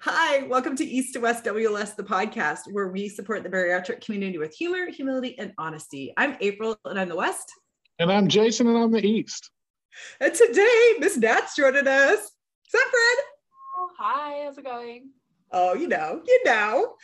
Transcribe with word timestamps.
Hi, 0.00 0.42
welcome 0.48 0.76
to 0.76 0.84
East 0.84 1.14
to 1.14 1.20
West 1.20 1.44
WLS, 1.44 1.96
the 1.96 2.02
podcast 2.02 2.70
where 2.72 2.88
we 2.88 3.08
support 3.08 3.42
the 3.42 3.48
bariatric 3.48 4.04
community 4.04 4.36
with 4.36 4.54
humor, 4.54 4.90
humility, 4.90 5.38
and 5.38 5.52
honesty. 5.56 6.12
I'm 6.16 6.36
April 6.40 6.76
and 6.84 6.98
I'm 6.98 7.08
the 7.08 7.16
West. 7.16 7.52
And 7.98 8.10
I'm 8.10 8.28
Jason 8.28 8.66
and 8.66 8.76
I'm 8.76 8.90
the 8.90 9.06
East. 9.06 9.50
And 10.20 10.34
today, 10.34 10.94
Miss 10.98 11.16
Nat's 11.16 11.56
joining 11.56 11.86
us. 11.86 12.18
What's 12.18 12.74
up, 12.74 12.90
Fred? 12.90 13.24
Oh, 13.76 13.90
hi, 13.98 14.44
how's 14.44 14.58
it 14.58 14.64
going? 14.64 15.10
Oh, 15.52 15.74
you 15.74 15.88
know, 15.88 16.22
you 16.26 16.42
know. 16.44 16.94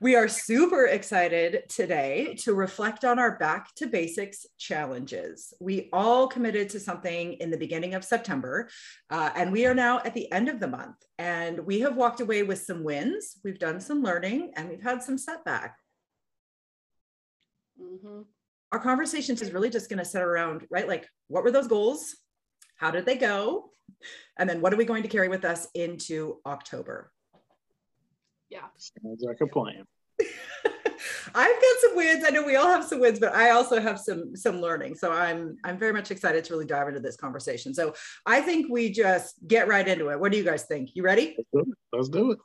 We 0.00 0.14
are 0.14 0.28
super 0.28 0.86
excited 0.86 1.64
today 1.68 2.36
to 2.42 2.54
reflect 2.54 3.04
on 3.04 3.18
our 3.18 3.36
back 3.36 3.74
to 3.76 3.88
basics 3.88 4.46
challenges. 4.56 5.52
We 5.58 5.88
all 5.92 6.28
committed 6.28 6.68
to 6.70 6.78
something 6.78 7.32
in 7.32 7.50
the 7.50 7.56
beginning 7.56 7.94
of 7.94 8.04
September, 8.04 8.68
uh, 9.10 9.30
and 9.34 9.50
we 9.50 9.66
are 9.66 9.74
now 9.74 9.98
at 10.04 10.14
the 10.14 10.30
end 10.30 10.48
of 10.48 10.60
the 10.60 10.68
month. 10.68 10.94
And 11.18 11.66
we 11.66 11.80
have 11.80 11.96
walked 11.96 12.20
away 12.20 12.44
with 12.44 12.60
some 12.60 12.84
wins, 12.84 13.38
we've 13.42 13.58
done 13.58 13.80
some 13.80 14.00
learning, 14.00 14.52
and 14.54 14.68
we've 14.68 14.82
had 14.82 15.02
some 15.02 15.18
setback. 15.18 15.76
Mm-hmm. 17.82 18.20
Our 18.70 18.78
conversations 18.78 19.42
is 19.42 19.52
really 19.52 19.70
just 19.70 19.90
going 19.90 19.98
to 19.98 20.04
set 20.04 20.22
around, 20.22 20.64
right? 20.70 20.86
Like, 20.86 21.08
what 21.26 21.42
were 21.42 21.50
those 21.50 21.66
goals? 21.66 22.14
How 22.76 22.92
did 22.92 23.04
they 23.04 23.16
go? 23.16 23.70
And 24.38 24.48
then 24.48 24.60
what 24.60 24.72
are 24.72 24.76
we 24.76 24.84
going 24.84 25.02
to 25.02 25.08
carry 25.08 25.28
with 25.28 25.44
us 25.44 25.66
into 25.74 26.38
October? 26.46 27.10
Yeah. 28.50 28.66
Sounds 28.76 29.22
like 29.22 29.40
a 29.40 29.46
plan. 29.46 29.84
I've 31.34 31.62
got 31.62 31.76
some 31.80 31.96
wins. 31.96 32.24
I 32.26 32.30
know 32.30 32.42
we 32.42 32.56
all 32.56 32.66
have 32.66 32.84
some 32.84 33.00
wins, 33.00 33.20
but 33.20 33.34
I 33.34 33.50
also 33.50 33.80
have 33.80 34.00
some 34.00 34.34
some 34.34 34.60
learning. 34.60 34.96
So 34.96 35.12
I'm 35.12 35.56
I'm 35.64 35.78
very 35.78 35.92
much 35.92 36.10
excited 36.10 36.44
to 36.44 36.52
really 36.52 36.66
dive 36.66 36.88
into 36.88 37.00
this 37.00 37.16
conversation. 37.16 37.72
So 37.72 37.94
I 38.26 38.40
think 38.40 38.66
we 38.70 38.90
just 38.90 39.46
get 39.46 39.68
right 39.68 39.86
into 39.86 40.08
it. 40.08 40.18
What 40.18 40.32
do 40.32 40.38
you 40.38 40.44
guys 40.44 40.64
think? 40.64 40.90
You 40.94 41.04
ready? 41.04 41.36
Let's 41.92 42.08
do 42.08 42.36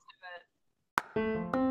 it. 1.15 1.62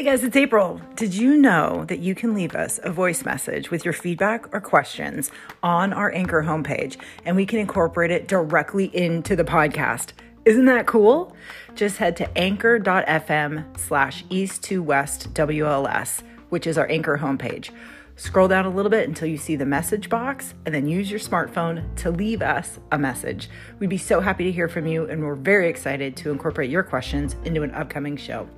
Hey 0.00 0.06
guys, 0.06 0.24
it's 0.24 0.34
April. 0.34 0.80
Did 0.94 1.12
you 1.12 1.36
know 1.36 1.84
that 1.88 1.98
you 1.98 2.14
can 2.14 2.32
leave 2.32 2.54
us 2.54 2.80
a 2.82 2.90
voice 2.90 3.22
message 3.22 3.70
with 3.70 3.84
your 3.84 3.92
feedback 3.92 4.48
or 4.54 4.58
questions 4.58 5.30
on 5.62 5.92
our 5.92 6.10
Anchor 6.14 6.42
homepage 6.42 6.96
and 7.26 7.36
we 7.36 7.44
can 7.44 7.58
incorporate 7.58 8.10
it 8.10 8.26
directly 8.26 8.86
into 8.96 9.36
the 9.36 9.44
podcast? 9.44 10.12
Isn't 10.46 10.64
that 10.64 10.86
cool? 10.86 11.36
Just 11.74 11.98
head 11.98 12.16
to 12.16 12.38
anchor.fm 12.38 13.78
slash 13.78 14.24
east 14.30 14.62
to 14.62 14.82
west 14.82 15.34
WLS, 15.34 16.22
which 16.48 16.66
is 16.66 16.78
our 16.78 16.88
Anchor 16.88 17.18
homepage. 17.18 17.68
Scroll 18.16 18.48
down 18.48 18.64
a 18.64 18.70
little 18.70 18.90
bit 18.90 19.06
until 19.06 19.28
you 19.28 19.36
see 19.36 19.54
the 19.54 19.66
message 19.66 20.08
box 20.08 20.54
and 20.64 20.74
then 20.74 20.88
use 20.88 21.10
your 21.10 21.20
smartphone 21.20 21.94
to 21.96 22.10
leave 22.10 22.40
us 22.40 22.78
a 22.90 22.98
message. 22.98 23.50
We'd 23.78 23.90
be 23.90 23.98
so 23.98 24.22
happy 24.22 24.44
to 24.44 24.52
hear 24.52 24.66
from 24.66 24.86
you 24.86 25.04
and 25.10 25.22
we're 25.22 25.34
very 25.34 25.68
excited 25.68 26.16
to 26.16 26.30
incorporate 26.30 26.70
your 26.70 26.84
questions 26.84 27.36
into 27.44 27.62
an 27.62 27.72
upcoming 27.72 28.16
show. 28.16 28.48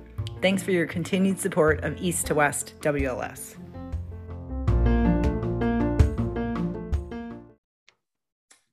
Thanks 0.41 0.61
for 0.61 0.71
your 0.71 0.87
continued 0.87 1.39
support 1.39 1.83
of 1.83 1.97
East 2.01 2.27
to 2.27 2.35
West 2.35 2.73
WLS. 2.81 3.55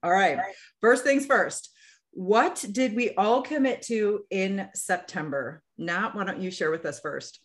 All 0.02 0.10
right, 0.10 0.38
first 0.80 1.04
things 1.04 1.26
first. 1.26 1.70
What 2.12 2.64
did 2.72 2.96
we 2.96 3.14
all 3.14 3.42
commit 3.42 3.82
to 3.82 4.24
in 4.30 4.68
September? 4.74 5.62
Nat, 5.78 6.14
why 6.14 6.24
don't 6.24 6.40
you 6.40 6.50
share 6.50 6.70
with 6.70 6.84
us 6.86 7.00
first? 7.00 7.40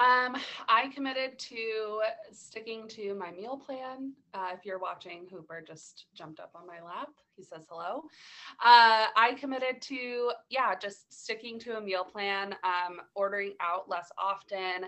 Um, 0.00 0.34
I 0.66 0.88
committed 0.94 1.38
to 1.38 2.00
sticking 2.32 2.88
to 2.88 3.14
my 3.14 3.30
meal 3.32 3.58
plan. 3.58 4.14
Uh, 4.32 4.48
if 4.54 4.64
you're 4.64 4.78
watching, 4.78 5.26
Hooper 5.30 5.62
just 5.66 6.06
jumped 6.14 6.40
up 6.40 6.52
on 6.54 6.66
my 6.66 6.82
lap. 6.82 7.10
He 7.36 7.42
says 7.42 7.66
hello. 7.68 8.04
Uh, 8.64 9.12
I 9.14 9.36
committed 9.38 9.82
to, 9.82 10.32
yeah, 10.48 10.74
just 10.74 11.12
sticking 11.12 11.58
to 11.60 11.76
a 11.76 11.80
meal 11.82 12.02
plan, 12.02 12.54
um, 12.64 13.02
ordering 13.14 13.52
out 13.60 13.90
less 13.90 14.10
often, 14.16 14.86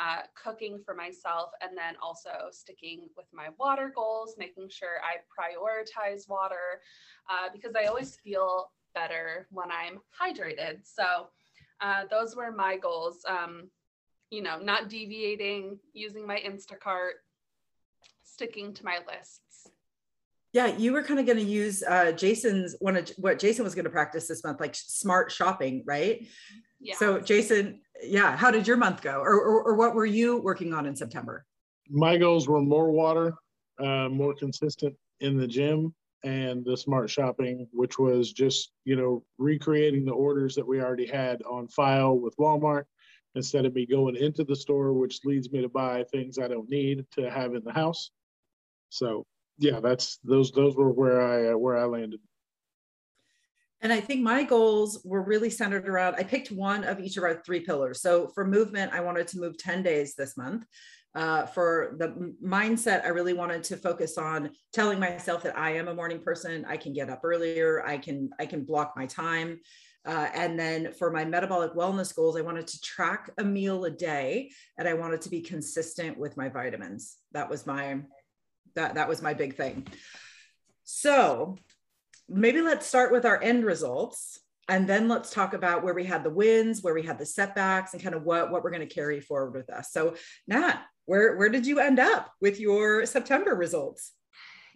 uh, 0.00 0.22
cooking 0.40 0.78
for 0.78 0.94
myself, 0.94 1.50
and 1.60 1.76
then 1.76 1.94
also 2.00 2.30
sticking 2.52 3.08
with 3.16 3.26
my 3.32 3.48
water 3.58 3.90
goals, 3.92 4.36
making 4.38 4.68
sure 4.68 5.00
I 5.02 5.16
prioritize 5.26 6.28
water 6.28 6.80
uh, 7.28 7.48
because 7.52 7.74
I 7.74 7.88
always 7.88 8.14
feel 8.14 8.70
better 8.94 9.48
when 9.50 9.72
I'm 9.72 9.98
hydrated. 10.16 10.82
So 10.84 11.30
uh, 11.80 12.04
those 12.08 12.36
were 12.36 12.52
my 12.52 12.76
goals. 12.76 13.24
Um, 13.28 13.68
you 14.32 14.42
know, 14.42 14.58
not 14.58 14.88
deviating, 14.88 15.78
using 15.92 16.26
my 16.26 16.40
Instacart, 16.40 17.20
sticking 18.22 18.72
to 18.72 18.84
my 18.84 18.98
lists. 19.06 19.68
Yeah, 20.54 20.68
you 20.68 20.94
were 20.94 21.02
kind 21.02 21.20
of 21.20 21.26
going 21.26 21.38
to 21.38 21.44
use 21.44 21.82
uh, 21.82 22.12
Jason's 22.12 22.74
one 22.80 22.96
of 22.96 23.10
what 23.18 23.38
Jason 23.38 23.62
was 23.62 23.74
going 23.74 23.84
to 23.84 23.90
practice 23.90 24.26
this 24.26 24.42
month, 24.42 24.58
like 24.58 24.74
smart 24.74 25.30
shopping, 25.30 25.84
right? 25.86 26.26
Yeah. 26.80 26.94
So, 26.96 27.20
Jason, 27.20 27.80
yeah, 28.02 28.34
how 28.34 28.50
did 28.50 28.66
your 28.66 28.78
month 28.78 29.02
go, 29.02 29.20
or, 29.20 29.34
or, 29.34 29.62
or 29.64 29.74
what 29.76 29.94
were 29.94 30.06
you 30.06 30.40
working 30.40 30.72
on 30.72 30.86
in 30.86 30.96
September? 30.96 31.44
My 31.90 32.16
goals 32.16 32.48
were 32.48 32.60
more 32.60 32.90
water, 32.90 33.34
uh, 33.78 34.08
more 34.08 34.34
consistent 34.34 34.94
in 35.20 35.36
the 35.36 35.46
gym, 35.46 35.94
and 36.24 36.64
the 36.64 36.76
smart 36.76 37.10
shopping, 37.10 37.66
which 37.70 37.98
was 37.98 38.32
just 38.32 38.72
you 38.86 38.96
know 38.96 39.22
recreating 39.36 40.06
the 40.06 40.12
orders 40.12 40.54
that 40.54 40.66
we 40.66 40.80
already 40.80 41.06
had 41.06 41.42
on 41.42 41.68
file 41.68 42.18
with 42.18 42.34
Walmart 42.38 42.84
instead 43.34 43.64
of 43.64 43.74
me 43.74 43.86
going 43.86 44.16
into 44.16 44.44
the 44.44 44.56
store, 44.56 44.92
which 44.92 45.24
leads 45.24 45.50
me 45.50 45.62
to 45.62 45.68
buy 45.68 46.04
things 46.04 46.38
I 46.38 46.48
don't 46.48 46.68
need 46.68 47.06
to 47.12 47.30
have 47.30 47.54
in 47.54 47.62
the 47.64 47.72
house. 47.72 48.10
So 48.90 49.26
yeah, 49.58 49.80
that's 49.80 50.18
those 50.24 50.52
those 50.52 50.76
were 50.76 50.92
where 50.92 51.22
I 51.22 51.52
uh, 51.52 51.56
where 51.56 51.76
I 51.76 51.84
landed. 51.84 52.20
And 53.80 53.92
I 53.92 54.00
think 54.00 54.22
my 54.22 54.44
goals 54.44 55.00
were 55.04 55.22
really 55.22 55.50
centered 55.50 55.88
around. 55.88 56.14
I 56.14 56.22
picked 56.22 56.52
one 56.52 56.84
of 56.84 57.00
each 57.00 57.16
of 57.16 57.24
our 57.24 57.42
three 57.44 57.60
pillars. 57.60 58.00
So 58.00 58.28
for 58.28 58.46
movement, 58.46 58.92
I 58.92 59.00
wanted 59.00 59.26
to 59.28 59.40
move 59.40 59.58
ten 59.58 59.82
days 59.82 60.14
this 60.14 60.36
month. 60.36 60.66
Uh, 61.14 61.44
for 61.44 61.94
the 61.98 62.34
mindset, 62.42 63.04
I 63.04 63.08
really 63.08 63.34
wanted 63.34 63.62
to 63.64 63.76
focus 63.76 64.16
on 64.16 64.50
telling 64.72 64.98
myself 64.98 65.42
that 65.42 65.58
I 65.58 65.72
am 65.72 65.88
a 65.88 65.94
morning 65.94 66.20
person. 66.20 66.64
I 66.66 66.78
can 66.78 66.94
get 66.94 67.10
up 67.10 67.20
earlier. 67.22 67.84
I 67.84 67.98
can 67.98 68.30
I 68.38 68.46
can 68.46 68.64
block 68.64 68.94
my 68.96 69.06
time. 69.06 69.60
Uh, 70.04 70.28
and 70.34 70.58
then 70.58 70.92
for 70.92 71.10
my 71.10 71.24
metabolic 71.24 71.74
wellness 71.74 72.14
goals, 72.14 72.36
I 72.36 72.40
wanted 72.40 72.66
to 72.66 72.80
track 72.80 73.30
a 73.38 73.44
meal 73.44 73.84
a 73.84 73.90
day 73.90 74.50
and 74.76 74.88
I 74.88 74.94
wanted 74.94 75.22
to 75.22 75.30
be 75.30 75.40
consistent 75.40 76.18
with 76.18 76.36
my 76.36 76.48
vitamins. 76.48 77.18
That 77.32 77.48
was 77.48 77.66
my 77.66 78.00
that 78.74 78.94
that 78.94 79.08
was 79.08 79.22
my 79.22 79.34
big 79.34 79.54
thing. 79.54 79.86
So 80.84 81.56
maybe 82.28 82.62
let's 82.62 82.86
start 82.86 83.12
with 83.12 83.24
our 83.24 83.40
end 83.40 83.64
results 83.64 84.40
and 84.68 84.88
then 84.88 85.08
let's 85.08 85.30
talk 85.30 85.54
about 85.54 85.82
where 85.82 85.94
we 85.94 86.04
had 86.04 86.24
the 86.24 86.30
wins, 86.30 86.82
where 86.82 86.94
we 86.94 87.02
had 87.02 87.18
the 87.18 87.26
setbacks, 87.26 87.92
and 87.92 88.02
kind 88.02 88.14
of 88.14 88.22
what, 88.22 88.50
what 88.50 88.62
we're 88.62 88.70
going 88.70 88.86
to 88.86 88.94
carry 88.94 89.20
forward 89.20 89.54
with 89.54 89.70
us. 89.70 89.90
So, 89.92 90.14
Nat, 90.46 90.80
where, 91.04 91.36
where 91.36 91.48
did 91.48 91.66
you 91.66 91.80
end 91.80 91.98
up 91.98 92.32
with 92.40 92.60
your 92.60 93.04
September 93.04 93.54
results? 93.54 94.12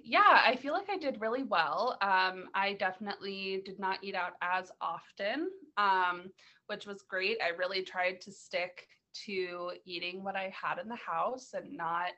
Yeah, 0.06 0.43
I 0.44 0.55
feel 0.55 0.72
like 0.72 0.89
I 0.89 0.99
did 0.99 1.21
really 1.21 1.43
well. 1.43 1.99
Um, 2.00 2.49
I 2.55 2.75
definitely 2.78 3.62
did 3.65 3.81
not 3.81 3.99
eat 4.03 4.15
out 4.15 4.34
as 4.41 4.71
often, 4.81 5.50
um, 5.77 6.31
which 6.69 6.87
was 6.87 7.03
great. 7.03 7.39
I 7.44 7.49
really 7.49 7.83
tried 7.83 8.21
to 8.21 8.31
stick 8.33 8.87
to 9.25 9.72
eating 9.84 10.22
what 10.22 10.37
I 10.37 10.55
had 10.55 10.78
in 10.78 10.89
the 10.89 10.95
house 10.95 11.55
and 11.55 11.77
not 11.77 12.11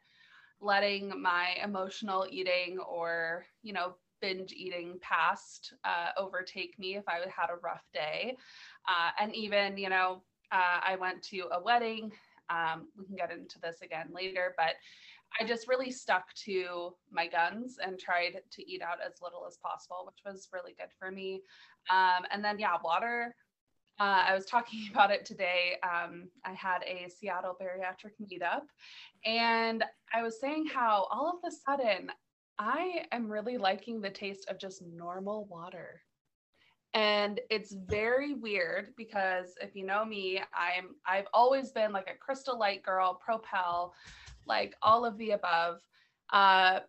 letting 0.61 1.21
my 1.23 1.57
emotional 1.65 2.27
eating 2.31 2.79
or, 2.79 3.47
you 3.63 3.73
know, 3.73 3.95
binge 4.21 4.53
eating 4.53 4.99
past 5.01 5.73
uh, 5.85 6.09
overtake 6.19 6.79
me 6.79 6.97
if 6.97 7.09
I 7.09 7.21
had 7.35 7.49
a 7.51 7.57
rough 7.63 7.85
day. 7.95 8.37
Uh, 8.87 9.11
and 9.19 9.35
even, 9.35 9.79
you 9.79 9.89
know, 9.89 10.23
uh, 10.53 10.81
I 10.87 10.97
went 10.97 11.23
to 11.25 11.49
a 11.53 11.63
wedding. 11.63 12.13
Um, 12.51 12.89
we 12.99 13.07
can 13.07 13.17
get 13.17 13.31
into 13.31 13.59
this 13.61 13.81
again 13.83 14.09
later, 14.13 14.55
but 14.59 14.75
I 15.41 15.45
just 15.45 15.69
really 15.69 15.91
stuck 15.91 16.33
to 16.45 16.95
my 17.11 17.27
guns 17.27 17.79
and 17.85 17.99
tried 17.99 18.41
to 18.51 18.71
eat 18.71 18.83
out 18.83 18.99
as 19.05 19.23
little 19.23 19.45
as 19.47 19.57
possible, 19.59 20.05
which 20.07 20.19
was 20.25 20.49
really 20.53 20.75
good 20.79 20.91
for 20.99 21.11
me. 21.11 21.43
Um, 21.91 22.25
and 22.31 22.45
then, 22.45 22.59
yeah, 22.59 22.77
water. 22.83 23.35
Uh, 24.01 24.25
I 24.29 24.35
was 24.35 24.47
talking 24.47 24.89
about 24.93 25.11
it 25.11 25.25
today. 25.25 25.77
Um, 25.83 26.29
I 26.45 26.53
had 26.53 26.83
a 26.85 27.09
Seattle 27.09 27.57
bariatric 27.61 28.13
meetup, 28.23 28.63
and 29.25 29.85
I 30.15 30.23
was 30.23 30.41
saying 30.41 30.67
how 30.67 31.07
all 31.11 31.29
of 31.29 31.49
a 31.49 31.55
sudden 31.55 32.11
I 32.59 33.05
am 33.13 33.31
really 33.31 33.59
liking 33.59 34.01
the 34.01 34.11
taste 34.11 34.49
of 34.49 34.59
just 34.59 34.83
normal 34.83 35.47
water. 35.47 36.03
And 36.95 37.39
it's 37.51 37.73
very 37.73 38.35
weird 38.35 38.95
because 38.97 39.55
if 39.61 39.77
you 39.77 39.85
know 39.85 40.05
me, 40.05 40.41
I'm 40.55 40.97
I've 41.07 41.27
always 41.35 41.71
been 41.71 41.93
like 41.93 42.11
a 42.11 42.17
crystal 42.19 42.59
light 42.59 42.83
girl, 42.83 43.21
propel 43.23 43.95
like 44.49 44.75
all 44.83 45.05
of 45.05 45.19
the 45.19 45.33
above. 45.33 45.81
Uh, 46.33 46.81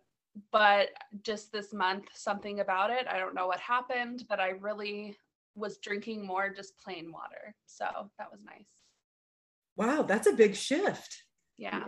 but 0.52 0.88
just 1.22 1.52
this 1.52 1.72
month, 1.72 2.06
something 2.14 2.60
about 2.60 2.90
it, 2.90 3.06
I 3.08 3.18
don't 3.18 3.34
know 3.34 3.46
what 3.46 3.60
happened, 3.60 4.24
but 4.28 4.40
I 4.40 4.50
really 4.50 5.16
was 5.54 5.78
drinking 5.78 6.26
more 6.26 6.50
just 6.50 6.78
plain 6.78 7.12
water. 7.12 7.54
So 7.66 7.86
that 8.18 8.30
was 8.30 8.42
nice. 8.44 8.68
Wow, 9.76 10.02
that's 10.02 10.26
a 10.26 10.32
big 10.32 10.54
shift. 10.54 11.24
Yeah. 11.56 11.84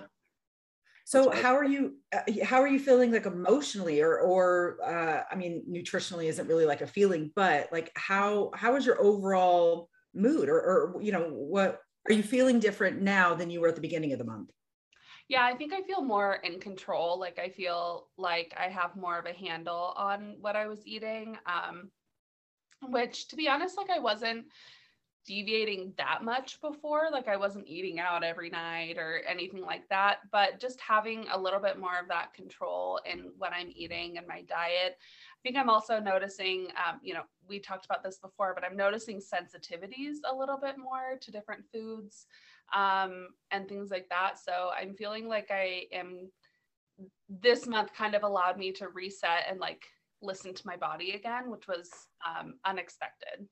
So 1.04 1.30
how 1.30 1.56
are 1.56 1.64
you? 1.64 1.96
Uh, 2.12 2.20
how 2.44 2.62
are 2.62 2.68
you 2.68 2.78
feeling 2.78 3.12
like 3.12 3.26
emotionally, 3.26 4.00
or 4.00 4.18
or 4.20 4.78
uh, 4.84 5.22
I 5.30 5.34
mean, 5.34 5.64
nutritionally 5.68 6.26
isn't 6.26 6.46
really 6.46 6.64
like 6.64 6.80
a 6.80 6.86
feeling, 6.86 7.32
but 7.34 7.68
like 7.72 7.90
how 7.96 8.50
how 8.54 8.76
is 8.76 8.86
your 8.86 9.00
overall 9.00 9.88
mood, 10.14 10.48
or 10.48 10.56
or 10.56 11.02
you 11.02 11.12
know 11.12 11.28
what 11.30 11.80
are 12.08 12.14
you 12.14 12.22
feeling 12.22 12.60
different 12.60 13.02
now 13.02 13.34
than 13.34 13.50
you 13.50 13.60
were 13.60 13.68
at 13.68 13.74
the 13.74 13.80
beginning 13.80 14.12
of 14.12 14.18
the 14.18 14.24
month? 14.24 14.50
Yeah, 15.32 15.46
I 15.46 15.56
think 15.56 15.72
I 15.72 15.80
feel 15.80 16.02
more 16.02 16.34
in 16.34 16.60
control. 16.60 17.18
Like 17.18 17.38
I 17.38 17.48
feel 17.48 18.08
like 18.18 18.52
I 18.54 18.68
have 18.68 18.96
more 18.96 19.18
of 19.18 19.24
a 19.24 19.32
handle 19.32 19.94
on 19.96 20.36
what 20.42 20.56
I 20.56 20.66
was 20.66 20.86
eating. 20.86 21.38
Um, 21.46 21.90
which 22.82 23.28
to 23.28 23.36
be 23.36 23.48
honest, 23.48 23.78
like 23.78 23.88
I 23.88 23.98
wasn't 23.98 24.44
deviating 25.26 25.94
that 25.96 26.22
much 26.22 26.60
before. 26.60 27.08
Like 27.10 27.28
I 27.28 27.38
wasn't 27.38 27.66
eating 27.66 27.98
out 27.98 28.22
every 28.22 28.50
night 28.50 28.98
or 28.98 29.22
anything 29.26 29.62
like 29.62 29.88
that, 29.88 30.18
but 30.30 30.60
just 30.60 30.78
having 30.82 31.24
a 31.32 31.40
little 31.40 31.60
bit 31.60 31.78
more 31.78 31.98
of 31.98 32.08
that 32.08 32.34
control 32.34 33.00
in 33.10 33.30
what 33.38 33.54
I'm 33.54 33.72
eating 33.74 34.18
and 34.18 34.26
my 34.26 34.42
diet. 34.42 34.98
I 34.98 35.40
think 35.42 35.56
I'm 35.56 35.70
also 35.70 35.98
noticing, 35.98 36.68
um, 36.76 37.00
you 37.02 37.14
know, 37.14 37.22
we 37.48 37.58
talked 37.58 37.86
about 37.86 38.02
this 38.02 38.18
before, 38.18 38.52
but 38.54 38.64
I'm 38.64 38.76
noticing 38.76 39.16
sensitivities 39.16 40.16
a 40.30 40.36
little 40.36 40.58
bit 40.58 40.76
more 40.76 41.16
to 41.18 41.30
different 41.30 41.64
foods 41.72 42.26
um, 42.72 43.28
and 43.50 43.68
things 43.68 43.90
like 43.90 44.08
that. 44.10 44.38
So 44.38 44.70
I'm 44.78 44.94
feeling 44.94 45.28
like 45.28 45.50
I 45.50 45.84
am, 45.92 46.30
this 47.28 47.66
month 47.66 47.92
kind 47.94 48.14
of 48.14 48.22
allowed 48.22 48.58
me 48.58 48.72
to 48.72 48.88
reset 48.88 49.46
and 49.48 49.60
like 49.60 49.82
listen 50.22 50.54
to 50.54 50.66
my 50.66 50.76
body 50.76 51.12
again, 51.12 51.50
which 51.50 51.66
was 51.66 51.90
um, 52.26 52.54
unexpected. 52.64 53.46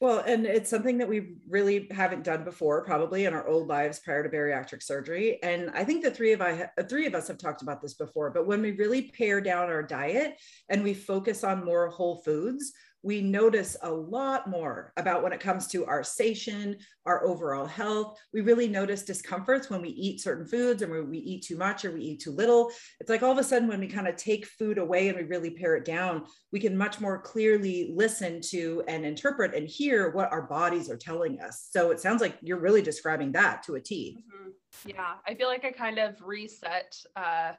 Well, 0.00 0.18
and 0.26 0.44
it's 0.44 0.68
something 0.68 0.98
that 0.98 1.08
we 1.08 1.36
really 1.48 1.88
haven't 1.90 2.24
done 2.24 2.44
before, 2.44 2.84
probably 2.84 3.26
in 3.26 3.32
our 3.32 3.46
old 3.46 3.68
lives 3.68 4.00
prior 4.00 4.22
to 4.22 4.28
bariatric 4.28 4.82
surgery. 4.82 5.38
And 5.42 5.70
I 5.70 5.84
think 5.84 6.02
the 6.02 6.10
three 6.10 6.32
of 6.32 6.42
I, 6.42 6.68
three 6.88 7.06
of 7.06 7.14
us 7.14 7.28
have 7.28 7.38
talked 7.38 7.62
about 7.62 7.80
this 7.80 7.94
before. 7.94 8.30
But 8.30 8.46
when 8.46 8.60
we 8.60 8.72
really 8.72 9.12
pare 9.16 9.40
down 9.40 9.70
our 9.70 9.84
diet 9.84 10.34
and 10.68 10.82
we 10.82 10.94
focus 10.94 11.44
on 11.44 11.64
more 11.64 11.88
whole 11.88 12.22
foods, 12.22 12.72
we 13.04 13.20
notice 13.20 13.76
a 13.82 13.90
lot 13.90 14.48
more 14.48 14.92
about 14.96 15.22
when 15.22 15.34
it 15.34 15.38
comes 15.38 15.66
to 15.68 15.84
our 15.84 16.02
satiation, 16.02 16.76
our 17.04 17.22
overall 17.24 17.66
health. 17.66 18.18
We 18.32 18.40
really 18.40 18.66
notice 18.66 19.02
discomforts 19.02 19.68
when 19.68 19.82
we 19.82 19.90
eat 19.90 20.22
certain 20.22 20.46
foods 20.46 20.82
or 20.82 20.88
when 20.88 21.10
we 21.10 21.18
eat 21.18 21.44
too 21.44 21.58
much 21.58 21.84
or 21.84 21.92
we 21.92 22.00
eat 22.00 22.22
too 22.22 22.30
little. 22.30 22.70
It's 23.00 23.10
like 23.10 23.22
all 23.22 23.30
of 23.30 23.38
a 23.38 23.44
sudden, 23.44 23.68
when 23.68 23.80
we 23.80 23.88
kind 23.88 24.08
of 24.08 24.16
take 24.16 24.46
food 24.46 24.78
away 24.78 25.08
and 25.08 25.18
we 25.18 25.24
really 25.24 25.50
pare 25.50 25.76
it 25.76 25.84
down, 25.84 26.24
we 26.50 26.58
can 26.58 26.76
much 26.76 26.98
more 26.98 27.20
clearly 27.20 27.92
listen 27.94 28.40
to 28.48 28.82
and 28.88 29.04
interpret 29.04 29.54
and 29.54 29.68
hear 29.68 30.10
what 30.10 30.32
our 30.32 30.42
bodies 30.42 30.88
are 30.88 30.96
telling 30.96 31.40
us. 31.40 31.68
So 31.70 31.90
it 31.90 32.00
sounds 32.00 32.22
like 32.22 32.38
you're 32.40 32.58
really 32.58 32.82
describing 32.82 33.32
that 33.32 33.62
to 33.64 33.74
a 33.74 33.80
T. 33.80 34.16
Mm-hmm. 34.18 34.88
Yeah, 34.88 35.14
I 35.26 35.34
feel 35.34 35.48
like 35.48 35.66
I 35.66 35.72
kind 35.72 35.98
of 35.98 36.16
reset 36.22 36.96
uh, 37.16 37.52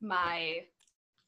my 0.00 0.60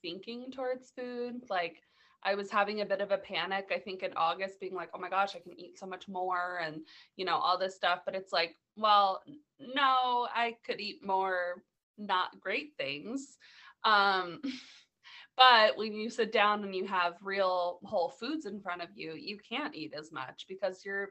thinking 0.01 0.51
towards 0.51 0.91
food. 0.91 1.43
Like, 1.51 1.83
I 2.25 2.35
was 2.35 2.51
having 2.51 2.81
a 2.81 2.87
bit 2.87 3.01
of 3.01 3.11
a 3.11 3.19
panic, 3.19 3.71
I 3.75 3.79
think 3.79 4.03
in 4.03 4.13
August, 4.17 4.61
being 4.61 4.75
like, 4.75 4.91
oh 4.95 5.01
my 5.01 5.09
gosh, 5.09 5.35
I 5.35 5.41
can 5.41 5.59
eat 5.59 5.79
so 5.79 5.87
much 5.87 6.09
more 6.09 6.61
and, 6.65 6.83
you 7.17 7.25
know, 7.25 7.37
all 7.37 7.59
this 7.59 7.75
stuff. 7.75 8.01
But 8.05 8.15
it's 8.15 8.33
like, 8.33 8.57
well, 8.77 9.23
no, 9.59 10.29
I 10.35 10.57
could 10.65 10.81
eat 10.81 11.05
more 11.05 11.63
not 11.99 12.41
great 12.41 12.73
things. 12.77 13.37
Um, 13.85 14.41
but 15.37 15.77
when 15.77 15.93
you 15.95 16.11
sit 16.11 16.33
down 16.33 16.63
and 16.63 16.75
you 16.75 16.87
have 16.87 17.15
real 17.23 17.81
whole 17.85 18.11
foods 18.11 18.47
in 18.47 18.61
front 18.61 18.83
of 18.83 18.89
you, 18.95 19.15
you 19.15 19.39
can't 19.39 19.75
eat 19.75 19.95
as 19.99 20.13
much 20.13 20.47
because 20.49 20.85
you're 20.85 21.11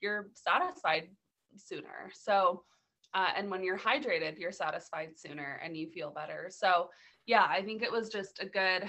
you're 0.00 0.30
satisfied 0.34 1.08
sooner. 1.56 2.10
So 2.12 2.64
uh, 3.12 3.30
and 3.36 3.50
when 3.50 3.62
you're 3.62 3.78
hydrated, 3.78 4.38
you're 4.38 4.52
satisfied 4.52 5.10
sooner 5.18 5.60
and 5.62 5.76
you 5.76 5.88
feel 5.88 6.10
better. 6.10 6.46
So 6.50 6.90
yeah, 7.26 7.46
I 7.48 7.62
think 7.62 7.82
it 7.82 7.92
was 7.92 8.08
just 8.08 8.40
a 8.40 8.46
good 8.46 8.88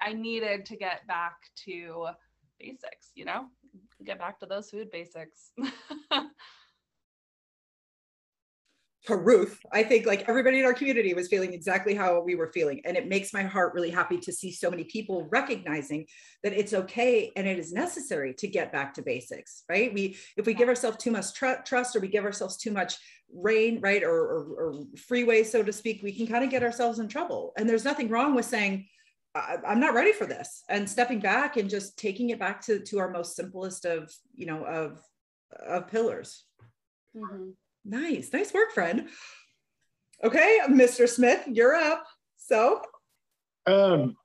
I 0.00 0.12
needed 0.12 0.66
to 0.66 0.76
get 0.76 1.06
back 1.06 1.34
to 1.64 2.08
basics, 2.58 3.10
you 3.14 3.24
know, 3.24 3.46
get 4.04 4.18
back 4.18 4.40
to 4.40 4.46
those 4.46 4.70
food 4.70 4.90
basics. 4.90 5.52
to 9.08 9.16
Ruth, 9.16 9.58
I 9.72 9.82
think 9.82 10.04
like 10.04 10.28
everybody 10.28 10.58
in 10.58 10.66
our 10.66 10.74
community 10.74 11.14
was 11.14 11.28
feeling 11.28 11.54
exactly 11.54 11.94
how 11.94 12.20
we 12.20 12.34
were 12.34 12.52
feeling. 12.52 12.82
And 12.84 12.94
it 12.94 13.08
makes 13.08 13.32
my 13.32 13.42
heart 13.42 13.72
really 13.72 13.88
happy 13.88 14.18
to 14.18 14.32
see 14.32 14.52
so 14.52 14.70
many 14.70 14.84
people 14.84 15.26
recognizing 15.30 16.06
that 16.44 16.52
it's 16.52 16.74
okay 16.74 17.32
and 17.34 17.48
it 17.48 17.58
is 17.58 17.72
necessary 17.72 18.34
to 18.34 18.46
get 18.46 18.70
back 18.70 18.92
to 18.94 19.02
basics, 19.02 19.64
right? 19.68 19.94
We, 19.94 20.18
if 20.36 20.44
we 20.44 20.52
give 20.52 20.68
ourselves 20.68 20.98
too 20.98 21.10
much 21.10 21.32
tr- 21.32 21.62
trust 21.64 21.96
or 21.96 22.00
we 22.00 22.08
give 22.08 22.24
ourselves 22.24 22.58
too 22.58 22.70
much 22.70 22.96
rein, 23.32 23.80
right, 23.80 24.02
or, 24.02 24.14
or, 24.14 24.44
or 24.58 24.84
freeway, 24.98 25.42
so 25.42 25.62
to 25.62 25.72
speak, 25.72 26.02
we 26.02 26.12
can 26.12 26.26
kind 26.26 26.44
of 26.44 26.50
get 26.50 26.62
ourselves 26.62 26.98
in 26.98 27.08
trouble. 27.08 27.52
And 27.56 27.66
there's 27.68 27.84
nothing 27.86 28.08
wrong 28.10 28.34
with 28.34 28.44
saying, 28.44 28.88
I, 29.34 29.56
am 29.64 29.80
not 29.80 29.94
ready 29.94 30.12
for 30.12 30.26
this. 30.26 30.64
And 30.68 30.88
stepping 30.88 31.20
back 31.20 31.56
and 31.56 31.68
just 31.68 31.98
taking 31.98 32.30
it 32.30 32.38
back 32.38 32.60
to 32.62 32.80
to 32.80 32.98
our 32.98 33.10
most 33.10 33.36
simplest 33.36 33.84
of 33.84 34.12
you 34.34 34.46
know 34.46 34.64
of 34.64 35.00
of 35.66 35.88
pillars. 35.88 36.44
Mm-hmm. 37.16 37.50
nice. 37.84 38.32
Nice 38.32 38.52
work 38.52 38.72
friend. 38.72 39.08
Okay 40.22 40.58
mr 40.68 41.08
smith 41.08 41.44
you're 41.46 41.74
up. 41.74 42.04
So? 42.36 42.82
Um 43.66 44.16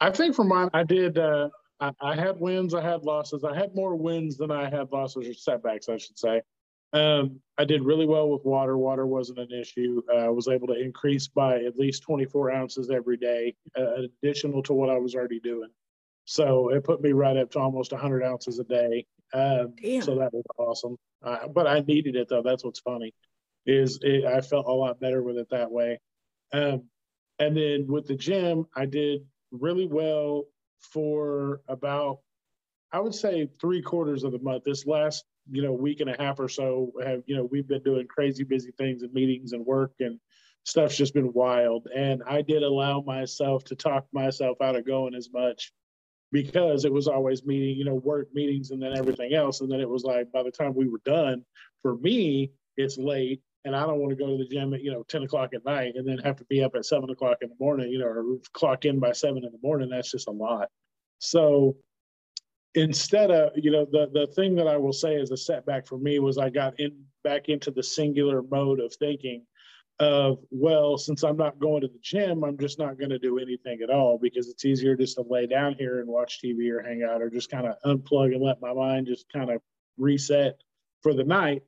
i 0.00 0.10
think 0.10 0.34
for 0.34 0.44
mine 0.44 0.70
i 0.74 0.84
did 0.84 1.18
uh 1.18 1.48
I, 1.80 1.92
I 2.00 2.14
had 2.14 2.40
wins 2.40 2.74
i 2.74 2.82
had 2.82 3.02
losses. 3.02 3.44
I 3.44 3.54
had 3.54 3.74
more 3.74 3.96
wins 3.96 4.36
than 4.36 4.50
i 4.50 4.68
had 4.68 4.90
losses 4.92 5.28
or 5.28 5.34
setbacks 5.34 5.88
i 5.88 5.96
should 5.96 6.18
say 6.18 6.42
um, 6.92 7.40
I 7.58 7.64
did 7.64 7.84
really 7.84 8.06
well 8.06 8.30
with 8.30 8.44
water. 8.44 8.78
Water 8.78 9.06
wasn't 9.06 9.38
an 9.38 9.52
issue. 9.52 10.02
Uh, 10.10 10.18
I 10.18 10.28
was 10.28 10.48
able 10.48 10.68
to 10.68 10.80
increase 10.80 11.28
by 11.28 11.64
at 11.64 11.76
least 11.76 12.02
24 12.02 12.50
ounces 12.52 12.90
every 12.90 13.16
day, 13.16 13.54
uh, 13.76 14.02
additional 14.22 14.62
to 14.64 14.72
what 14.72 14.88
I 14.88 14.98
was 14.98 15.14
already 15.14 15.40
doing. 15.40 15.68
So 16.24 16.70
it 16.70 16.84
put 16.84 17.00
me 17.02 17.12
right 17.12 17.36
up 17.36 17.50
to 17.52 17.58
almost 17.58 17.92
100 17.92 18.22
ounces 18.22 18.58
a 18.58 18.64
day. 18.64 19.06
Um, 19.34 19.74
so 20.02 20.18
that 20.18 20.32
was 20.32 20.44
awesome. 20.58 20.96
Uh, 21.22 21.48
but 21.48 21.66
I 21.66 21.80
needed 21.80 22.16
it 22.16 22.28
though. 22.28 22.42
That's 22.42 22.64
what's 22.64 22.80
funny, 22.80 23.12
is 23.66 23.98
it, 24.02 24.24
I 24.24 24.40
felt 24.40 24.66
a 24.66 24.72
lot 24.72 25.00
better 25.00 25.22
with 25.22 25.36
it 25.36 25.48
that 25.50 25.70
way. 25.70 26.00
Um, 26.52 26.84
and 27.38 27.56
then 27.56 27.86
with 27.88 28.06
the 28.06 28.16
gym, 28.16 28.66
I 28.74 28.86
did 28.86 29.22
really 29.50 29.86
well 29.86 30.44
for 30.80 31.60
about, 31.68 32.20
I 32.92 33.00
would 33.00 33.14
say, 33.14 33.48
three 33.60 33.82
quarters 33.82 34.24
of 34.24 34.32
the 34.32 34.38
month. 34.38 34.64
This 34.64 34.86
last 34.86 35.24
you 35.50 35.62
know 35.62 35.72
week 35.72 36.00
and 36.00 36.10
a 36.10 36.16
half 36.18 36.38
or 36.40 36.48
so 36.48 36.92
have 37.04 37.22
you 37.26 37.36
know 37.36 37.48
we've 37.50 37.68
been 37.68 37.82
doing 37.82 38.06
crazy 38.06 38.44
busy 38.44 38.72
things 38.78 39.02
and 39.02 39.12
meetings 39.12 39.52
and 39.52 39.64
work 39.64 39.92
and 40.00 40.18
stuff's 40.64 40.96
just 40.96 41.14
been 41.14 41.32
wild. 41.32 41.86
And 41.94 42.22
i 42.28 42.42
did 42.42 42.62
allow 42.62 43.00
myself 43.00 43.64
to 43.64 43.74
talk 43.74 44.06
myself 44.12 44.60
out 44.60 44.76
of 44.76 44.86
going 44.86 45.14
as 45.14 45.30
much 45.32 45.72
because 46.30 46.84
it 46.84 46.92
was 46.92 47.08
always 47.08 47.44
meeting 47.44 47.76
you 47.76 47.84
know 47.84 47.94
work 47.94 48.28
meetings 48.34 48.70
and 48.70 48.82
then 48.82 48.96
everything 48.96 49.34
else. 49.34 49.60
And 49.60 49.70
then 49.70 49.80
it 49.80 49.88
was 49.88 50.04
like 50.04 50.30
by 50.32 50.42
the 50.42 50.50
time 50.50 50.74
we 50.74 50.88
were 50.88 51.00
done 51.04 51.44
for 51.82 51.96
me 51.96 52.52
it's 52.76 52.98
late 52.98 53.40
and 53.64 53.74
i 53.74 53.80
don't 53.80 53.98
want 53.98 54.10
to 54.10 54.16
go 54.16 54.26
to 54.26 54.36
the 54.36 54.48
gym 54.48 54.72
at 54.72 54.82
you 54.82 54.92
know 54.92 55.02
10 55.08 55.24
o'clock 55.24 55.50
at 55.54 55.64
night 55.64 55.94
and 55.96 56.06
then 56.06 56.18
have 56.18 56.36
to 56.36 56.44
be 56.44 56.62
up 56.62 56.74
at 56.74 56.84
7 56.84 57.08
o'clock 57.10 57.38
in 57.42 57.48
the 57.48 57.56
morning 57.58 57.90
you 57.90 57.98
know 57.98 58.06
or 58.06 58.24
clock 58.52 58.84
in 58.84 58.98
by 59.00 59.12
7 59.12 59.36
in 59.36 59.50
the 59.52 59.58
morning. 59.62 59.88
That's 59.90 60.10
just 60.10 60.28
a 60.28 60.32
lot. 60.32 60.68
So 61.18 61.76
instead 62.74 63.30
of 63.30 63.50
you 63.56 63.70
know 63.70 63.86
the 63.90 64.08
the 64.12 64.26
thing 64.34 64.54
that 64.54 64.66
i 64.66 64.76
will 64.76 64.92
say 64.92 65.14
is 65.14 65.30
a 65.30 65.36
setback 65.36 65.86
for 65.86 65.98
me 65.98 66.18
was 66.18 66.36
i 66.36 66.50
got 66.50 66.78
in 66.78 66.94
back 67.24 67.48
into 67.48 67.70
the 67.70 67.82
singular 67.82 68.42
mode 68.50 68.80
of 68.80 68.92
thinking 68.94 69.42
of 70.00 70.38
well 70.50 70.98
since 70.98 71.22
i'm 71.22 71.36
not 71.36 71.58
going 71.58 71.80
to 71.80 71.88
the 71.88 71.98
gym 72.02 72.44
i'm 72.44 72.58
just 72.58 72.78
not 72.78 72.98
going 72.98 73.10
to 73.10 73.18
do 73.18 73.38
anything 73.38 73.80
at 73.82 73.90
all 73.90 74.18
because 74.20 74.48
it's 74.48 74.64
easier 74.64 74.94
just 74.94 75.16
to 75.16 75.24
lay 75.28 75.46
down 75.46 75.74
here 75.78 76.00
and 76.00 76.08
watch 76.08 76.40
tv 76.44 76.70
or 76.70 76.82
hang 76.82 77.02
out 77.02 77.22
or 77.22 77.30
just 77.30 77.50
kind 77.50 77.66
of 77.66 77.74
unplug 77.86 78.34
and 78.34 78.42
let 78.42 78.60
my 78.60 78.72
mind 78.72 79.06
just 79.06 79.26
kind 79.32 79.50
of 79.50 79.60
reset 79.96 80.60
for 81.02 81.14
the 81.14 81.24
night 81.24 81.62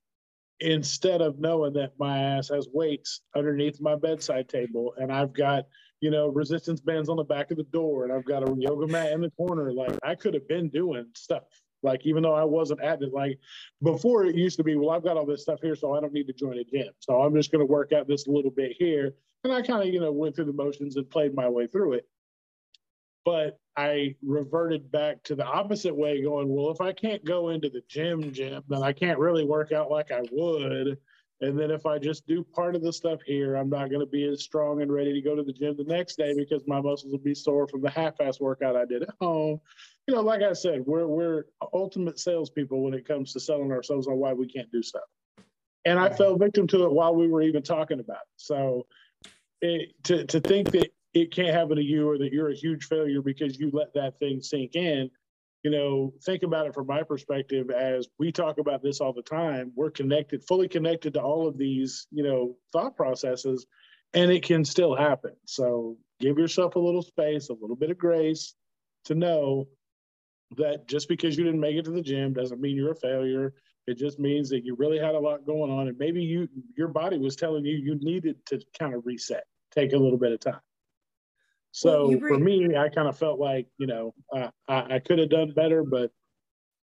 instead 0.61 1.23
of 1.23 1.39
knowing 1.39 1.73
that 1.73 1.93
my 1.99 2.19
ass 2.19 2.51
has 2.51 2.69
weights 2.73 3.23
underneath 3.35 3.81
my 3.81 3.97
bedside 3.97 4.49
table 4.49 4.93
and 4.99 5.11
i've 5.11 5.33
got 5.33 5.65
you 6.01 6.11
know, 6.11 6.29
resistance 6.29 6.81
bands 6.81 7.09
on 7.09 7.17
the 7.17 7.25
back 7.25 7.51
of 7.51 7.57
the 7.57 7.65
door, 7.65 8.05
and 8.05 8.13
I've 8.13 8.25
got 8.25 8.49
a 8.49 8.55
yoga 8.59 8.87
mat 8.87 9.13
in 9.13 9.21
the 9.21 9.31
corner. 9.31 9.73
Like 9.73 9.99
I 10.03 10.15
could 10.15 10.35
have 10.35 10.49
been 10.49 10.69
doing 10.69 11.07
stuff. 11.15 11.45
Like 11.83 12.05
even 12.05 12.23
though 12.23 12.35
I 12.35 12.45
wasn't 12.45 12.83
at 12.83 13.03
it, 13.03 13.13
like 13.13 13.39
before 13.83 14.25
it 14.25 14.35
used 14.35 14.57
to 14.59 14.65
be, 14.65 14.77
well, 14.77 14.91
I've 14.91 15.05
got 15.05 15.17
all 15.17 15.27
this 15.27 15.43
stuff 15.43 15.61
here, 15.63 15.77
so 15.77 15.95
I 15.95 16.01
don't 16.01 16.13
need 16.13 16.27
to 16.27 16.33
join 16.33 16.59
a 16.59 16.65
gym. 16.65 16.93
So 17.01 17.21
I'm 17.21 17.35
just 17.35 17.53
going 17.53 17.67
to 17.67 17.71
work 17.71 17.93
out 17.93 18.07
this 18.07 18.27
little 18.27 18.51
bit 18.51 18.73
here, 18.79 19.15
and 19.45 19.53
I 19.53 19.63
kind 19.63 19.87
of 19.87 19.93
you 19.93 20.01
know 20.01 20.13
went 20.13 20.37
through 20.37 20.47
the 20.47 20.53
motions 20.53 20.97
and 20.97 21.09
played 21.09 21.35
my 21.35 21.49
way 21.49 21.67
through 21.67 21.95
it. 21.95 22.09
But 23.25 23.59
I 23.77 24.17
reverted 24.23 24.91
back 24.91 25.23
to 25.25 25.35
the 25.35 25.45
opposite 25.45 25.95
way, 25.95 26.23
going, 26.23 26.49
well, 26.49 26.71
if 26.71 26.81
I 26.81 26.93
can't 26.93 27.25
go 27.25 27.51
into 27.51 27.69
the 27.69 27.83
gym, 27.89 28.33
gym, 28.33 28.63
then 28.69 28.83
I 28.83 28.93
can't 28.93 29.19
really 29.19 29.45
work 29.45 29.73
out 29.73 29.91
like 29.91 30.11
I 30.11 30.23
would 30.33 30.99
and 31.41 31.59
then 31.59 31.71
if 31.71 31.87
I 31.87 31.99
just 31.99 32.27
do 32.27 32.45
part 32.45 32.77
of 32.77 32.83
the 32.83 32.93
stuff 32.93 33.21
here, 33.25 33.57
I'm 33.57 33.71
not 33.71 33.89
going 33.91 34.01
to 34.01 34.07
be 34.07 34.25
as 34.29 34.43
strong 34.43 34.83
and 34.83 34.93
ready 34.93 35.13
to 35.15 35.23
go 35.23 35.35
to 35.35 35.43
the 35.43 35.53
gym 35.53 35.77
the 35.77 35.85
next 35.85 36.17
day 36.17 36.35
because 36.37 36.63
my 36.67 36.81
muscles 36.81 37.13
will 37.13 37.19
be 37.19 37.35
sore 37.35 37.67
from 37.67 37.81
the 37.81 37.91
half-ass 37.91 38.41
workout 38.41 38.77
I 38.77 38.85
did 38.85 39.03
at 39.03 39.15
home. 39.21 39.61
You 40.07 40.15
know, 40.15 40.21
like 40.23 40.43
I 40.43 40.53
said, 40.53 40.85
we're 40.87 41.07
we're 41.07 41.47
ultimate 41.73 42.19
salespeople 42.19 42.83
when 42.83 42.95
it 42.95 43.07
comes 43.09 43.33
to 43.33 43.41
selling 43.41 43.73
ourselves 43.73 44.07
on 44.07 44.17
why 44.17 44.33
we 44.35 44.47
can't 44.49 44.71
do 44.73 44.83
stuff. 44.83 45.05
and 45.85 45.99
I 45.99 46.11
fell 46.11 46.37
victim 46.37 46.67
to 46.69 46.85
it 46.85 46.93
while 46.93 47.15
we 47.15 47.29
were 47.29 47.43
even 47.43 47.63
talking 47.63 48.01
about 48.01 48.17
it. 48.23 48.29
So 48.37 48.87
it, 49.61 49.91
to 50.05 50.27
to 50.27 50.41
think 50.41 50.73
that 50.73 50.91
it 51.15 51.33
can't 51.33 51.55
happen 51.55 51.77
to 51.77 51.83
you 51.83 52.09
or 52.09 52.19
that 52.19 52.33
you're 52.33 52.51
a 52.51 52.57
huge 52.57 52.85
failure 52.85 53.23
because 53.23 53.59
you 53.59 53.71
let 53.73 53.93
that 53.95 54.19
thing 54.19 54.43
sink 54.43 54.77
in 54.77 55.11
you 55.63 55.71
know, 55.71 56.13
think 56.25 56.43
about 56.43 56.67
it 56.67 56.75
from 56.75 56.87
my 56.87 57.03
perspective 57.03 57.71
as 57.71 58.09
we 58.19 58.33
talk 58.33 58.59
about 58.59 58.83
this 58.83 59.01
all 59.01 59.13
the 59.13 59.23
time. 59.23 59.73
We're 59.75 59.91
connected, 59.91 60.43
fully 60.45 60.69
connected 60.69 61.15
to 61.15 61.21
all 61.21 61.47
of 61.47 61.59
these, 61.59 62.07
you 62.11 62.23
know, 62.23 62.57
thought 62.73 62.97
processes, 62.97 63.67
and 64.15 64.31
it 64.31 64.43
can 64.43 64.65
still 64.65 64.95
happen. 64.95 65.33
So 65.45 65.97
give 66.19 66.39
yourself 66.39 66.77
a 66.77 66.81
little 66.81 67.03
space, 67.03 67.51
a 67.51 67.55
little 67.55 67.77
bit 67.77 67.91
of 67.91 67.99
grace 67.99 68.55
to 69.05 69.15
know 69.15 69.69
that 70.57 70.89
just 70.89 71.09
because 71.09 71.37
you 71.37 71.45
didn't 71.45 71.61
make 71.61 71.77
it 71.77 71.85
to 71.85 71.91
the 71.91 72.03
gym 72.03 72.33
doesn't 72.33 72.61
mean 72.61 72.77
you're 72.77 72.93
a 72.93 72.97
failure. 72.97 73.53
It 73.87 73.99
just 73.99 74.19
means 74.19 74.49
that 74.51 74.65
you 74.65 74.75
really 74.77 74.99
had 74.99 75.15
a 75.15 75.19
lot 75.19 75.47
going 75.47 75.71
on, 75.71 75.89
and 75.89 75.99
maybe 75.99 76.23
you 76.23 76.49
your 76.77 76.89
body 76.89 77.19
was 77.19 77.37
telling 77.37 77.65
you 77.65 77.77
you 77.77 77.97
needed 78.01 78.37
to 78.47 78.61
kind 78.79 78.95
of 78.95 79.05
reset, 79.05 79.45
take 79.73 79.93
a 79.93 79.99
little 79.99 80.19
bit 80.19 80.33
of 80.33 80.41
time. 80.41 80.61
So 81.73 82.09
well, 82.09 82.19
bring- 82.19 82.35
for 82.35 82.45
me, 82.45 82.77
I 82.77 82.89
kind 82.89 83.09
of 83.09 83.19
felt 83.19 83.39
like, 83.39 83.67
you 83.79 83.87
know, 83.87 84.15
uh, 84.35 84.51
I, 84.69 84.97
I 84.97 84.99
could 84.99 85.19
have 85.19 85.31
done 85.31 85.53
better, 85.53 85.85
but, 85.85 86.11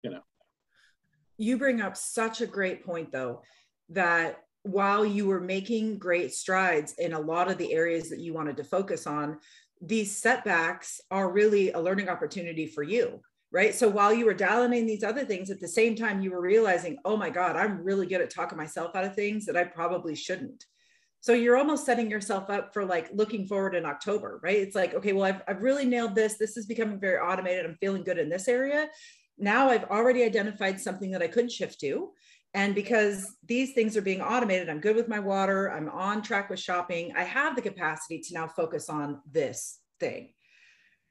you 0.03 0.11
know. 0.11 0.21
You 1.37 1.57
bring 1.57 1.81
up 1.81 1.97
such 1.97 2.41
a 2.41 2.47
great 2.47 2.85
point, 2.85 3.11
though, 3.11 3.41
that 3.89 4.43
while 4.63 5.05
you 5.05 5.27
were 5.27 5.41
making 5.41 5.97
great 5.97 6.33
strides 6.33 6.93
in 6.97 7.13
a 7.13 7.19
lot 7.19 7.51
of 7.51 7.57
the 7.57 7.73
areas 7.73 8.09
that 8.09 8.19
you 8.19 8.33
wanted 8.33 8.57
to 8.57 8.63
focus 8.63 9.05
on, 9.05 9.39
these 9.81 10.17
setbacks 10.17 11.01
are 11.11 11.31
really 11.31 11.71
a 11.71 11.79
learning 11.79 12.09
opportunity 12.09 12.65
for 12.67 12.83
you. 12.83 13.21
Right. 13.51 13.73
So 13.73 13.87
while 13.87 14.13
you 14.13 14.25
were 14.25 14.33
dialing 14.33 14.73
in 14.73 14.85
these 14.85 15.03
other 15.03 15.23
things, 15.23 15.49
at 15.49 15.61
the 15.61 15.67
same 15.67 15.95
time, 15.95 16.21
you 16.21 16.31
were 16.31 16.41
realizing, 16.41 16.97
oh 17.05 17.15
my 17.15 17.29
God, 17.29 17.55
I'm 17.55 17.83
really 17.83 18.05
good 18.05 18.19
at 18.19 18.29
talking 18.29 18.57
myself 18.57 18.95
out 18.95 19.05
of 19.05 19.15
things 19.15 19.45
that 19.45 19.55
I 19.55 19.63
probably 19.63 20.13
shouldn't. 20.13 20.65
So 21.25 21.33
you're 21.33 21.57
almost 21.57 21.87
setting 21.87 22.11
yourself 22.11 22.51
up 22.51 22.71
for 22.71 22.85
like 22.85 23.09
looking 23.11 23.47
forward 23.47 23.73
in 23.73 23.83
October, 23.83 24.39
right? 24.43 24.59
It's 24.59 24.75
like, 24.75 24.93
okay, 24.93 25.11
well, 25.11 25.23
I've, 25.23 25.41
I've 25.47 25.63
really 25.63 25.83
nailed 25.83 26.13
this. 26.13 26.37
This 26.37 26.55
is 26.55 26.67
becoming 26.67 26.99
very 26.99 27.17
automated. 27.17 27.65
I'm 27.65 27.77
feeling 27.81 28.03
good 28.03 28.19
in 28.19 28.29
this 28.29 28.47
area. 28.47 28.89
Now 29.39 29.71
I've 29.71 29.85
already 29.85 30.21
identified 30.21 30.79
something 30.79 31.09
that 31.09 31.23
I 31.23 31.27
could 31.27 31.51
shift 31.51 31.79
to. 31.79 32.11
And 32.53 32.75
because 32.75 33.37
these 33.43 33.73
things 33.73 33.97
are 33.97 34.03
being 34.03 34.21
automated, 34.21 34.69
I'm 34.69 34.79
good 34.79 34.95
with 34.95 35.07
my 35.07 35.17
water, 35.17 35.71
I'm 35.71 35.89
on 35.89 36.21
track 36.21 36.51
with 36.51 36.59
shopping, 36.59 37.11
I 37.17 37.23
have 37.23 37.55
the 37.55 37.63
capacity 37.63 38.19
to 38.19 38.33
now 38.35 38.47
focus 38.47 38.87
on 38.87 39.19
this 39.31 39.79
thing 39.99 40.29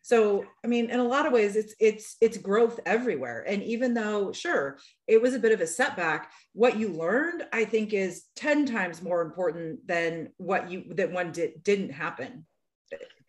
so 0.04 0.44
i 0.62 0.66
mean 0.66 0.90
in 0.90 1.00
a 1.00 1.04
lot 1.04 1.25
of 1.25 1.32
ways 1.32 1.56
it's 1.56 1.75
it's 1.80 2.16
it's 2.20 2.37
growth 2.37 2.78
everywhere. 2.84 3.42
And 3.49 3.62
even 3.62 3.94
though 3.94 4.32
sure 4.32 4.78
it 5.08 5.20
was 5.20 5.32
a 5.32 5.38
bit 5.38 5.52
of 5.52 5.62
a 5.62 5.66
setback 5.66 6.30
what 6.52 6.76
you 6.76 6.88
learned 6.88 7.42
i 7.54 7.64
think 7.64 7.94
is 7.94 8.25
10 8.37 8.66
times 8.66 9.02
more 9.02 9.23
important 9.23 9.87
than 9.87 10.28
what 10.37 10.70
you 10.70 10.84
that 10.94 11.11
one 11.11 11.32
did 11.32 11.64
didn't 11.64 11.90
happen. 11.90 12.44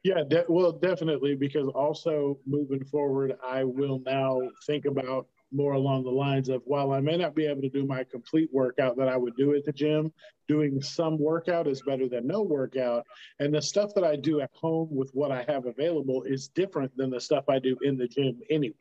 Yeah 0.04 0.24
de- 0.28 0.46
well 0.50 0.74
definitely 0.74 1.34
because 1.36 1.70
also 1.70 2.38
moving 2.46 2.84
forward 2.84 3.38
i 3.48 3.64
will 3.64 4.02
now 4.06 4.42
think 4.68 4.84
about 4.84 5.28
more 5.52 5.74
along 5.74 6.04
the 6.04 6.10
lines 6.10 6.50
of 6.50 6.62
while 6.66 6.92
I 6.92 7.00
may 7.00 7.18
not 7.18 7.36
be 7.36 7.46
able 7.46 7.62
to 7.62 7.70
do 7.70 7.86
my 7.86 8.04
complete 8.04 8.50
workout 8.52 8.98
that 8.98 9.08
I 9.08 9.18
would 9.18 9.36
do 9.36 9.54
at 9.54 9.66
the 9.66 9.72
gym, 9.72 10.12
doing 10.48 10.82
some 10.82 11.18
workout 11.18 11.68
is 11.68 11.82
better 11.82 12.08
than 12.08 12.28
no 12.28 12.42
workout. 12.42 13.06
And 13.40 13.54
the 13.54 13.62
stuff 13.62 13.94
that 13.96 14.04
I 14.04 14.16
do 14.16 14.42
at 14.42 14.52
home 14.54 14.90
with 14.92 15.12
what 15.14 15.32
I 15.32 15.46
have 15.48 15.66
available 15.66 16.24
is 16.24 16.50
different 16.50 16.96
than 16.98 17.10
the 17.10 17.22
stuff 17.22 17.46
I 17.48 17.60
do 17.60 17.78
in 17.82 17.98
the 17.98 18.08
gym 18.08 18.40
anyway. 18.50 18.76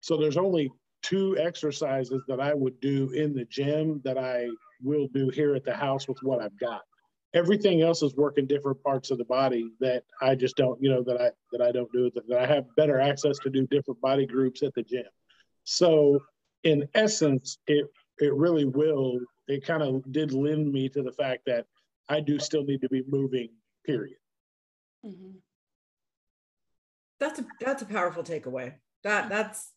So 0.00 0.16
there's 0.16 0.36
only 0.36 0.70
two 1.02 1.36
exercises 1.38 2.22
that 2.28 2.40
I 2.40 2.54
would 2.54 2.80
do 2.80 3.10
in 3.10 3.34
the 3.34 3.44
gym 3.44 4.00
that 4.04 4.18
I 4.18 4.48
will 4.82 5.08
do 5.08 5.28
here 5.28 5.54
at 5.54 5.64
the 5.64 5.74
house 5.74 6.08
with 6.08 6.18
what 6.22 6.40
I've 6.40 6.58
got. 6.58 6.82
Everything 7.32 7.80
else 7.82 8.02
is 8.02 8.16
working 8.16 8.46
different 8.46 8.82
parts 8.82 9.10
of 9.10 9.18
the 9.18 9.24
body 9.24 9.70
that 9.78 10.02
I 10.20 10.34
just 10.34 10.56
don't, 10.56 10.82
you 10.82 10.90
know, 10.90 11.02
that 11.04 11.20
I 11.20 11.30
that 11.52 11.62
I 11.62 11.70
don't 11.70 11.90
do 11.92 12.10
that 12.10 12.36
I 12.36 12.46
have 12.46 12.64
better 12.76 12.98
access 12.98 13.38
to 13.40 13.50
do 13.50 13.68
different 13.68 14.00
body 14.00 14.26
groups 14.26 14.62
at 14.64 14.74
the 14.74 14.82
gym. 14.82 15.04
So 15.64 16.20
in 16.64 16.88
essence, 16.94 17.58
it 17.66 17.86
it 18.18 18.34
really 18.34 18.64
will. 18.64 19.20
It 19.48 19.64
kind 19.64 19.82
of 19.82 20.02
did 20.12 20.32
lend 20.32 20.72
me 20.72 20.88
to 20.90 21.02
the 21.02 21.12
fact 21.12 21.42
that 21.46 21.66
I 22.08 22.20
do 22.20 22.38
still 22.38 22.64
need 22.64 22.82
to 22.82 22.88
be 22.88 23.02
moving. 23.08 23.50
Period. 23.86 24.18
Mm-hmm. 25.04 25.38
That's 27.18 27.38
a 27.38 27.46
that's 27.60 27.82
a 27.82 27.86
powerful 27.86 28.22
takeaway. 28.22 28.74
That 29.04 29.28
that's 29.28 29.72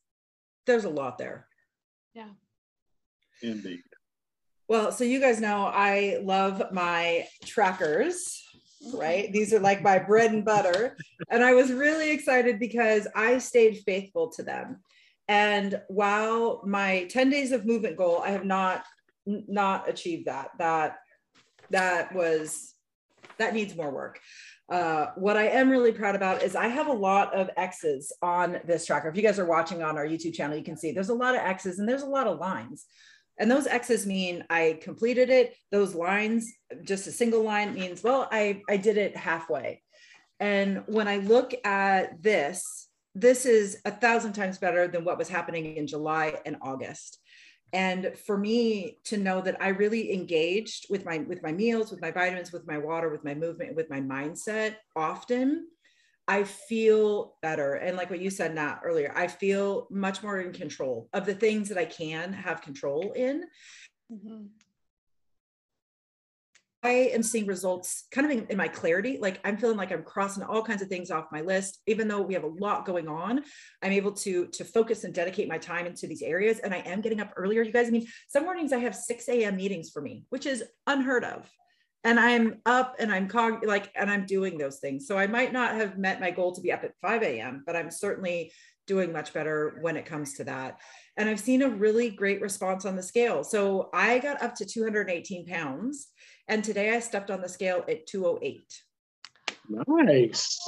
there's 0.65 0.85
a 0.85 0.89
lot 0.89 1.17
there. 1.17 1.47
Yeah. 2.13 2.29
Indeed. 3.41 3.81
Well, 4.67 4.91
so 4.91 5.03
you 5.03 5.19
guys 5.19 5.41
know 5.41 5.65
I 5.65 6.19
love 6.23 6.71
my 6.71 7.27
trackers, 7.45 8.41
mm-hmm. 8.85 8.97
right? 8.97 9.31
These 9.31 9.53
are 9.53 9.59
like 9.59 9.81
my 9.81 9.99
bread 9.99 10.31
and 10.31 10.45
butter. 10.45 10.97
And 11.29 11.43
I 11.43 11.53
was 11.53 11.71
really 11.71 12.11
excited 12.11 12.59
because 12.59 13.07
I 13.15 13.37
stayed 13.39 13.79
faithful 13.85 14.31
to 14.31 14.43
them. 14.43 14.81
And 15.27 15.81
while 15.87 16.61
my 16.65 17.05
10 17.09 17.29
days 17.29 17.51
of 17.51 17.65
movement 17.65 17.97
goal, 17.97 18.21
I 18.23 18.29
have 18.29 18.45
not 18.45 18.83
not 19.25 19.87
achieved 19.87 20.25
that. 20.27 20.49
That 20.59 20.97
that 21.69 22.13
was 22.13 22.73
that 23.37 23.53
needs 23.53 23.75
more 23.75 23.91
work. 23.91 24.19
Uh, 24.69 25.07
what 25.15 25.37
I 25.37 25.47
am 25.47 25.69
really 25.69 25.91
proud 25.91 26.15
about 26.15 26.41
is 26.41 26.55
I 26.55 26.67
have 26.67 26.87
a 26.87 26.93
lot 26.93 27.33
of 27.33 27.49
X's 27.57 28.11
on 28.21 28.59
this 28.65 28.85
tracker. 28.85 29.09
If 29.09 29.15
you 29.15 29.21
guys 29.21 29.39
are 29.39 29.45
watching 29.45 29.83
on 29.83 29.97
our 29.97 30.05
YouTube 30.05 30.33
channel, 30.33 30.57
you 30.57 30.63
can 30.63 30.77
see 30.77 30.91
there's 30.91 31.09
a 31.09 31.13
lot 31.13 31.35
of 31.35 31.41
X's 31.41 31.79
and 31.79 31.87
there's 31.87 32.03
a 32.03 32.07
lot 32.07 32.27
of 32.27 32.39
lines. 32.39 32.85
And 33.39 33.49
those 33.49 33.67
X's 33.67 34.05
mean 34.05 34.43
I 34.49 34.79
completed 34.81 35.29
it. 35.29 35.55
Those 35.71 35.95
lines, 35.95 36.51
just 36.83 37.07
a 37.07 37.11
single 37.11 37.43
line 37.43 37.73
means, 37.73 38.03
well, 38.03 38.27
I, 38.31 38.61
I 38.69 38.77
did 38.77 38.97
it 38.97 39.17
halfway. 39.17 39.81
And 40.39 40.83
when 40.87 41.07
I 41.07 41.17
look 41.17 41.53
at 41.65 42.21
this, 42.21 42.87
this 43.15 43.45
is 43.45 43.79
a 43.85 43.91
thousand 43.91 44.33
times 44.33 44.57
better 44.57 44.87
than 44.87 45.05
what 45.05 45.17
was 45.17 45.29
happening 45.29 45.75
in 45.75 45.87
July 45.87 46.39
and 46.45 46.57
August. 46.61 47.19
And 47.71 48.15
for 48.25 48.37
me 48.37 48.99
to 49.05 49.17
know 49.17 49.41
that 49.41 49.61
I 49.61 49.69
really 49.69 50.13
engaged 50.13 50.87
with 50.89 51.05
my 51.05 51.19
with 51.19 51.41
my 51.41 51.51
meals, 51.51 51.89
with 51.89 52.01
my 52.01 52.11
vitamins, 52.11 52.51
with 52.51 52.67
my 52.67 52.77
water, 52.77 53.09
with 53.09 53.23
my 53.23 53.33
movement, 53.33 53.75
with 53.75 53.89
my 53.89 53.99
mindset 53.99 54.75
often, 54.95 55.67
I 56.27 56.43
feel 56.43 57.35
better. 57.41 57.73
And 57.73 57.97
like 57.97 58.09
what 58.09 58.21
you 58.21 58.29
said, 58.29 58.53
Nat, 58.53 58.81
earlier, 58.83 59.11
I 59.15 59.27
feel 59.27 59.87
much 59.89 60.21
more 60.21 60.39
in 60.39 60.53
control 60.53 61.09
of 61.13 61.25
the 61.25 61.33
things 61.33 61.69
that 61.69 61.77
I 61.77 61.85
can 61.85 62.31
have 62.31 62.61
control 62.61 63.11
in. 63.13 63.45
Mm-hmm. 64.11 64.43
I 66.83 67.11
am 67.13 67.23
seeing 67.23 67.45
results 67.45 68.07
kind 68.11 68.29
of 68.29 68.37
in, 68.37 68.47
in, 68.47 68.57
my 68.57 68.67
clarity. 68.67 69.17
Like 69.21 69.39
I'm 69.45 69.57
feeling 69.57 69.77
like 69.77 69.91
I'm 69.91 70.03
crossing 70.03 70.43
all 70.43 70.61
kinds 70.61 70.81
of 70.81 70.89
things 70.89 71.11
off 71.11 71.25
my 71.31 71.41
list. 71.41 71.79
Even 71.87 72.07
though 72.07 72.21
we 72.21 72.33
have 72.33 72.43
a 72.43 72.47
lot 72.47 72.85
going 72.85 73.07
on, 73.07 73.41
I'm 73.81 73.91
able 73.93 74.11
to 74.11 74.47
to 74.47 74.65
focus 74.65 75.03
and 75.03 75.13
dedicate 75.13 75.47
my 75.47 75.57
time 75.57 75.85
into 75.85 76.07
these 76.07 76.21
areas. 76.21 76.59
And 76.59 76.73
I 76.73 76.79
am 76.79 77.01
getting 77.01 77.21
up 77.21 77.33
earlier. 77.37 77.61
You 77.61 77.71
guys, 77.71 77.87
I 77.87 77.91
mean, 77.91 78.07
some 78.27 78.43
mornings 78.43 78.73
I 78.73 78.79
have 78.79 78.95
6 78.95 79.29
a.m. 79.29 79.55
meetings 79.55 79.91
for 79.91 80.01
me, 80.01 80.25
which 80.29 80.45
is 80.45 80.63
unheard 80.85 81.23
of. 81.23 81.49
And 82.03 82.19
I'm 82.19 82.59
up 82.65 82.97
and 82.99 83.13
I'm 83.13 83.29
cog- 83.29 83.65
like, 83.65 83.89
and 83.95 84.11
I'm 84.11 84.25
doing 84.25 84.57
those 84.57 84.79
things. 84.79 85.07
So 85.07 85.17
I 85.17 85.25
might 85.25 85.53
not 85.53 85.75
have 85.75 85.97
met 85.97 86.19
my 86.19 86.31
goal 86.31 86.53
to 86.53 86.61
be 86.61 86.73
up 86.73 86.83
at 86.83 86.91
5 87.01 87.23
a.m., 87.23 87.63
but 87.65 87.77
I'm 87.77 87.89
certainly 87.89 88.51
doing 88.87 89.13
much 89.13 89.33
better 89.33 89.77
when 89.81 89.95
it 89.95 90.05
comes 90.05 90.33
to 90.33 90.43
that. 90.43 90.79
And 91.15 91.29
I've 91.29 91.39
seen 91.39 91.61
a 91.61 91.69
really 91.69 92.09
great 92.09 92.41
response 92.41 92.83
on 92.83 92.97
the 92.97 93.03
scale. 93.03 93.43
So 93.45 93.89
I 93.93 94.19
got 94.19 94.41
up 94.41 94.55
to 94.55 94.65
218 94.65 95.45
pounds 95.45 96.09
and 96.47 96.63
today 96.63 96.95
I 96.95 96.99
stepped 96.99 97.31
on 97.31 97.41
the 97.41 97.49
scale 97.49 97.83
at 97.87 98.05
208. 98.07 98.83
Nice. 99.69 100.59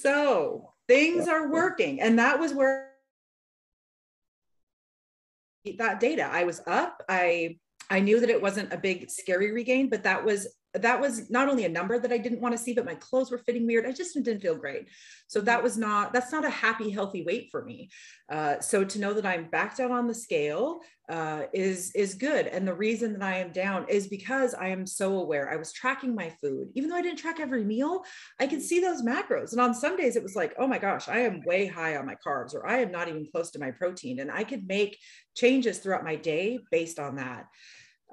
So 0.00 0.72
things 0.88 1.28
are 1.28 1.50
working. 1.50 2.00
And 2.00 2.18
that 2.18 2.38
was 2.38 2.54
where 2.54 2.90
that 5.78 6.00
data. 6.00 6.28
I 6.30 6.44
was 6.44 6.60
up. 6.66 7.02
I 7.08 7.58
I 7.90 8.00
knew 8.00 8.20
that 8.20 8.30
it 8.30 8.40
wasn't 8.40 8.72
a 8.72 8.78
big 8.78 9.10
scary 9.10 9.52
regain, 9.52 9.88
but 9.88 10.02
that 10.04 10.24
was 10.24 10.46
that 10.74 11.00
was 11.00 11.30
not 11.30 11.48
only 11.48 11.64
a 11.64 11.68
number 11.68 11.98
that 11.98 12.12
I 12.12 12.18
didn't 12.18 12.40
want 12.40 12.52
to 12.52 12.62
see, 12.62 12.74
but 12.74 12.84
my 12.84 12.96
clothes 12.96 13.30
were 13.30 13.38
fitting 13.38 13.66
weird. 13.66 13.86
I 13.86 13.92
just 13.92 14.14
didn't 14.14 14.40
feel 14.40 14.56
great. 14.56 14.88
So 15.28 15.40
that 15.42 15.62
was 15.62 15.78
not, 15.78 16.12
that's 16.12 16.32
not 16.32 16.44
a 16.44 16.50
happy, 16.50 16.90
healthy 16.90 17.24
weight 17.24 17.48
for 17.52 17.64
me. 17.64 17.90
Uh, 18.28 18.60
so 18.60 18.84
to 18.84 18.98
know 18.98 19.14
that 19.14 19.24
I'm 19.24 19.48
back 19.50 19.76
down 19.76 19.92
on 19.92 20.08
the 20.08 20.14
scale 20.14 20.80
uh, 21.08 21.42
is, 21.52 21.92
is 21.94 22.14
good. 22.14 22.48
And 22.48 22.66
the 22.66 22.74
reason 22.74 23.12
that 23.12 23.22
I 23.22 23.38
am 23.38 23.52
down 23.52 23.86
is 23.88 24.08
because 24.08 24.52
I 24.54 24.68
am 24.68 24.84
so 24.84 25.18
aware. 25.18 25.52
I 25.52 25.56
was 25.56 25.72
tracking 25.72 26.14
my 26.14 26.30
food, 26.40 26.70
even 26.74 26.90
though 26.90 26.96
I 26.96 27.02
didn't 27.02 27.18
track 27.18 27.38
every 27.38 27.64
meal, 27.64 28.02
I 28.40 28.46
could 28.46 28.62
see 28.62 28.80
those 28.80 29.02
macros. 29.02 29.52
And 29.52 29.60
on 29.60 29.74
some 29.74 29.96
days 29.96 30.16
it 30.16 30.22
was 30.22 30.34
like, 30.34 30.54
oh 30.58 30.66
my 30.66 30.78
gosh, 30.78 31.08
I 31.08 31.20
am 31.20 31.42
way 31.44 31.66
high 31.66 31.96
on 31.96 32.06
my 32.06 32.16
carbs, 32.26 32.54
or 32.54 32.66
I 32.66 32.78
am 32.78 32.90
not 32.90 33.08
even 33.08 33.28
close 33.30 33.50
to 33.52 33.60
my 33.60 33.70
protein. 33.70 34.18
And 34.18 34.30
I 34.30 34.42
could 34.42 34.66
make 34.66 34.98
changes 35.36 35.78
throughout 35.78 36.04
my 36.04 36.16
day 36.16 36.58
based 36.70 36.98
on 36.98 37.16
that. 37.16 37.46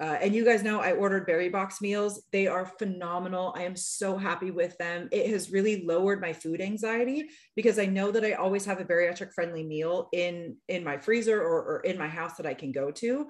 Uh, 0.00 0.16
and 0.20 0.34
you 0.34 0.44
guys 0.44 0.62
know 0.62 0.80
I 0.80 0.92
ordered 0.92 1.26
Berry 1.26 1.48
Box 1.48 1.80
meals. 1.80 2.22
They 2.32 2.46
are 2.46 2.66
phenomenal. 2.66 3.54
I 3.56 3.64
am 3.64 3.76
so 3.76 4.16
happy 4.16 4.50
with 4.50 4.76
them. 4.78 5.08
It 5.12 5.30
has 5.30 5.52
really 5.52 5.84
lowered 5.84 6.20
my 6.20 6.32
food 6.32 6.60
anxiety 6.60 7.28
because 7.54 7.78
I 7.78 7.86
know 7.86 8.10
that 8.10 8.24
I 8.24 8.32
always 8.32 8.64
have 8.64 8.80
a 8.80 8.84
bariatric 8.84 9.32
friendly 9.34 9.62
meal 9.62 10.08
in 10.12 10.56
in 10.68 10.82
my 10.82 10.98
freezer 10.98 11.40
or, 11.40 11.62
or 11.62 11.80
in 11.80 11.98
my 11.98 12.08
house 12.08 12.36
that 12.36 12.46
I 12.46 12.54
can 12.54 12.72
go 12.72 12.90
to. 12.92 13.28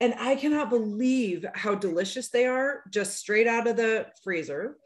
And 0.00 0.14
I 0.18 0.36
cannot 0.36 0.68
believe 0.68 1.46
how 1.54 1.74
delicious 1.74 2.28
they 2.28 2.46
are 2.46 2.82
just 2.90 3.16
straight 3.16 3.46
out 3.46 3.66
of 3.66 3.76
the 3.76 4.06
freezer. 4.22 4.76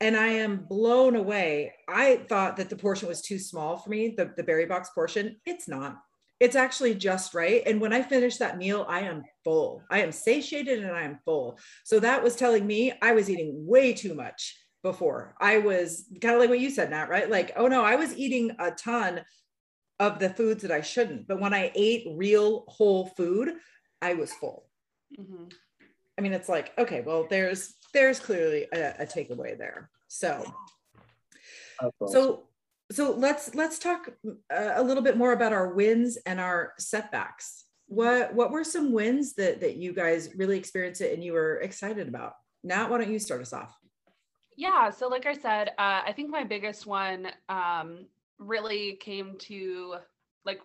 And 0.00 0.16
I 0.16 0.28
am 0.28 0.66
blown 0.68 1.16
away. 1.16 1.72
I 1.88 2.16
thought 2.28 2.56
that 2.58 2.68
the 2.70 2.76
portion 2.76 3.08
was 3.08 3.22
too 3.22 3.38
small 3.38 3.76
for 3.76 3.90
me, 3.90 4.14
the, 4.16 4.32
the 4.36 4.44
berry 4.44 4.66
box 4.66 4.90
portion. 4.90 5.36
It's 5.44 5.66
not. 5.66 5.96
It's 6.40 6.56
actually 6.56 6.94
just 6.94 7.32
right. 7.34 7.62
And 7.64 7.80
when 7.80 7.92
I 7.92 8.02
finish 8.02 8.38
that 8.38 8.58
meal, 8.58 8.84
I 8.88 9.00
am 9.00 9.24
full. 9.44 9.82
I 9.90 10.00
am 10.00 10.12
satiated 10.12 10.82
and 10.82 10.92
I 10.92 11.02
am 11.02 11.20
full. 11.24 11.58
So 11.84 12.00
that 12.00 12.22
was 12.22 12.36
telling 12.36 12.66
me 12.66 12.92
I 13.00 13.12
was 13.12 13.30
eating 13.30 13.66
way 13.66 13.92
too 13.92 14.14
much 14.14 14.56
before. 14.82 15.34
I 15.40 15.58
was 15.58 16.06
kind 16.20 16.34
of 16.34 16.40
like 16.40 16.50
what 16.50 16.60
you 16.60 16.70
said, 16.70 16.90
Nat, 16.90 17.08
right? 17.08 17.30
Like, 17.30 17.52
oh 17.56 17.68
no, 17.68 17.84
I 17.84 17.96
was 17.96 18.16
eating 18.16 18.50
a 18.58 18.72
ton 18.72 19.22
of 20.00 20.18
the 20.18 20.30
foods 20.30 20.62
that 20.62 20.72
I 20.72 20.82
shouldn't. 20.82 21.26
But 21.26 21.40
when 21.40 21.54
I 21.54 21.70
ate 21.74 22.06
real 22.16 22.64
whole 22.68 23.06
food, 23.16 23.52
I 24.02 24.14
was 24.14 24.32
full. 24.32 24.66
Mm-hmm. 25.18 25.44
I 26.18 26.20
mean, 26.20 26.32
it's 26.32 26.48
like, 26.48 26.72
okay, 26.78 27.00
well, 27.00 27.26
there's 27.28 27.74
there's 27.92 28.20
clearly 28.20 28.66
a, 28.72 28.94
a 29.00 29.06
takeaway 29.06 29.56
there. 29.56 29.90
So, 30.08 30.44
so 32.08 32.44
so 32.92 33.12
let's 33.12 33.54
let's 33.54 33.78
talk 33.78 34.10
uh, 34.26 34.72
a 34.74 34.82
little 34.82 35.02
bit 35.02 35.16
more 35.16 35.32
about 35.32 35.52
our 35.52 35.74
wins 35.74 36.18
and 36.26 36.40
our 36.40 36.74
setbacks. 36.78 37.64
What 37.86 38.34
what 38.34 38.50
were 38.50 38.64
some 38.64 38.92
wins 38.92 39.34
that 39.34 39.60
that 39.60 39.76
you 39.76 39.92
guys 39.92 40.30
really 40.36 40.58
experienced 40.58 41.00
it 41.00 41.14
and 41.14 41.22
you 41.22 41.32
were 41.32 41.60
excited 41.60 42.08
about? 42.08 42.34
Nat, 42.62 42.88
why 42.88 42.98
don't 42.98 43.10
you 43.10 43.18
start 43.18 43.40
us 43.40 43.52
off? 43.52 43.74
Yeah, 44.56 44.90
so 44.90 45.08
like 45.08 45.26
I 45.26 45.34
said, 45.34 45.68
uh, 45.78 46.02
I 46.06 46.12
think 46.14 46.30
my 46.30 46.44
biggest 46.44 46.86
one 46.86 47.28
um, 47.48 48.06
really 48.38 48.96
came 48.96 49.36
to 49.40 49.96
like 50.44 50.60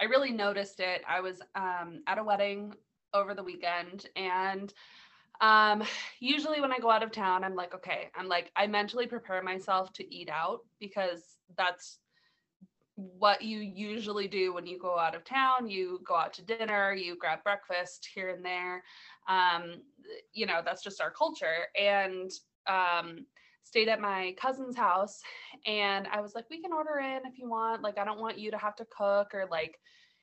I 0.00 0.04
really 0.04 0.32
noticed 0.32 0.80
it. 0.80 1.02
I 1.08 1.20
was 1.20 1.40
um, 1.54 2.02
at 2.06 2.18
a 2.18 2.24
wedding 2.24 2.74
over 3.12 3.34
the 3.34 3.42
weekend 3.42 4.06
and 4.16 4.72
um 5.40 5.82
usually 6.20 6.60
when 6.60 6.72
i 6.72 6.78
go 6.78 6.90
out 6.90 7.02
of 7.02 7.10
town 7.10 7.42
i'm 7.44 7.54
like 7.54 7.74
okay 7.74 8.08
i'm 8.14 8.28
like 8.28 8.50
i 8.56 8.66
mentally 8.66 9.06
prepare 9.06 9.42
myself 9.42 9.92
to 9.92 10.14
eat 10.14 10.28
out 10.28 10.60
because 10.80 11.38
that's 11.56 11.98
what 12.96 13.42
you 13.42 13.58
usually 13.58 14.28
do 14.28 14.54
when 14.54 14.66
you 14.66 14.78
go 14.78 14.96
out 14.96 15.16
of 15.16 15.24
town 15.24 15.68
you 15.68 16.00
go 16.06 16.14
out 16.14 16.32
to 16.32 16.44
dinner 16.44 16.94
you 16.94 17.16
grab 17.16 17.42
breakfast 17.42 18.08
here 18.14 18.30
and 18.30 18.44
there 18.44 18.82
um 19.28 19.82
you 20.32 20.46
know 20.46 20.60
that's 20.64 20.82
just 20.82 21.00
our 21.00 21.10
culture 21.10 21.66
and 21.76 22.30
um 22.68 23.26
stayed 23.64 23.88
at 23.88 24.00
my 24.00 24.34
cousin's 24.40 24.76
house 24.76 25.22
and 25.66 26.06
I 26.08 26.20
was 26.20 26.34
like, 26.34 26.48
we 26.50 26.60
can 26.60 26.72
order 26.72 26.98
in 26.98 27.26
if 27.26 27.38
you 27.38 27.48
want. 27.48 27.82
Like, 27.82 27.98
I 27.98 28.04
don't 28.04 28.20
want 28.20 28.38
you 28.38 28.50
to 28.50 28.58
have 28.58 28.76
to 28.76 28.86
cook 28.96 29.34
or 29.34 29.46
like, 29.50 29.78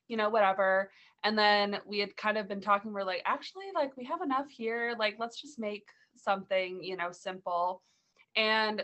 you 0.07 0.17
know, 0.17 0.29
whatever. 0.29 0.91
And 1.23 1.37
then 1.37 1.79
we 1.85 1.99
had 1.99 2.17
kind 2.17 2.37
of 2.37 2.47
been 2.47 2.61
talking, 2.61 2.93
we're 2.93 3.03
like, 3.03 3.21
actually, 3.25 3.65
like, 3.75 3.95
we 3.95 4.05
have 4.05 4.21
enough 4.21 4.49
here. 4.49 4.95
Like, 4.97 5.17
let's 5.19 5.39
just 5.39 5.59
make 5.59 5.87
something, 6.15 6.83
you 6.83 6.97
know, 6.97 7.11
simple. 7.11 7.83
And 8.35 8.83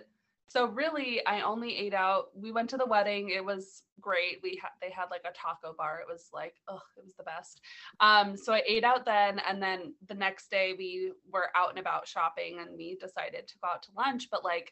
so 0.49 0.67
really 0.67 1.25
I 1.25 1.41
only 1.41 1.75
ate 1.77 1.93
out. 1.93 2.27
We 2.33 2.51
went 2.51 2.69
to 2.69 2.77
the 2.77 2.85
wedding. 2.85 3.29
It 3.29 3.43
was 3.43 3.83
great. 3.99 4.39
We 4.41 4.59
had 4.61 4.69
they 4.81 4.89
had 4.89 5.07
like 5.11 5.25
a 5.25 5.33
taco 5.33 5.75
bar. 5.77 5.99
It 5.99 6.11
was 6.11 6.29
like, 6.33 6.55
oh, 6.69 6.81
it 6.97 7.03
was 7.03 7.15
the 7.17 7.23
best. 7.23 7.61
Um, 7.99 8.37
so 8.37 8.53
I 8.53 8.63
ate 8.65 8.85
out 8.85 9.05
then 9.05 9.41
and 9.47 9.61
then 9.61 9.93
the 10.07 10.13
next 10.13 10.49
day 10.49 10.73
we 10.77 11.11
were 11.31 11.49
out 11.55 11.71
and 11.71 11.79
about 11.79 12.07
shopping 12.07 12.59
and 12.59 12.77
we 12.77 12.95
decided 12.95 13.47
to 13.47 13.57
go 13.61 13.67
out 13.67 13.83
to 13.83 13.89
lunch. 13.97 14.29
But 14.31 14.45
like 14.45 14.71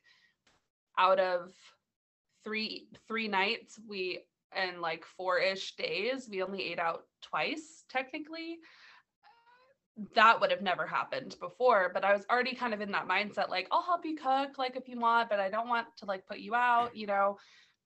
out 0.98 1.20
of 1.20 1.52
three 2.46 2.88
three 3.08 3.28
nights, 3.28 3.78
we 3.88 4.22
and 4.56 4.82
like 4.82 5.06
four-ish 5.18 5.76
days, 5.76 6.28
we 6.30 6.42
only 6.44 6.72
ate 6.72 6.80
out 6.80 7.04
twice 7.22 7.84
technically. 7.90 8.60
That 10.16 10.42
would 10.42 10.52
have 10.52 10.62
never 10.62 10.86
happened 10.86 11.38
before 11.40 11.90
but 11.94 12.04
i 12.04 12.12
was 12.12 12.26
already 12.30 12.54
kind 12.54 12.74
of 12.74 12.82
in 12.82 12.92
that 12.92 13.08
mindset 13.08 13.50
like 13.50 13.66
i'll 13.72 13.82
help 13.82 14.04
you 14.04 14.18
cook 14.18 14.58
like 14.58 14.76
if 14.76 14.90
you 14.90 15.00
want 15.00 15.30
but 15.30 15.40
i 15.40 15.50
don't 15.50 15.70
want 15.70 15.88
to 15.96 16.06
like 16.06 16.28
put 16.28 16.40
you 16.40 16.54
out 16.54 16.96
you 16.96 17.08
know? 17.08 17.38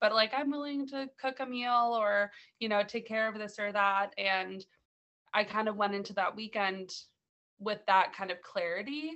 But 0.01 0.15
like 0.15 0.31
i'm 0.35 0.49
willing 0.49 0.87
to 0.87 1.07
cook 1.21 1.35
a 1.39 1.45
meal 1.45 1.95
or 1.99 2.31
you 2.59 2.67
know 2.67 2.81
take 2.81 3.07
care 3.07 3.27
of 3.27 3.37
this 3.37 3.59
or 3.59 3.71
that 3.71 4.13
and 4.17 4.65
i 5.35 5.43
kind 5.43 5.67
of 5.69 5.75
went 5.75 5.93
into 5.93 6.13
that 6.13 6.35
weekend 6.35 6.89
with 7.59 7.79
that 7.85 8.13
kind 8.15 8.31
of 8.31 8.41
clarity 8.41 9.11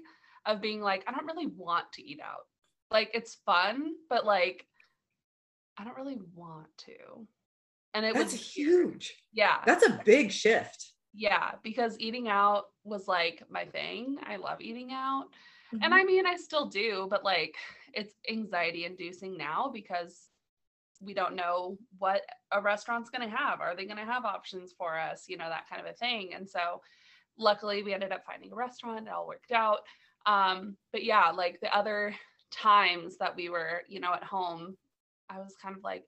of 0.45 0.61
being 0.61 0.81
like 0.81 1.03
i 1.07 1.11
don't 1.11 1.25
really 1.25 1.47
want 1.47 1.91
to 1.93 2.03
eat 2.03 2.19
out. 2.21 2.45
Like 2.91 3.09
it's 3.15 3.39
fun 3.43 3.93
but 4.07 4.23
like 4.23 4.67
i 5.79 5.83
don't 5.83 5.97
really 5.97 6.19
want 6.35 6.67
to 6.85 7.27
and 7.93 8.05
it 8.05 8.13
that's 8.13 8.33
was 8.33 8.41
huge. 8.41 9.15
Yeah. 9.33 9.57
That's 9.65 9.85
a 9.85 10.01
big 10.05 10.31
shift. 10.31 10.93
Yeah 11.13 11.51
because 11.63 11.99
eating 11.99 12.27
out 12.27 12.65
was 12.83 13.07
like 13.07 13.43
my 13.49 13.65
thing. 13.65 14.17
I 14.25 14.37
love 14.37 14.61
eating 14.61 14.91
out. 14.91 15.25
Mm-hmm. 15.73 15.83
and 15.85 15.93
i 15.93 16.03
mean 16.03 16.27
i 16.27 16.35
still 16.35 16.67
do 16.67 17.07
but 17.09 17.23
like 17.23 17.55
it's 17.93 18.13
anxiety 18.29 18.85
inducing 18.85 19.37
now 19.37 19.71
because 19.73 20.29
we 21.01 21.15
don't 21.15 21.35
know 21.35 21.77
what 21.97 22.21
a 22.51 22.61
restaurant's 22.61 23.09
going 23.09 23.27
to 23.27 23.35
have. 23.35 23.59
Are 23.59 23.75
they 23.75 23.85
going 23.85 23.97
to 23.97 24.05
have 24.05 24.23
options 24.23 24.73
for 24.77 24.97
us? 24.97 25.25
You 25.27 25.37
know 25.37 25.49
that 25.49 25.67
kind 25.69 25.81
of 25.81 25.87
a 25.87 25.93
thing. 25.95 26.33
And 26.33 26.49
so 26.49 26.81
luckily 27.37 27.83
we 27.83 27.93
ended 27.93 28.11
up 28.11 28.23
finding 28.25 28.51
a 28.51 28.55
restaurant. 28.55 29.07
It 29.07 29.11
all 29.11 29.27
worked 29.27 29.51
out. 29.51 29.79
Um 30.25 30.77
but 30.91 31.03
yeah 31.03 31.31
like 31.31 31.59
the 31.59 31.75
other 31.75 32.15
times 32.51 33.17
that 33.17 33.35
we 33.35 33.49
were 33.49 33.81
you 33.89 33.99
know 33.99 34.13
at 34.13 34.23
home 34.23 34.77
i 35.29 35.39
was 35.39 35.55
kind 35.61 35.75
of 35.75 35.83
like 35.83 36.03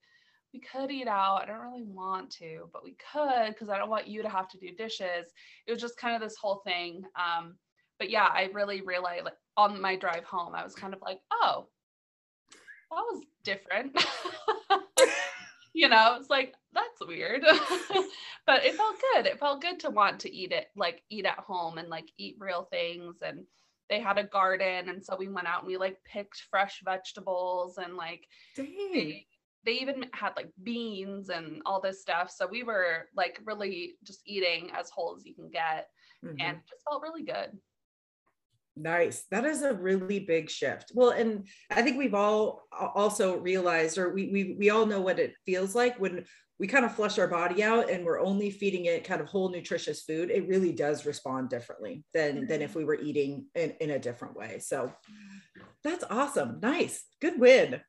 we 0.56 0.62
could 0.62 0.90
eat 0.90 1.08
out. 1.08 1.42
I 1.44 1.46
don't 1.46 1.62
really 1.62 1.84
want 1.84 2.32
to, 2.38 2.70
but 2.72 2.84
we 2.84 2.96
could 3.12 3.48
because 3.48 3.70
I 3.70 3.78
don't 3.78 3.90
want 3.90 4.08
you 4.08 4.22
to 4.22 4.30
have 4.30 4.48
to 4.50 4.58
do 4.58 4.72
dishes. 4.72 5.34
It 5.68 5.72
was 5.72 5.82
just 5.82 5.98
kind 5.98 6.16
of 6.16 6.22
this 6.22 6.38
whole 6.38 6.62
thing. 6.66 7.04
Um, 7.16 7.56
but 8.00 8.10
yeah, 8.10 8.28
I 8.32 8.50
really 8.54 8.82
realized 8.82 9.26
like 9.26 9.34
on 9.58 9.82
my 9.82 9.98
drive 9.98 10.24
home, 10.24 10.56
I 10.56 10.64
was 10.64 10.74
kind 10.74 10.94
of 10.94 11.02
like, 11.02 11.20
oh, 11.32 11.68
that 12.90 13.04
was 13.12 13.24
different. 13.44 14.02
you 15.74 15.90
know, 15.90 16.16
it's 16.20 16.30
like 16.30 16.54
that's 16.74 17.06
weird. 17.06 17.42
but 18.48 18.64
it 18.64 18.76
felt 18.76 18.96
good. 19.14 19.26
It 19.26 19.40
felt 19.40 19.62
good 19.62 19.82
to 19.82 19.90
want 19.90 20.22
to 20.22 20.34
eat 20.34 20.54
it, 20.54 20.68
like 20.78 21.02
eat 21.10 21.26
at 21.26 21.40
home 21.40 21.78
and 21.78 21.90
like 21.90 22.10
eat 22.18 22.38
real 22.40 22.68
things 22.72 23.18
and 23.22 23.44
they 23.90 24.00
had 24.00 24.18
a 24.18 24.24
garden 24.24 24.90
and 24.90 25.04
so 25.04 25.16
we 25.16 25.28
went 25.28 25.48
out 25.48 25.60
and 25.60 25.68
we 25.68 25.78
like 25.78 25.98
picked 26.12 26.46
fresh 26.50 26.82
vegetables 26.84 27.78
and 27.78 27.96
like 27.96 28.28
Dang 28.56 29.22
they 29.66 29.74
even 29.74 30.06
had 30.14 30.34
like 30.36 30.50
beans 30.64 31.30
and 31.30 31.62
all 31.66 31.82
this 31.82 32.02
stuff. 32.02 32.30
So 32.30 32.48
we 32.48 32.64
were 32.64 33.08
like 33.16 33.40
really 33.44 33.96
just 34.04 34.22
eating 34.26 34.70
as 34.78 34.90
whole 34.90 35.16
as 35.18 35.26
you 35.26 35.34
can 35.34 35.50
get 35.50 35.88
mm-hmm. 36.24 36.36
and 36.40 36.58
just 36.70 36.84
felt 36.88 37.02
really 37.02 37.24
good. 37.24 37.58
Nice. 38.78 39.24
That 39.32 39.46
is 39.46 39.62
a 39.62 39.74
really 39.74 40.20
big 40.20 40.50
shift. 40.50 40.92
Well, 40.94 41.12
and 41.12 41.48
I 41.72 41.82
think 41.82 41.98
we've 41.98 42.14
all 42.14 42.64
also 42.74 43.38
realized, 43.38 43.98
or 43.98 44.14
we 44.14 44.30
we 44.32 44.56
we 44.60 44.70
all 44.70 44.86
know 44.86 45.00
what 45.00 45.18
it 45.18 45.34
feels 45.46 45.76
like 45.76 45.98
when 45.98 46.26
we 46.60 46.68
kind 46.68 46.86
of 46.86 46.96
flush 46.96 47.18
our 47.18 47.28
body 47.28 47.64
out 47.64 47.90
and 47.90 48.06
we're 48.06 48.20
only 48.20 48.50
feeding 48.50 48.86
it 48.86 49.04
kind 49.04 49.22
of 49.22 49.28
whole 49.28 49.50
nutritious 49.50 50.04
food. 50.04 50.30
It 50.30 50.48
really 50.48 50.74
does 50.74 51.06
respond 51.06 51.50
differently 51.50 52.04
than 52.14 52.36
mm-hmm. 52.36 52.48
than 52.48 52.62
if 52.62 52.76
we 52.76 52.84
were 52.84 52.96
eating 52.96 53.46
in, 53.56 53.72
in 53.80 53.92
a 53.92 54.00
different 54.00 54.36
way. 54.36 54.60
So 54.60 54.92
that's 55.84 56.04
awesome. 56.10 56.60
Nice. 56.62 57.06
Good 57.22 57.40
win. 57.40 57.82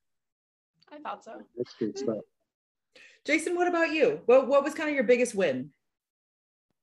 I 0.93 0.99
thought 0.99 1.25
so. 1.25 1.43
That's 1.57 1.75
good 1.79 1.99
stuff. 1.99 2.19
Jason, 3.25 3.57
what 3.57 3.69
about 3.69 3.93
you? 3.93 4.21
What 4.27 4.47
what 4.47 4.63
was 4.63 4.75
kind 4.75 4.89
of 4.89 4.95
your 4.95 5.05
biggest 5.05 5.35
win? 5.35 5.71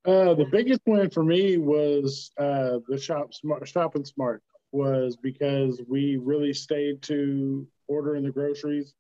Uh, 0.06 0.34
the 0.34 0.48
biggest 0.52 0.82
win 0.86 1.10
for 1.10 1.24
me 1.24 1.58
was 1.58 2.32
uh, 2.38 2.80
the 2.90 2.98
shop 2.98 3.34
smart 3.34 3.68
shopping 3.68 4.04
smart 4.04 4.44
was 4.72 5.16
because 5.16 5.82
we 5.88 6.18
really 6.18 6.54
stayed 6.54 7.02
to 7.04 7.66
ordering 7.88 8.24
the 8.24 8.32
groceries. 8.32 8.94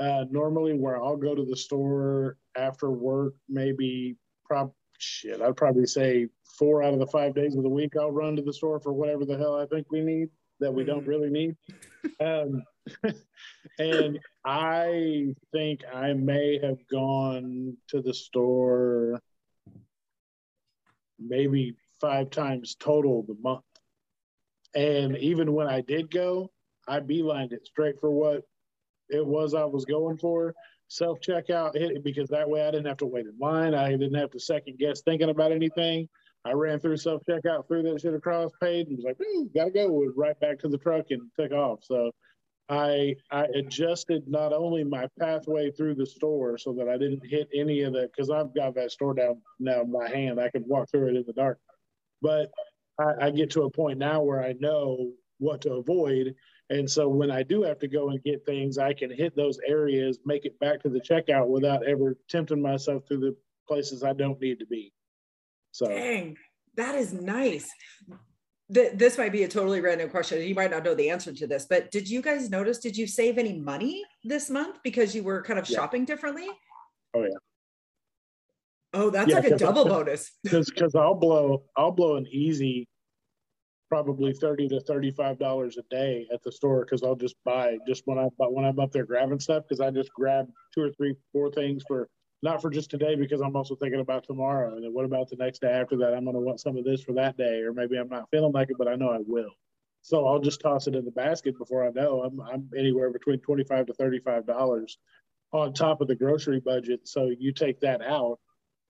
Uh, 0.00 0.24
normally, 0.30 0.72
where 0.72 0.96
I'll 0.96 1.16
go 1.16 1.34
to 1.34 1.44
the 1.44 1.56
store 1.56 2.36
after 2.56 2.90
work, 2.90 3.34
maybe 3.48 4.16
prob 4.44 4.72
shit, 4.98 5.40
I'd 5.40 5.56
probably 5.56 5.86
say 5.86 6.28
four 6.58 6.82
out 6.82 6.92
of 6.92 6.98
the 6.98 7.06
five 7.06 7.34
days 7.34 7.56
of 7.56 7.62
the 7.62 7.68
week 7.68 7.96
I'll 7.96 8.10
run 8.10 8.36
to 8.36 8.42
the 8.42 8.52
store 8.52 8.80
for 8.80 8.92
whatever 8.92 9.24
the 9.24 9.36
hell 9.36 9.58
I 9.58 9.66
think 9.66 9.90
we 9.90 10.00
need 10.00 10.28
that 10.60 10.72
we 10.72 10.84
don't 10.84 11.00
mm-hmm. 11.00 11.08
really 11.08 11.30
need. 11.30 11.56
Um, 12.20 12.62
and 13.78 14.18
I 14.44 15.34
think 15.52 15.82
I 15.92 16.12
may 16.14 16.58
have 16.62 16.78
gone 16.88 17.76
to 17.88 18.02
the 18.02 18.12
store 18.12 19.20
maybe 21.18 21.76
five 22.00 22.30
times 22.30 22.74
total 22.74 23.22
the 23.22 23.36
month. 23.40 23.62
And 24.74 25.16
even 25.18 25.52
when 25.52 25.68
I 25.68 25.80
did 25.82 26.10
go, 26.10 26.50
I 26.88 27.00
beelined 27.00 27.52
it 27.52 27.66
straight 27.66 28.00
for 28.00 28.10
what 28.10 28.42
it 29.08 29.24
was 29.24 29.54
I 29.54 29.64
was 29.64 29.84
going 29.84 30.18
for. 30.18 30.54
Self 30.88 31.20
checkout 31.20 31.76
hit 31.76 31.92
it 31.92 32.04
because 32.04 32.28
that 32.30 32.48
way 32.48 32.66
I 32.66 32.70
didn't 32.70 32.86
have 32.86 32.98
to 32.98 33.06
wait 33.06 33.26
in 33.26 33.38
line. 33.38 33.74
I 33.74 33.90
didn't 33.90 34.14
have 34.14 34.30
to 34.32 34.40
second 34.40 34.78
guess 34.78 35.02
thinking 35.02 35.30
about 35.30 35.52
anything. 35.52 36.08
I 36.44 36.52
ran 36.52 36.80
through 36.80 36.96
self 36.96 37.22
checkout, 37.28 37.68
threw 37.68 37.82
that 37.84 38.00
shit 38.00 38.14
across, 38.14 38.50
paid, 38.60 38.88
and 38.88 38.96
was 38.96 39.04
like, 39.04 39.18
gotta 39.54 39.70
go. 39.70 39.92
Went 39.92 40.16
right 40.16 40.38
back 40.40 40.58
to 40.60 40.68
the 40.68 40.78
truck 40.78 41.06
and 41.10 41.30
took 41.38 41.52
off. 41.52 41.80
So 41.84 42.10
I 42.68 43.16
I 43.30 43.46
adjusted 43.54 44.24
not 44.28 44.52
only 44.52 44.84
my 44.84 45.06
pathway 45.18 45.70
through 45.70 45.96
the 45.96 46.06
store 46.06 46.56
so 46.58 46.72
that 46.74 46.88
I 46.88 46.96
didn't 46.96 47.26
hit 47.26 47.48
any 47.54 47.82
of 47.82 47.92
that 47.94 48.10
because 48.14 48.30
I've 48.30 48.54
got 48.54 48.74
that 48.76 48.92
store 48.92 49.14
down 49.14 49.42
now 49.58 49.82
in 49.82 49.92
my 49.92 50.08
hand. 50.08 50.40
I 50.40 50.50
could 50.50 50.64
walk 50.66 50.90
through 50.90 51.08
it 51.08 51.16
in 51.16 51.24
the 51.26 51.32
dark. 51.32 51.58
but 52.22 52.50
I, 52.98 53.26
I 53.26 53.30
get 53.30 53.50
to 53.50 53.62
a 53.62 53.70
point 53.70 53.98
now 53.98 54.22
where 54.22 54.42
I 54.42 54.54
know 54.60 55.12
what 55.38 55.62
to 55.62 55.74
avoid. 55.74 56.34
And 56.70 56.88
so 56.88 57.08
when 57.08 57.30
I 57.30 57.42
do 57.42 57.62
have 57.62 57.78
to 57.80 57.88
go 57.88 58.10
and 58.10 58.22
get 58.22 58.46
things, 58.46 58.78
I 58.78 58.94
can 58.94 59.10
hit 59.10 59.36
those 59.36 59.58
areas, 59.66 60.18
make 60.24 60.44
it 60.44 60.58
back 60.60 60.80
to 60.82 60.88
the 60.88 61.00
checkout 61.00 61.48
without 61.48 61.86
ever 61.86 62.16
tempting 62.28 62.62
myself 62.62 63.02
through 63.08 63.20
the 63.20 63.36
places 63.68 64.02
I 64.02 64.12
don't 64.12 64.40
need 64.40 64.58
to 64.60 64.66
be. 64.66 64.92
So 65.72 65.88
Dang, 65.88 66.36
that 66.76 66.94
is 66.94 67.12
nice. 67.12 67.68
Th- 68.72 68.92
this 68.94 69.18
might 69.18 69.32
be 69.32 69.42
a 69.44 69.48
totally 69.48 69.80
random 69.80 70.08
question. 70.08 70.40
You 70.40 70.54
might 70.54 70.70
not 70.70 70.84
know 70.84 70.94
the 70.94 71.10
answer 71.10 71.32
to 71.32 71.46
this, 71.46 71.66
but 71.66 71.90
did 71.90 72.08
you 72.08 72.22
guys 72.22 72.48
notice? 72.50 72.78
Did 72.78 72.96
you 72.96 73.06
save 73.06 73.36
any 73.38 73.58
money 73.58 74.04
this 74.24 74.48
month 74.48 74.78
because 74.82 75.14
you 75.14 75.22
were 75.22 75.42
kind 75.42 75.58
of 75.58 75.68
Yeah. 75.68 75.76
shopping 75.78 76.04
differently? 76.04 76.48
Oh, 77.14 77.22
yeah. 77.22 77.28
Oh, 78.94 79.10
that's 79.10 79.30
Yeah, 79.30 79.36
like 79.36 79.50
a 79.50 79.58
double 79.58 79.84
bonus. 79.88 80.32
because 80.44 80.70
because 80.70 80.94
I'll 80.94 81.14
blow 81.14 81.64
I'll 81.76 81.92
blow 81.92 82.16
an 82.16 82.26
easy 82.30 82.86
probably 83.88 84.32
thirty 84.32 84.68
to 84.68 84.80
thirty 84.80 85.10
five 85.10 85.38
dollars 85.38 85.76
a 85.76 85.82
day 85.90 86.26
at 86.32 86.42
the 86.42 86.52
store 86.52 86.84
because 86.84 87.02
I'll 87.02 87.16
just 87.16 87.36
buy 87.44 87.78
just 87.86 88.02
when 88.06 88.18
I 88.18 88.28
but 88.38 88.52
when 88.54 88.64
I'm 88.64 88.78
up 88.80 88.92
there 88.92 89.04
grabbing 89.04 89.40
stuff 89.40 89.64
because 89.68 89.80
I 89.80 89.90
just 89.90 90.12
grab 90.14 90.46
two 90.74 90.82
or 90.82 90.90
three 90.92 91.14
four 91.32 91.50
things 91.50 91.82
for 91.86 92.08
not 92.42 92.60
for 92.60 92.70
just 92.70 92.90
today 92.90 93.14
because 93.14 93.40
I'm 93.40 93.56
also 93.56 93.76
thinking 93.76 94.00
about 94.00 94.24
tomorrow. 94.24 94.74
And 94.74 94.84
then 94.84 94.92
what 94.92 95.04
about 95.04 95.30
the 95.30 95.36
next 95.36 95.60
day 95.60 95.70
after 95.70 95.96
that? 95.98 96.14
I'm 96.14 96.24
gonna 96.24 96.40
want 96.40 96.60
some 96.60 96.76
of 96.76 96.84
this 96.84 97.02
for 97.02 97.12
that 97.14 97.36
day 97.36 97.60
or 97.60 97.72
maybe 97.72 97.96
I'm 97.96 98.08
not 98.08 98.28
feeling 98.30 98.52
like 98.52 98.70
it 98.70 98.78
but 98.78 98.88
I 98.88 98.96
know 98.96 99.10
I 99.10 99.20
will. 99.26 99.50
So 100.02 100.26
I'll 100.26 100.40
just 100.40 100.60
toss 100.60 100.88
it 100.88 100.96
in 100.96 101.04
the 101.04 101.12
basket 101.12 101.56
before 101.56 101.86
I 101.86 101.90
know. 101.90 102.22
I'm 102.22 102.40
I'm 102.40 102.68
anywhere 102.76 103.10
between 103.10 103.38
twenty 103.38 103.64
five 103.64 103.86
to 103.86 103.94
thirty 103.94 104.18
five 104.18 104.46
dollars 104.46 104.98
on 105.52 105.72
top 105.72 106.00
of 106.00 106.08
the 106.08 106.16
grocery 106.16 106.60
budget. 106.60 107.06
So 107.06 107.30
you 107.38 107.52
take 107.52 107.80
that 107.80 108.02
out 108.02 108.40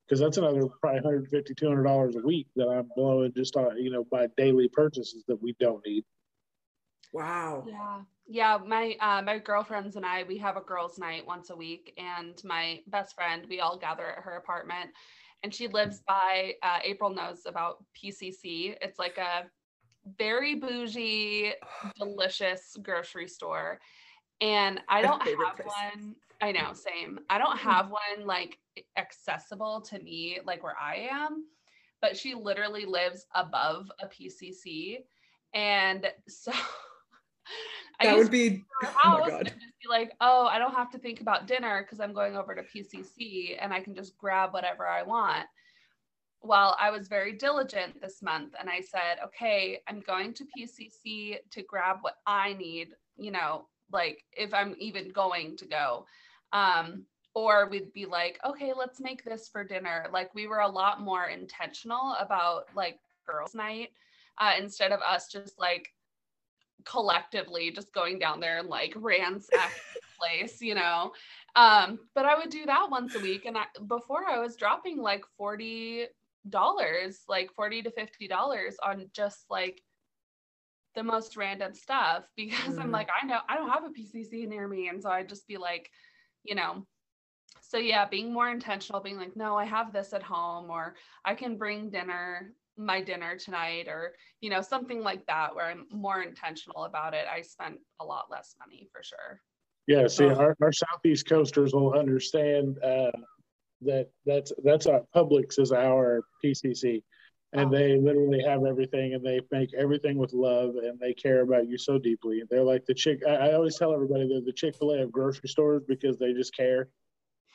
because 0.07 0.21
that's 0.21 0.37
another 0.37 0.67
probably 0.81 1.01
150 1.01 1.55
200 1.55 1.83
dollars 1.83 2.17
a 2.17 2.21
week 2.21 2.47
that 2.57 2.69
i'm 2.69 2.89
blowing 2.95 3.33
just 3.35 3.57
on 3.57 3.79
you 3.79 3.91
know 3.91 4.05
by 4.11 4.27
daily 4.37 4.69
purchases 4.69 5.25
that 5.27 5.41
we 5.41 5.55
don't 5.59 5.85
need 5.87 6.05
Wow. 7.13 7.65
Yeah. 7.67 8.01
Yeah. 8.27 8.59
My 8.67 8.97
uh, 9.01 9.23
my 9.23 9.39
girlfriends 9.39 9.97
and 9.97 10.07
I, 10.07 10.25
we 10.25 10.39
have 10.39 10.57
a 10.57 10.63
girls' 10.63 10.99
night 10.99 11.27
once 11.27 11.51
a 11.51 11.57
week, 11.57 11.93
and 11.99 12.43
my 12.45 12.81
best 12.87 13.15
friend, 13.15 13.45
we 13.49 13.61
all 13.61 13.79
gather 13.79 14.07
at 14.07 14.23
her 14.25 14.37
apartment, 14.37 14.91
and 15.43 15.55
she 15.55 15.69
lives 15.69 16.03
by. 16.07 16.55
Uh, 16.63 16.79
April 16.83 17.11
knows 17.11 17.43
about 17.47 17.85
PCC. 17.95 18.77
It's 18.81 18.99
like 18.99 19.19
a 19.19 19.45
very 20.19 20.55
bougie, 20.55 21.53
delicious 21.99 22.77
grocery 22.83 23.29
store, 23.29 23.79
and 24.41 24.81
I 24.89 25.03
don't 25.03 25.21
have 25.23 25.57
place. 25.57 25.69
one. 25.95 26.15
I 26.41 26.51
know, 26.51 26.73
same. 26.73 27.21
I 27.31 27.39
don't 27.39 27.59
have 27.59 27.89
one 27.91 28.27
like 28.27 28.59
accessible 28.97 29.81
to 29.83 29.99
me, 30.01 30.41
like 30.45 30.63
where 30.65 30.77
I 30.81 31.09
am, 31.11 31.45
but 32.01 32.17
she 32.17 32.35
literally 32.35 32.85
lives 32.85 33.27
above 33.35 33.91
a 34.01 34.07
PCC, 34.07 34.99
and 35.53 36.11
so. 36.29 36.53
I 38.01 38.07
That 38.07 38.19
would 38.19 38.31
be 38.31 38.65
oh 38.83 38.87
house 38.87 39.21
my 39.31 39.37
and 39.39 39.45
god. 39.45 39.45
just 39.47 39.59
be 39.83 39.89
like, 39.89 40.13
oh, 40.21 40.47
I 40.47 40.59
don't 40.59 40.75
have 40.75 40.91
to 40.91 40.99
think 40.99 41.21
about 41.21 41.47
dinner 41.47 41.83
because 41.83 42.01
I'm 42.01 42.13
going 42.13 42.37
over 42.37 42.55
to 42.55 42.63
PCC 42.63 43.57
and 43.61 43.73
I 43.73 43.81
can 43.81 43.95
just 43.95 44.17
grab 44.19 44.53
whatever 44.53 44.87
I 44.87 45.03
want. 45.03 45.47
Well, 46.43 46.77
I 46.81 46.91
was 46.91 47.07
very 47.07 47.33
diligent 47.33 48.01
this 48.01 48.21
month 48.21 48.55
and 48.59 48.69
I 48.69 48.81
said, 48.81 49.19
okay, 49.25 49.81
I'm 49.89 50.01
going 50.01 50.35
to 50.35 50.45
PCC 50.59 51.37
to 51.51 51.63
grab 51.63 51.99
what 52.01 52.17
I 52.27 52.55
need, 52.55 52.89
you 53.17 53.31
know, 53.31 53.67
like 53.93 54.25
if 54.33 54.53
I'm 54.53 54.75
even 54.79 55.11
going 55.11 55.57
to 55.59 55.67
go. 55.67 56.07
Um, 56.53 57.07
or 57.35 57.69
we'd 57.71 57.93
be 57.93 58.05
like, 58.05 58.39
okay, 58.45 58.73
let's 58.77 59.01
make 59.01 59.25
this 59.25 59.49
for 59.49 59.65
dinner. 59.65 60.07
Like 60.13 60.35
we 60.35 60.47
were 60.47 60.61
a 60.61 60.69
lot 60.69 61.01
more 61.01 61.27
intentional 61.27 62.15
about 62.19 62.65
like 62.75 62.99
girls' 63.27 63.55
night 63.55 63.91
uh, 64.39 64.53
instead 64.59 64.93
of 64.93 65.01
us 65.01 65.29
just 65.29 65.59
like 65.59 65.89
collectively 66.85 67.71
just 67.71 67.93
going 67.93 68.19
down 68.19 68.41
there 68.41 68.59
and 68.59 68.69
like 68.69 68.93
ransack 68.97 69.75
the 69.95 70.01
place, 70.19 70.61
you 70.61 70.75
know. 70.75 71.13
Um, 71.57 72.01
but 72.15 72.25
I 72.27 72.37
would 72.37 72.51
do 72.51 72.67
that 72.67 72.89
once 72.91 73.15
a 73.15 73.21
week, 73.21 73.45
and 73.47 73.57
I, 73.57 73.65
before 73.87 74.29
I 74.29 74.39
was 74.39 74.57
dropping 74.57 74.99
like 74.99 75.25
forty 75.37 76.07
dollars, 76.49 77.25
like 77.29 77.53
forty 77.55 77.83
to 77.83 77.91
fifty 77.91 78.29
dollars 78.29 78.77
on 78.83 79.09
just 79.13 79.45
like 79.51 79.83
the 80.95 81.03
most 81.03 81.37
random 81.37 81.75
stuff 81.75 82.25
because 82.37 82.79
I'm 82.79 82.91
Mhm. 82.91 82.93
like, 82.93 83.09
I 83.21 83.27
know 83.27 83.39
I 83.49 83.57
don't 83.57 83.71
have 83.71 83.85
a 83.85 83.91
PCC 83.91 84.47
near 84.47 84.69
me, 84.69 84.89
and 84.89 85.03
so 85.03 85.11
I'd 85.11 85.29
just 85.29 85.47
be 85.47 85.57
like, 85.57 85.91
you 86.45 86.55
know. 86.55 86.87
So 87.61 87.79
yeah, 87.79 88.07
being 88.07 88.33
more 88.33 88.49
intentional, 88.51 89.01
being 89.01 89.17
like, 89.19 89.37
no, 89.37 89.57
I 89.57 89.65
have 89.65 89.93
this 89.93 90.13
at 90.13 90.23
home, 90.23 90.71
or 90.71 90.97
I 91.25 91.35
can 91.35 91.57
bring 91.59 91.91
dinner, 91.91 92.55
my 92.77 93.01
dinner 93.03 93.37
tonight, 93.37 93.87
or 93.89 94.15
you 94.41 94.51
know, 94.51 94.61
something 94.63 95.03
like 95.03 95.25
that 95.27 95.55
where 95.55 95.67
I'm 95.67 95.87
more 95.91 96.23
intentional 96.23 96.85
about 96.85 97.15
it. 97.15 97.27
I 97.33 97.43
spent 97.43 97.77
a 98.01 98.05
lot 98.05 98.27
less 98.31 98.55
money 98.59 98.89
for 98.93 99.03
sure. 99.03 99.41
yeah 99.89 100.07
see 100.07 100.25
Oh. 100.27 100.35
our, 100.37 100.57
our 100.63 100.73
southeast 100.73 101.29
coasters 101.29 101.73
will 101.75 101.93
understand 101.95 102.79
uh, 102.85 103.11
that 103.83 104.07
that's 104.25 104.53
that's 104.65 104.87
our 104.87 105.03
publix 105.15 105.59
is 105.59 105.73
our 105.73 106.23
pcc 106.45 107.03
and 107.53 107.67
Oh. 107.69 107.77
they 107.77 107.99
literally 107.99 108.43
have 108.47 108.65
everything 108.65 109.15
and 109.15 109.25
they 109.27 109.41
make 109.51 109.75
everything 109.75 110.17
with 110.19 110.33
love 110.33 110.77
and 110.77 110.99
they 111.01 111.13
care 111.13 111.41
about 111.43 111.69
you 111.69 111.77
so 111.77 111.99
deeply 111.99 112.43
they're 112.49 112.63
like 112.63 112.85
the 112.87 112.95
chick 112.95 113.19
i, 113.29 113.35
I 113.49 113.53
always 113.55 113.77
tell 113.77 113.93
everybody 113.93 114.29
they're 114.29 114.41
the 114.41 114.53
chick-fil-a 114.53 115.03
of 115.03 115.11
grocery 115.13 115.49
stores 115.49 115.83
because 115.87 116.17
they 116.17 116.33
just 116.33 116.55
care 116.57 116.89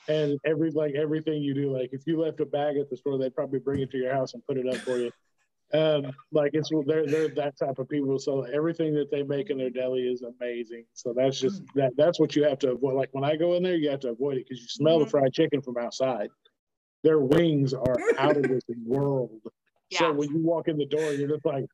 and 0.08 0.40
every 0.46 0.72
like 0.72 0.94
everything 0.96 1.42
you 1.42 1.54
do 1.54 1.72
like 1.72 1.90
if 1.92 2.02
you 2.08 2.20
left 2.20 2.40
a 2.40 2.46
bag 2.46 2.78
at 2.78 2.90
the 2.90 2.96
store 2.98 3.18
they'd 3.18 3.36
probably 3.36 3.60
bring 3.60 3.82
it 3.82 3.92
to 3.92 3.98
your 3.98 4.14
house 4.14 4.34
and 4.34 4.46
put 4.46 4.58
it 4.58 4.68
up 4.68 4.80
for 4.86 4.98
you. 5.00 5.12
Um 5.74 6.14
like 6.32 6.52
it's 6.54 6.70
they're 6.86 7.08
they're 7.08 7.28
that 7.30 7.58
type 7.58 7.78
of 7.78 7.90
people. 7.90 8.18
So 8.20 8.44
everything 8.44 8.94
that 8.96 9.12
they 9.12 9.24
make 9.24 9.50
in 9.50 9.58
their 9.58 9.70
deli 9.70 10.02
is 10.08 10.22
amazing. 10.24 10.86
So 10.94 11.14
that's 11.16 11.40
just 11.40 11.62
that 11.76 11.92
that's 11.98 12.20
what 12.22 12.36
you 12.38 12.44
have 12.46 12.60
to 12.60 12.72
avoid. 12.72 12.94
Like 12.96 13.10
when 13.12 13.24
i 13.26 13.36
go 13.36 13.56
in 13.56 13.64
there 13.64 13.76
you 13.76 13.90
have 13.90 14.00
to 14.02 14.10
avoid 14.10 14.38
it 14.38 14.46
because 14.48 14.62
you 14.62 14.68
smell 14.70 15.00
the 15.00 15.06
Mhm. 15.06 15.12
fried 15.12 15.34
chicken 15.34 15.62
from 15.62 15.78
outside. 15.78 16.30
Their 17.04 17.20
wings 17.20 17.74
are 17.74 17.98
out 18.18 18.38
of 18.38 18.48
this 18.48 18.64
world. 18.86 19.42
Yeah. 19.90 20.00
so 20.00 20.14
when 20.14 20.30
you 20.30 20.40
walk 20.42 20.68
in 20.68 20.78
the 20.78 20.86
door 20.86 21.14
you're 21.14 21.30
just 21.30 21.46
like 21.46 21.66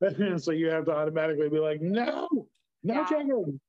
so 0.38 0.50
you 0.50 0.68
have 0.68 0.84
to 0.86 0.92
automatically 0.92 1.48
be 1.48 1.58
like 1.58 1.80
no 1.80 2.28
no 2.82 2.94
Yeah. 2.94 3.04
chicken 3.04 3.60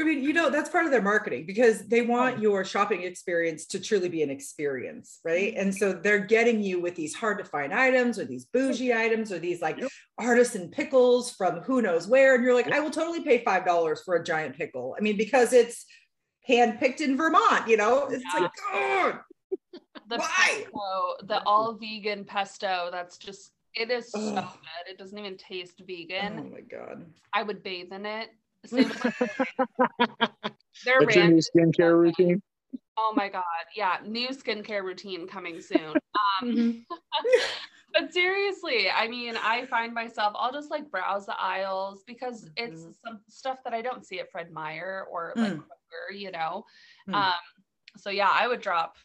I 0.00 0.04
mean, 0.04 0.22
you 0.22 0.32
know, 0.32 0.50
that's 0.50 0.70
part 0.70 0.84
of 0.86 0.90
their 0.90 1.02
marketing 1.02 1.44
because 1.46 1.86
they 1.86 2.02
want 2.02 2.40
your 2.40 2.64
shopping 2.64 3.02
experience 3.02 3.66
to 3.66 3.80
truly 3.80 4.08
be 4.08 4.22
an 4.22 4.30
experience, 4.30 5.20
right? 5.24 5.52
Mm-hmm. 5.52 5.60
And 5.60 5.74
so 5.74 5.92
they're 5.92 6.18
getting 6.18 6.62
you 6.62 6.80
with 6.80 6.94
these 6.94 7.14
hard 7.14 7.38
to 7.38 7.44
find 7.44 7.72
items 7.72 8.18
or 8.18 8.24
these 8.24 8.46
bougie 8.46 8.94
items 8.94 9.30
or 9.32 9.38
these 9.38 9.60
like 9.60 9.78
Yep. 9.78 9.90
artisan 10.18 10.70
pickles 10.70 11.32
from 11.32 11.60
who 11.60 11.82
knows 11.82 12.06
where. 12.08 12.34
And 12.34 12.42
you're 12.44 12.54
like, 12.54 12.66
Yep. 12.66 12.74
I 12.74 12.80
will 12.80 12.90
totally 12.90 13.22
pay 13.22 13.44
$5 13.44 14.04
for 14.04 14.16
a 14.16 14.24
giant 14.24 14.56
pickle. 14.56 14.96
I 14.98 15.02
mean, 15.02 15.16
because 15.16 15.52
it's 15.52 15.84
hand 16.46 16.78
picked 16.80 17.00
in 17.00 17.16
Vermont, 17.16 17.68
you 17.68 17.76
know? 17.76 18.06
It's 18.08 18.24
Yeah. 18.34 18.40
like, 18.42 18.50
oh, 18.72 19.18
the 20.08 20.16
Why? 20.16 20.26
pesto, 20.64 21.26
the 21.26 21.42
all 21.44 21.74
vegan 21.74 22.24
pesto, 22.24 22.88
that's 22.90 23.18
just 23.18 23.52
it 23.74 23.88
is 23.90 24.10
so 24.10 24.18
Ugh. 24.18 24.34
good. 24.52 24.90
It 24.92 24.98
doesn't 24.98 25.16
even 25.16 25.36
taste 25.36 25.80
vegan. 25.86 26.40
oh 26.40 26.50
my 26.54 26.60
God. 26.60 27.06
I 27.32 27.44
would 27.44 27.62
bathe 27.62 27.92
in 27.92 28.04
it. 28.04 28.28
Same 28.66 28.88
with 28.88 29.00
their 30.84 31.00
that's 31.00 31.16
your 31.16 31.28
new 31.28 31.40
skincare 31.40 31.98
routine 31.98 32.42
Oh 32.98 33.12
my 33.16 33.28
god. 33.30 33.44
Yeah, 33.74 33.98
new 34.04 34.28
skincare 34.28 34.82
routine 34.84 35.26
coming 35.26 35.60
soon. 35.60 35.96
Um, 36.42 36.48
Mhm. 36.48 36.84
but 37.94 38.12
seriously, 38.12 38.90
I 38.90 39.08
mean, 39.08 39.36
I 39.36 39.64
find 39.66 39.94
myself 39.94 40.34
I'll 40.36 40.52
just 40.52 40.70
like 40.70 40.90
browse 40.90 41.26
the 41.26 41.38
aisles 41.40 42.02
because 42.06 42.50
it's 42.56 42.82
Mhm. 42.82 42.94
some 43.04 43.20
stuff 43.28 43.58
that 43.64 43.72
I 43.74 43.82
don't 43.82 44.04
see 44.06 44.20
at 44.20 44.30
Fred 44.30 44.50
Meyer 44.52 45.06
or 45.10 45.34
like 45.36 45.52
Mm. 45.52 45.58
Kroger, 45.58 46.18
you 46.18 46.30
know. 46.30 46.64
Mm. 47.08 47.14
Um 47.14 47.32
so 47.96 48.10
yeah, 48.10 48.30
I 48.30 48.48
would 48.48 48.60
drop 48.60 48.96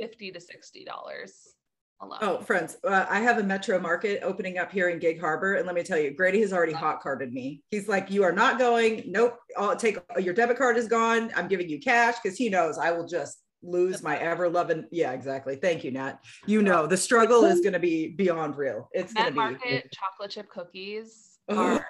50 0.00 0.32
to 0.32 0.40
60 0.40 0.84
dollars 0.84 1.53
alone. 2.00 2.18
Oh, 2.22 2.38
friends, 2.40 2.76
uh, 2.84 3.06
I 3.08 3.20
have 3.20 3.38
a 3.38 3.42
Metro 3.42 3.78
Market 3.78 4.20
opening 4.22 4.58
up 4.58 4.70
here 4.70 4.88
in 4.88 4.98
Gig 4.98 5.20
Harbor, 5.20 5.54
and 5.54 5.66
let 5.66 5.74
me 5.74 5.82
tell 5.82 5.98
you, 5.98 6.14
Grady 6.14 6.40
has 6.40 6.52
already 6.52 6.72
hot 6.72 7.00
carded 7.00 7.32
me. 7.32 7.62
He's 7.70 7.88
like, 7.88 8.10
"You 8.10 8.22
are 8.24 8.32
not 8.32 8.58
going. 8.58 9.04
Nope. 9.06 9.38
I'll 9.56 9.76
take 9.76 9.98
your 10.18 10.34
debit 10.34 10.58
card 10.58 10.76
is 10.76 10.88
gone. 10.88 11.30
I'm 11.34 11.48
giving 11.48 11.68
you 11.68 11.80
cash 11.80 12.16
because 12.22 12.38
he 12.38 12.48
knows 12.48 12.78
I 12.78 12.90
will 12.92 13.06
just 13.06 13.42
lose 13.62 14.02
my 14.02 14.16
ever 14.18 14.48
loving." 14.48 14.86
Yeah, 14.90 15.12
exactly. 15.12 15.56
Thank 15.56 15.84
you, 15.84 15.90
Nat. 15.90 16.18
You 16.46 16.62
know 16.62 16.86
the 16.86 16.96
struggle 16.96 17.44
is 17.44 17.60
going 17.60 17.72
to 17.72 17.78
be 17.78 18.08
beyond 18.08 18.56
real. 18.56 18.88
It's 18.92 19.12
going 19.12 19.26
to 19.26 19.32
be. 19.32 19.36
Market 19.36 19.92
chocolate 19.92 20.30
chip 20.30 20.48
cookies 20.48 21.38
are 21.48 21.86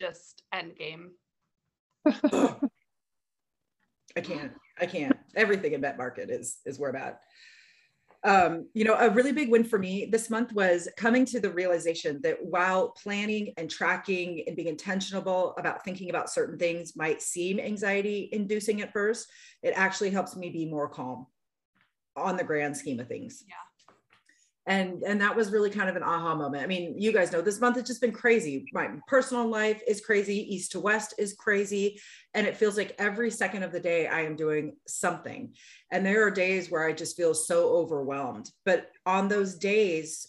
just 0.00 0.42
end 0.52 0.76
game. 0.76 1.10
I 4.14 4.20
can't. 4.20 4.52
I 4.80 4.86
can't. 4.86 5.16
Everything 5.36 5.72
in 5.72 5.80
Met 5.80 5.96
Market 5.96 6.30
is 6.30 6.58
is 6.66 6.78
where 6.78 6.90
I'm 6.90 6.96
at. 6.96 7.20
Um, 8.24 8.68
you 8.72 8.84
know, 8.84 8.94
a 8.94 9.10
really 9.10 9.32
big 9.32 9.50
win 9.50 9.64
for 9.64 9.80
me 9.80 10.06
this 10.06 10.30
month 10.30 10.52
was 10.52 10.88
coming 10.96 11.24
to 11.26 11.40
the 11.40 11.50
realization 11.50 12.20
that 12.22 12.36
while 12.40 12.90
planning 12.90 13.52
and 13.56 13.68
tracking 13.68 14.44
and 14.46 14.54
being 14.54 14.68
intentional 14.68 15.54
about 15.58 15.84
thinking 15.84 16.08
about 16.08 16.30
certain 16.30 16.56
things 16.56 16.94
might 16.94 17.20
seem 17.20 17.58
anxiety 17.58 18.28
inducing 18.32 18.80
at 18.80 18.92
first, 18.92 19.26
it 19.62 19.72
actually 19.74 20.10
helps 20.10 20.36
me 20.36 20.50
be 20.50 20.66
more 20.66 20.88
calm 20.88 21.26
on 22.14 22.36
the 22.36 22.44
grand 22.44 22.76
scheme 22.76 23.00
of 23.00 23.08
things. 23.08 23.42
Yeah. 23.48 23.54
And 24.66 25.02
and 25.02 25.20
that 25.20 25.34
was 25.34 25.50
really 25.50 25.70
kind 25.70 25.90
of 25.90 25.96
an 25.96 26.02
aha 26.02 26.34
moment. 26.34 26.62
I 26.62 26.66
mean 26.66 26.94
you 26.96 27.12
guys 27.12 27.32
know 27.32 27.40
this 27.40 27.60
month 27.60 27.76
has 27.76 27.86
just 27.86 28.00
been 28.00 28.12
crazy. 28.12 28.66
My 28.72 28.90
personal 29.08 29.48
life 29.48 29.82
is 29.86 30.00
crazy. 30.00 30.54
East 30.54 30.72
to 30.72 30.80
west 30.80 31.14
is 31.18 31.34
crazy. 31.34 32.00
And 32.34 32.46
it 32.46 32.56
feels 32.56 32.76
like 32.76 32.94
every 32.98 33.30
second 33.30 33.64
of 33.64 33.72
the 33.72 33.80
day 33.80 34.06
i 34.06 34.22
am 34.22 34.36
doing 34.36 34.76
something. 34.86 35.54
And 35.90 36.06
there 36.06 36.24
are 36.26 36.30
days 36.30 36.70
where 36.70 36.86
i 36.86 36.92
just 36.92 37.16
feel 37.16 37.34
so 37.34 37.70
overwhelmed. 37.70 38.50
But 38.64 38.90
on 39.04 39.28
those 39.28 39.56
days 39.56 40.28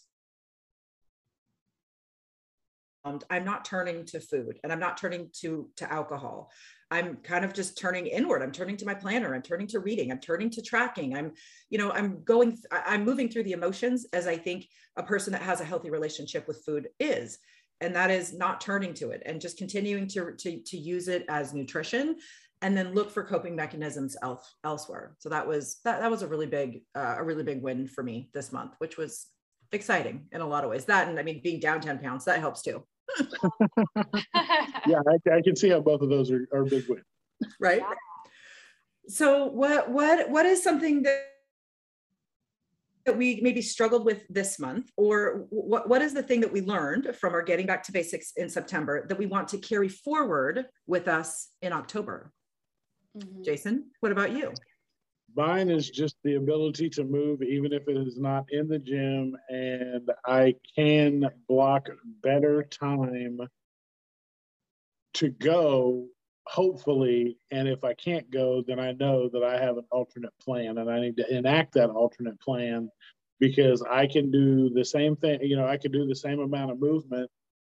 i'm 3.30 3.44
not 3.44 3.66
turning 3.66 4.06
to 4.06 4.20
food 4.20 4.58
and 4.64 4.72
i'm 4.72 4.80
not 4.80 4.96
turning 4.96 5.30
to 5.34 5.70
to 5.76 5.92
alcohol 5.92 6.50
I'm 6.94 7.16
kind 7.18 7.44
of 7.44 7.54
just 7.54 7.76
turning 7.76 8.06
inward. 8.06 8.44
I'm 8.44 8.52
turning 8.52 8.78
to 8.78 8.86
my 8.86 8.94
planner. 8.94 9.34
I'm 9.34 9.42
turning 9.42 9.66
to 9.68 9.80
reading. 9.80 10.12
I'm 10.12 10.20
turning 10.20 10.52
to 10.52 10.62
tracking. 10.62 11.18
I'm, 11.18 11.32
you 11.72 11.80
know, 11.80 11.92
I'm 11.92 12.24
going, 12.24 12.60
I'm 12.72 13.04
moving 13.04 13.30
through 13.30 13.44
the 13.44 13.54
emotions 13.54 14.06
as 14.14 14.28
I 14.28 14.38
think 14.38 14.68
a 14.96 15.02
person 15.02 15.34
that 15.34 15.42
has 15.42 15.60
a 15.60 15.66
healthy 15.66 15.90
relationship 15.90 16.48
with 16.48 16.64
food 16.64 16.90
is. 17.00 17.40
And 17.82 17.96
that 17.96 18.12
is 18.12 18.32
not 18.32 18.62
turning 18.62 18.94
to 18.96 19.10
it 19.10 19.24
and 19.26 19.42
just 19.42 19.58
continuing 19.58 20.08
to, 20.10 20.34
to, 20.38 20.60
to 20.60 20.78
use 20.78 21.08
it 21.08 21.26
as 21.30 21.52
nutrition 21.52 22.18
and 22.62 22.78
then 22.78 22.94
look 22.94 23.10
for 23.10 23.24
coping 23.24 23.56
mechanisms 23.56 24.16
else, 24.22 24.54
elsewhere. 24.64 25.16
So 25.18 25.30
that 25.30 25.48
was, 25.48 25.80
that, 25.86 26.00
that 26.00 26.12
was 26.12 26.22
a 26.22 26.28
really 26.28 26.46
big, 26.46 26.84
uh, 26.94 27.16
a 27.18 27.24
really 27.24 27.44
big 27.44 27.64
win 27.64 27.88
for 27.88 28.04
me 28.04 28.30
this 28.36 28.54
month, 28.54 28.76
which 28.78 28.98
was 28.98 29.26
exciting 29.72 30.28
in 30.32 30.42
a 30.42 30.48
lot 30.48 30.64
of 30.64 30.70
ways. 30.70 30.86
That, 30.86 31.08
and 31.08 31.18
I 31.18 31.24
mean, 31.24 31.42
being 31.44 31.60
down 31.60 31.82
10 31.82 31.98
pounds, 31.98 32.26
that 32.26 32.40
helps 32.40 32.62
too. 32.62 32.84
yeah, 34.88 35.02
I, 35.08 35.36
I, 35.36 35.42
can 35.42 35.56
see 35.56 35.70
how 35.70 35.82
both 35.82 36.02
of 36.02 36.10
those 36.10 36.32
are, 36.32 36.48
are 36.54 36.64
big 36.64 36.88
wins. 36.88 37.04
Right. 37.60 37.82
Yeah. 37.82 37.94
So 39.08 39.46
what 39.46 39.90
what 39.90 40.30
what 40.30 40.46
is 40.46 40.64
something 40.64 41.04
that 41.04 41.34
that 43.06 43.18
we 43.18 43.42
maybe 43.42 43.62
struggled 43.62 44.06
with 44.06 44.26
this 44.30 44.60
month 44.60 44.90
or 44.96 45.46
what, 45.50 45.90
what 45.90 46.02
is 46.02 46.14
the 46.14 46.24
thing 46.24 46.42
that 46.42 46.52
we 46.52 46.62
learned 46.62 47.16
from 47.20 47.34
our 47.34 47.42
getting 47.42 47.66
back 47.66 47.84
to 47.84 47.92
basics 47.92 48.32
in 48.38 48.50
september 48.50 49.06
that 49.08 49.18
we 49.18 49.26
want 49.26 49.48
to 49.50 49.58
carry 49.58 49.90
forward 49.90 50.66
with 50.88 51.08
us 51.08 51.50
in 51.62 51.74
october 51.74 52.32
mm-hmm. 53.18 53.44
jason 53.44 53.86
what 54.00 54.12
about 54.12 54.32
you 54.32 54.54
Mine 55.36 55.70
is 55.70 55.90
just 55.90 56.16
the 56.24 56.36
ability 56.36 56.90
to 56.92 57.04
move, 57.04 57.42
even 57.42 57.74
if 57.74 57.88
it 57.88 57.98
is 57.98 58.18
not 58.18 58.46
in 58.52 58.68
the 58.68 58.80
gym, 58.80 59.36
and 59.50 60.10
I 60.26 60.56
can 60.76 61.30
block 61.48 61.88
better 62.22 62.64
time 62.64 63.40
to 65.16 65.30
go, 65.30 66.08
hopefully. 66.46 67.38
And 67.52 67.68
if 67.68 67.84
I 67.84 67.94
can't 67.94 68.30
go, 68.32 68.64
then 68.66 68.80
I 68.80 68.92
know 68.94 69.30
that 69.30 69.44
I 69.44 69.60
have 69.60 69.78
an 69.78 69.86
alternate 69.92 70.38
plan 70.40 70.78
and 70.78 70.90
I 70.90 71.00
need 71.00 71.18
to 71.18 71.36
enact 71.36 71.74
that 71.74 71.90
alternate 71.90 72.40
plan 72.40 72.90
because 73.40 73.84
I 73.90 74.08
can 74.08 74.32
do 74.32 74.70
the 74.70 74.86
same 74.86 75.16
thing. 75.16 75.40
You 75.42 75.56
know, 75.56 75.68
I 75.68 75.78
could 75.78 75.92
do 75.92 76.08
the 76.08 76.16
same 76.16 76.40
amount 76.40 76.72
of 76.72 76.80
movement 76.80 77.30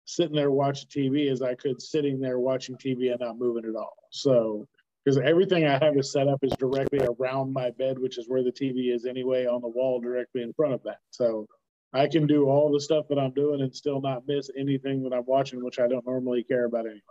sitting 0.05 0.35
there 0.35 0.51
watching 0.51 0.87
TV 0.87 1.31
as 1.31 1.41
I 1.41 1.55
could 1.55 1.81
sitting 1.81 2.19
there 2.19 2.39
watching 2.39 2.77
TV 2.77 3.11
and 3.11 3.19
not 3.19 3.39
moving 3.39 3.65
at 3.65 3.75
all. 3.75 3.97
So 4.11 4.67
because 5.05 5.19
everything 5.19 5.65
I 5.65 5.77
have 5.83 5.95
is 5.97 6.11
set 6.11 6.27
up 6.27 6.39
is 6.43 6.51
directly 6.53 6.99
around 6.99 7.53
my 7.53 7.69
bed, 7.71 7.99
which 7.99 8.17
is 8.17 8.27
where 8.27 8.43
the 8.43 8.51
TV 8.51 8.93
is 8.93 9.05
anyway, 9.05 9.45
on 9.45 9.61
the 9.61 9.67
wall 9.67 10.01
directly 10.01 10.41
in 10.41 10.51
front 10.53 10.73
of 10.73 10.81
that. 10.83 10.97
So 11.11 11.45
I 11.93 12.07
can 12.07 12.25
do 12.25 12.49
all 12.49 12.71
the 12.71 12.79
stuff 12.79 13.05
that 13.09 13.19
I'm 13.19 13.31
doing 13.31 13.61
and 13.61 13.73
still 13.73 14.01
not 14.01 14.23
miss 14.27 14.49
anything 14.57 15.03
that 15.03 15.13
I'm 15.13 15.25
watching, 15.25 15.63
which 15.63 15.79
I 15.79 15.87
don't 15.87 16.05
normally 16.07 16.43
care 16.43 16.65
about 16.65 16.85
anyway. 16.85 17.01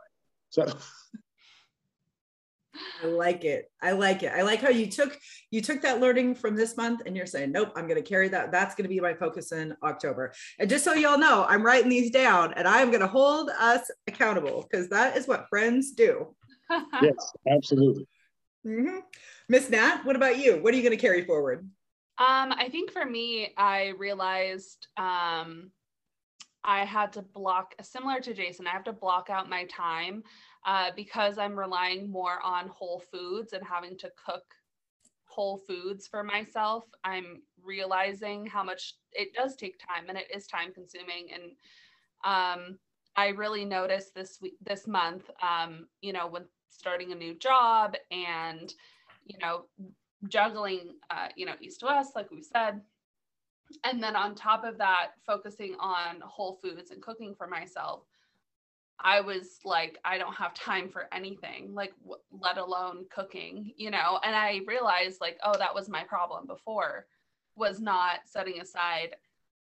So 0.51 0.67
I 3.03 3.07
like 3.07 3.45
it. 3.45 3.71
I 3.81 3.93
like 3.93 4.25
it. 4.25 4.33
I 4.35 4.43
like 4.43 4.61
how 4.61 4.71
you 4.71 4.91
took 4.91 5.17
you 5.53 5.61
took 5.61 5.81
that 5.83 6.01
learning 6.01 6.35
from 6.35 6.57
this 6.57 6.77
month 6.77 7.03
and 7.07 7.17
you're 7.17 7.27
saying, 7.27 7.53
nope, 7.53 7.71
I'm 7.77 7.87
going 7.87 8.03
to 8.03 8.09
carry 8.09 8.29
that. 8.31 8.51
That's 8.51 8.75
going 8.75 8.85
to 8.85 8.89
be 8.89 8.99
my 8.99 9.15
focus 9.15 9.53
in 9.53 9.77
October. 9.85 10.33
And 10.59 10.69
just 10.69 10.83
so 10.85 10.95
y'all 10.95 11.19
know, 11.19 11.47
I'm 11.49 11.65
writing 11.65 11.91
these 11.91 12.11
down 12.11 12.55
and 12.55 12.67
I'm 12.67 12.89
going 12.89 13.03
to 13.03 13.07
hold 13.07 13.51
us 13.51 13.89
accountable 14.09 14.67
because 14.69 14.89
that 14.89 15.17
is 15.17 15.29
what 15.29 15.49
friends 15.49 15.93
do 15.93 16.35
yes, 16.71 17.33
absolutely. 17.51 18.07
Mm-hmm. 18.67 18.99
Miss 19.49 19.69
Nat, 19.69 20.01
what 20.05 20.17
about 20.17 20.39
you? 20.39 20.63
What 20.63 20.73
are 20.73 20.77
you 20.77 20.83
going 20.83 20.97
to 20.97 21.01
carry 21.01 21.25
forward? 21.25 21.69
Um, 22.19 22.53
I 22.53 22.69
think 22.71 22.93
for 22.93 23.05
me, 23.05 23.53
I 23.57 23.93
realized 23.99 24.87
um, 24.97 25.71
I 26.63 26.85
had 26.85 27.13
to 27.15 27.23
block, 27.23 27.75
similar 27.83 28.21
to 28.21 28.33
Jason, 28.33 28.67
I 28.67 28.71
have 28.71 28.85
to 28.85 28.93
block 28.93 29.29
out 29.31 29.51
my 29.51 29.65
time 29.65 30.23
uh, 30.65 30.91
because 30.97 31.39
I'm 31.39 31.59
relying 31.59 32.11
more 32.11 32.41
on 32.43 32.69
whole 32.69 33.03
foods 33.13 33.53
and 33.53 33.63
having 33.67 33.99
to 33.99 34.11
cook 34.25 34.45
whole 35.27 35.59
foods 35.59 36.07
for 36.07 36.23
myself. 36.23 36.85
I'm 37.03 37.43
realizing 37.63 38.47
how 38.47 38.63
much 38.63 38.95
it 39.13 39.35
does 39.35 39.57
take 39.57 39.79
time 39.79 40.09
and 40.09 40.17
it 40.17 40.29
is 40.35 40.47
time 40.47 40.73
consuming. 40.73 41.29
And 41.35 41.43
um, 42.25 42.79
I 43.17 43.29
really 43.29 43.65
noticed 43.65 44.15
this 44.15 44.39
week, 44.41 44.55
this 44.65 44.87
month, 44.87 45.29
um, 45.43 45.87
you 46.01 46.13
know, 46.13 46.29
when 46.29 46.45
starting 46.75 47.13
a 47.13 47.15
new 47.15 47.35
job 47.35 47.97
and, 48.11 48.73
you 49.25 49.39
know, 49.39 49.65
juggling, 50.29 50.95
uh, 51.11 51.29
you 51.37 51.47
know, 51.47 51.55
east 51.61 51.81
to 51.81 51.87
west, 51.87 52.13
like 52.15 52.31
we 52.31 52.43
said. 52.43 52.81
And 53.85 54.03
then 54.03 54.17
on 54.17 54.35
top 54.35 54.65
of 54.65 54.79
that, 54.79 55.13
focusing 55.27 55.75
on 55.81 56.21
whole 56.23 56.59
foods 56.63 56.91
and 56.91 57.01
cooking 57.03 57.35
for 57.35 57.47
myself. 57.47 58.03
I 59.01 59.21
was 59.21 59.59
like, 59.65 59.99
I 60.05 60.19
don't 60.19 60.35
have 60.35 60.55
time 60.55 60.89
for 60.89 61.09
anything, 61.13 61.75
like, 61.75 61.93
w- 62.03 62.23
let 62.31 62.59
alone 62.59 63.07
cooking, 63.11 63.73
you 63.77 63.91
know? 63.91 64.21
And 64.23 64.37
I 64.37 64.61
realized, 64.67 65.21
like, 65.21 65.39
oh, 65.43 65.59
that 65.59 65.75
was 65.75 65.89
my 65.89 66.05
problem 66.05 66.47
before, 66.47 67.07
was 67.57 67.81
not 67.81 68.21
setting 68.27 68.61
aside 68.61 69.17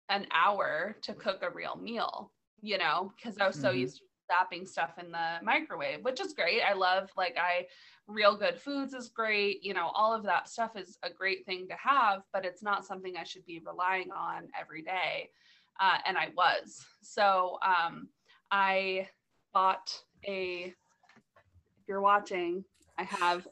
an 0.09 0.27
hour 0.33 0.97
to 1.03 1.15
cook 1.15 1.43
a 1.43 1.51
real 1.51 1.77
meal 1.77 2.31
you 2.61 2.79
know, 2.79 3.13
because 3.17 3.39
I 3.39 3.47
was 3.47 3.57
so 3.57 3.69
mm-hmm. 3.69 3.79
used 3.79 3.99
to 3.99 4.03
zapping 4.31 4.69
stuff 4.69 4.99
in 4.99 5.11
the 5.11 5.39
microwave, 5.43 6.05
which 6.05 6.21
is 6.21 6.33
great. 6.33 6.61
I 6.63 6.75
love 6.75 7.11
like 7.17 7.37
I 7.41 7.67
real 8.07 8.37
good 8.37 8.59
foods 8.59 8.95
is 8.95 9.09
great. 9.09 9.63
You 9.65 9.75
know, 9.75 9.91
all 9.95 10.15
of 10.15 10.23
that 10.25 10.49
stuff 10.49 10.77
is 10.77 10.99
a 11.03 11.11
great 11.11 11.45
thing 11.45 11.69
to 11.69 11.75
have, 11.75 12.23
but 12.33 12.45
it's 12.45 12.63
not 12.63 12.87
something 12.87 13.17
I 13.17 13.25
should 13.25 13.45
be 13.47 13.61
relying 13.65 14.11
on 14.11 14.49
every 14.59 14.83
day. 14.83 15.31
Uh, 15.81 15.99
and 16.07 16.17
I 16.17 16.29
was. 16.37 16.85
So 17.03 17.59
um, 17.63 18.09
I 18.51 19.09
bought 19.53 19.97
a, 20.27 20.75
if 20.75 21.89
you're 21.89 22.01
watching, 22.01 22.65
I 22.99 23.05
have 23.05 23.47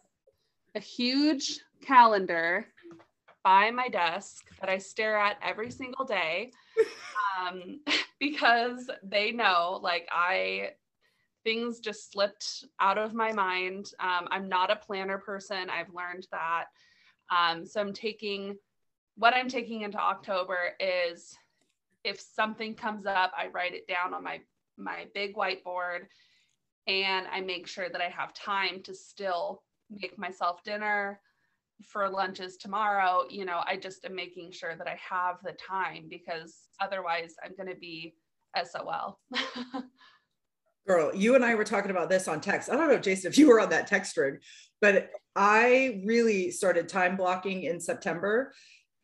a 0.74 0.80
huge 0.80 1.60
calendar 1.82 2.66
by 3.44 3.70
my 3.70 3.88
desk 3.88 4.46
that 4.60 4.68
I 4.68 4.78
stare 4.78 5.16
at 5.16 5.36
every 5.42 5.70
single 5.70 6.04
day 6.04 6.50
um, 7.40 7.80
because 8.18 8.90
they 9.02 9.32
know 9.32 9.78
like 9.82 10.08
I 10.10 10.70
things 11.44 11.78
just 11.78 12.12
slipped 12.12 12.64
out 12.80 12.98
of 12.98 13.14
my 13.14 13.32
mind. 13.32 13.92
Um, 14.00 14.26
I'm 14.30 14.48
not 14.48 14.70
a 14.70 14.76
planner 14.76 15.18
person. 15.18 15.70
I've 15.70 15.94
learned 15.94 16.26
that. 16.32 16.64
Um, 17.30 17.64
so 17.64 17.80
I'm 17.80 17.92
taking 17.92 18.56
what 19.16 19.34
I'm 19.34 19.48
taking 19.48 19.82
into 19.82 19.98
October 19.98 20.58
is 20.80 21.36
if 22.04 22.20
something 22.20 22.74
comes 22.74 23.06
up, 23.06 23.32
I 23.36 23.48
write 23.48 23.74
it 23.74 23.86
down 23.86 24.12
on 24.12 24.22
my 24.22 24.40
my 24.76 25.06
big 25.14 25.34
whiteboard 25.34 26.06
and 26.86 27.26
I 27.32 27.40
make 27.40 27.66
sure 27.66 27.88
that 27.88 28.00
I 28.00 28.08
have 28.08 28.34
time 28.34 28.82
to 28.82 28.94
still 28.94 29.62
make 29.90 30.18
myself 30.18 30.62
dinner, 30.62 31.20
for 31.84 32.08
lunches 32.08 32.56
tomorrow, 32.56 33.24
you 33.28 33.44
know, 33.44 33.62
I 33.66 33.76
just 33.76 34.04
am 34.04 34.14
making 34.14 34.52
sure 34.52 34.76
that 34.76 34.88
I 34.88 34.98
have 35.08 35.36
the 35.42 35.52
time 35.52 36.06
because 36.08 36.56
otherwise 36.80 37.34
I'm 37.44 37.54
going 37.56 37.68
to 37.68 37.78
be 37.78 38.14
SOL. 38.64 39.18
Girl, 40.86 41.14
you 41.14 41.34
and 41.34 41.44
I 41.44 41.54
were 41.56 41.64
talking 41.64 41.90
about 41.90 42.08
this 42.08 42.28
on 42.28 42.40
text. 42.40 42.70
I 42.70 42.76
don't 42.76 42.88
know, 42.88 42.98
Jason, 42.98 43.30
if 43.30 43.38
you 43.38 43.48
were 43.48 43.60
on 43.60 43.70
that 43.70 43.88
text 43.88 44.12
string, 44.12 44.38
but 44.80 45.10
I 45.34 46.02
really 46.06 46.50
started 46.50 46.88
time 46.88 47.16
blocking 47.16 47.64
in 47.64 47.80
September 47.80 48.52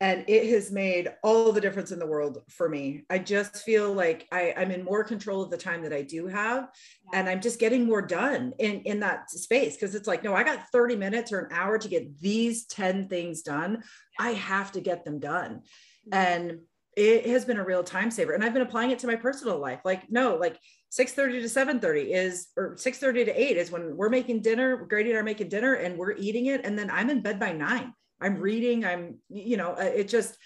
and 0.03 0.25
it 0.27 0.51
has 0.51 0.73
made 0.73 1.13
all 1.23 1.53
the 1.53 1.61
difference 1.61 1.93
in 1.93 2.01
the 2.01 2.07
world 2.07 2.43
for 2.49 2.69
me. 2.69 3.05
I 3.09 3.19
just 3.19 3.59
feel 3.59 3.93
like 3.93 4.27
I, 4.33 4.53
i'm 4.57 4.73
in 4.73 4.85
more 4.85 5.05
control 5.05 5.43
of 5.43 5.51
the 5.51 5.57
time 5.57 5.83
that 5.83 5.93
i 5.93 6.03
do 6.03 6.27
have 6.27 6.69
yeah. 7.05 7.21
and 7.21 7.29
i'm 7.29 7.41
just 7.41 7.61
getting 7.61 7.87
more 7.87 8.03
done 8.03 8.53
in 8.59 8.81
in 8.81 9.01
that 9.01 9.31
space 9.31 9.77
because 9.77 9.95
it's 9.95 10.09
like 10.09 10.25
no 10.25 10.35
i 10.35 10.43
got 10.43 10.69
30 10.73 10.97
minutes 10.97 11.33
or 11.33 11.39
an 11.39 11.53
hour 11.53 11.79
to 11.79 11.89
get 11.89 12.21
these 12.21 12.67
10 12.67 13.09
things 13.09 13.43
done. 13.43 13.83
I 14.19 14.31
have 14.33 14.73
to 14.73 14.81
get 14.81 15.05
them 15.05 15.21
done. 15.21 15.63
Mm-hmm. 16.11 16.15
and 16.15 16.61
it 16.97 17.27
has 17.27 17.45
been 17.45 17.59
a 17.59 17.65
real 17.65 17.85
time 17.85 18.11
saver 18.11 18.33
and 18.33 18.45
i've 18.45 18.53
been 18.53 18.63
applying 18.63 18.91
it 18.91 18.99
to 19.01 19.07
my 19.07 19.17
personal 19.17 19.59
life. 19.59 19.81
Like 19.85 20.11
no 20.11 20.35
like 20.37 20.59
6.30 20.91 21.41
to 21.41 21.47
7.30 21.47 22.15
is 22.15 22.49
or 22.57 22.75
6.30 22.75 23.27
to 23.27 23.43
8 23.43 23.57
is 23.57 23.71
when 23.71 23.97
we're 23.97 24.11
making 24.11 24.43
dinner 24.43 24.85
grady 24.85 25.11
and 25.11 25.17
i 25.17 25.21
are 25.21 25.25
making 25.25 25.49
dinner 25.49 25.75
and 25.75 25.97
we're 25.97 26.17
eating 26.17 26.47
it 26.47 26.67
and 26.67 26.77
then 26.79 26.91
i'm 26.91 27.09
in 27.09 27.23
bed 27.23 27.39
by 27.39 27.53
9 27.53 27.95
I'm 28.23 28.39
reading, 28.39 28.85
I'm, 28.85 29.19
you 29.29 29.57
know, 29.57 29.73
uh, 29.73 29.83
it 29.83 30.09
just, 30.09 30.37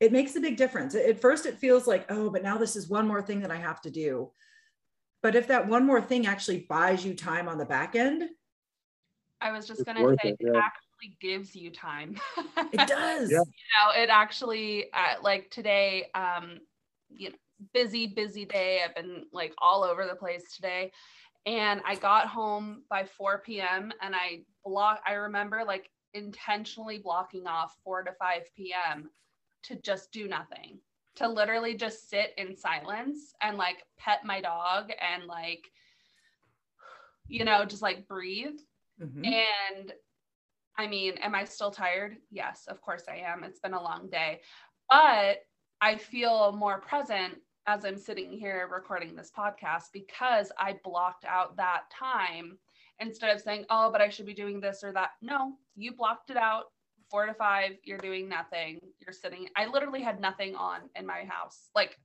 it 0.00 0.12
makes 0.12 0.36
a 0.36 0.40
big 0.40 0.56
difference. 0.56 0.94
At 0.94 1.20
first, 1.20 1.46
it 1.46 1.58
feels 1.58 1.86
like, 1.86 2.10
oh, 2.10 2.30
but 2.30 2.42
now 2.42 2.58
this 2.58 2.76
is 2.76 2.88
one 2.88 3.06
more 3.06 3.22
thing 3.22 3.40
that 3.40 3.50
I 3.50 3.56
have 3.56 3.80
to 3.82 3.90
do. 3.90 4.30
But 5.22 5.36
if 5.36 5.46
that 5.48 5.68
one 5.68 5.86
more 5.86 6.00
thing 6.00 6.26
actually 6.26 6.66
buys 6.68 7.04
you 7.04 7.14
time 7.14 7.48
on 7.48 7.56
the 7.56 7.64
back 7.64 7.94
end, 7.94 8.24
I 9.40 9.52
was 9.52 9.66
just 9.66 9.84
going 9.84 9.96
to 9.96 10.16
say, 10.22 10.30
it, 10.30 10.36
yeah. 10.40 10.60
actually 10.60 11.16
gives 11.20 11.54
you 11.54 11.70
time. 11.70 12.16
it 12.56 12.88
does. 12.88 13.30
Yeah. 13.30 13.38
you 13.38 13.68
know, 13.76 14.02
it 14.02 14.08
actually 14.08 14.92
uh, 14.92 15.16
like 15.22 15.50
today, 15.50 16.06
um, 16.14 16.58
you 17.10 17.30
know, 17.30 17.36
busy, 17.74 18.06
busy 18.06 18.44
day. 18.44 18.82
I've 18.84 18.94
been 18.94 19.24
like 19.32 19.52
all 19.58 19.84
over 19.84 20.06
the 20.06 20.14
place 20.14 20.54
today. 20.54 20.92
And 21.44 21.80
I 21.84 21.96
got 21.96 22.28
home 22.28 22.82
by 22.88 23.04
4 23.04 23.42
p.m. 23.44 23.92
and 24.00 24.14
I 24.14 24.42
block 24.64 25.00
I 25.04 25.14
remember 25.14 25.64
like 25.66 25.90
intentionally 26.14 26.98
blocking 26.98 27.46
off 27.46 27.76
4 27.84 28.04
to 28.04 28.12
5 28.12 28.54
p.m. 28.56 29.10
to 29.64 29.76
just 29.76 30.12
do 30.12 30.28
nothing. 30.28 30.78
To 31.16 31.28
literally 31.28 31.74
just 31.74 32.08
sit 32.08 32.32
in 32.38 32.56
silence 32.56 33.34
and 33.42 33.58
like 33.58 33.84
pet 33.98 34.24
my 34.24 34.40
dog 34.40 34.90
and 35.00 35.26
like 35.26 35.70
you 37.28 37.44
know, 37.44 37.64
just 37.64 37.82
like 37.82 38.06
breathe. 38.08 38.58
Mhm. 39.00 39.26
And 39.26 39.92
I 40.76 40.86
mean, 40.86 41.14
am 41.18 41.34
I 41.34 41.44
still 41.44 41.70
tired? 41.70 42.16
Yes, 42.30 42.66
of 42.66 42.80
course 42.80 43.04
I 43.08 43.16
am. 43.16 43.44
It's 43.44 43.60
been 43.60 43.74
a 43.74 43.82
long 43.82 44.08
day, 44.10 44.40
but 44.90 45.38
I 45.80 45.96
feel 45.96 46.52
more 46.52 46.80
present 46.80 47.38
as 47.66 47.84
I'm 47.84 47.96
sitting 47.96 48.32
here 48.32 48.68
recording 48.72 49.14
this 49.14 49.30
podcast 49.36 49.84
because 49.92 50.50
I 50.58 50.78
blocked 50.82 51.24
out 51.24 51.56
that 51.56 51.84
time 51.90 52.58
instead 53.02 53.34
of 53.34 53.40
saying, 53.42 53.64
oh, 53.70 53.90
but 53.92 54.00
I 54.00 54.08
should 54.08 54.26
be 54.26 54.34
doing 54.34 54.60
this 54.60 54.82
or 54.82 54.92
that. 54.92 55.10
No, 55.20 55.54
you 55.76 55.92
blocked 55.94 56.30
it 56.30 56.36
out. 56.36 56.64
Four 57.10 57.26
to 57.26 57.34
five, 57.34 57.72
you're 57.84 57.98
doing 57.98 58.28
nothing. 58.28 58.80
You're 59.00 59.12
sitting. 59.12 59.46
I 59.54 59.66
literally 59.66 60.00
had 60.00 60.18
nothing 60.20 60.54
on 60.56 60.80
in 60.96 61.04
my 61.06 61.24
house, 61.28 61.68
like 61.74 61.98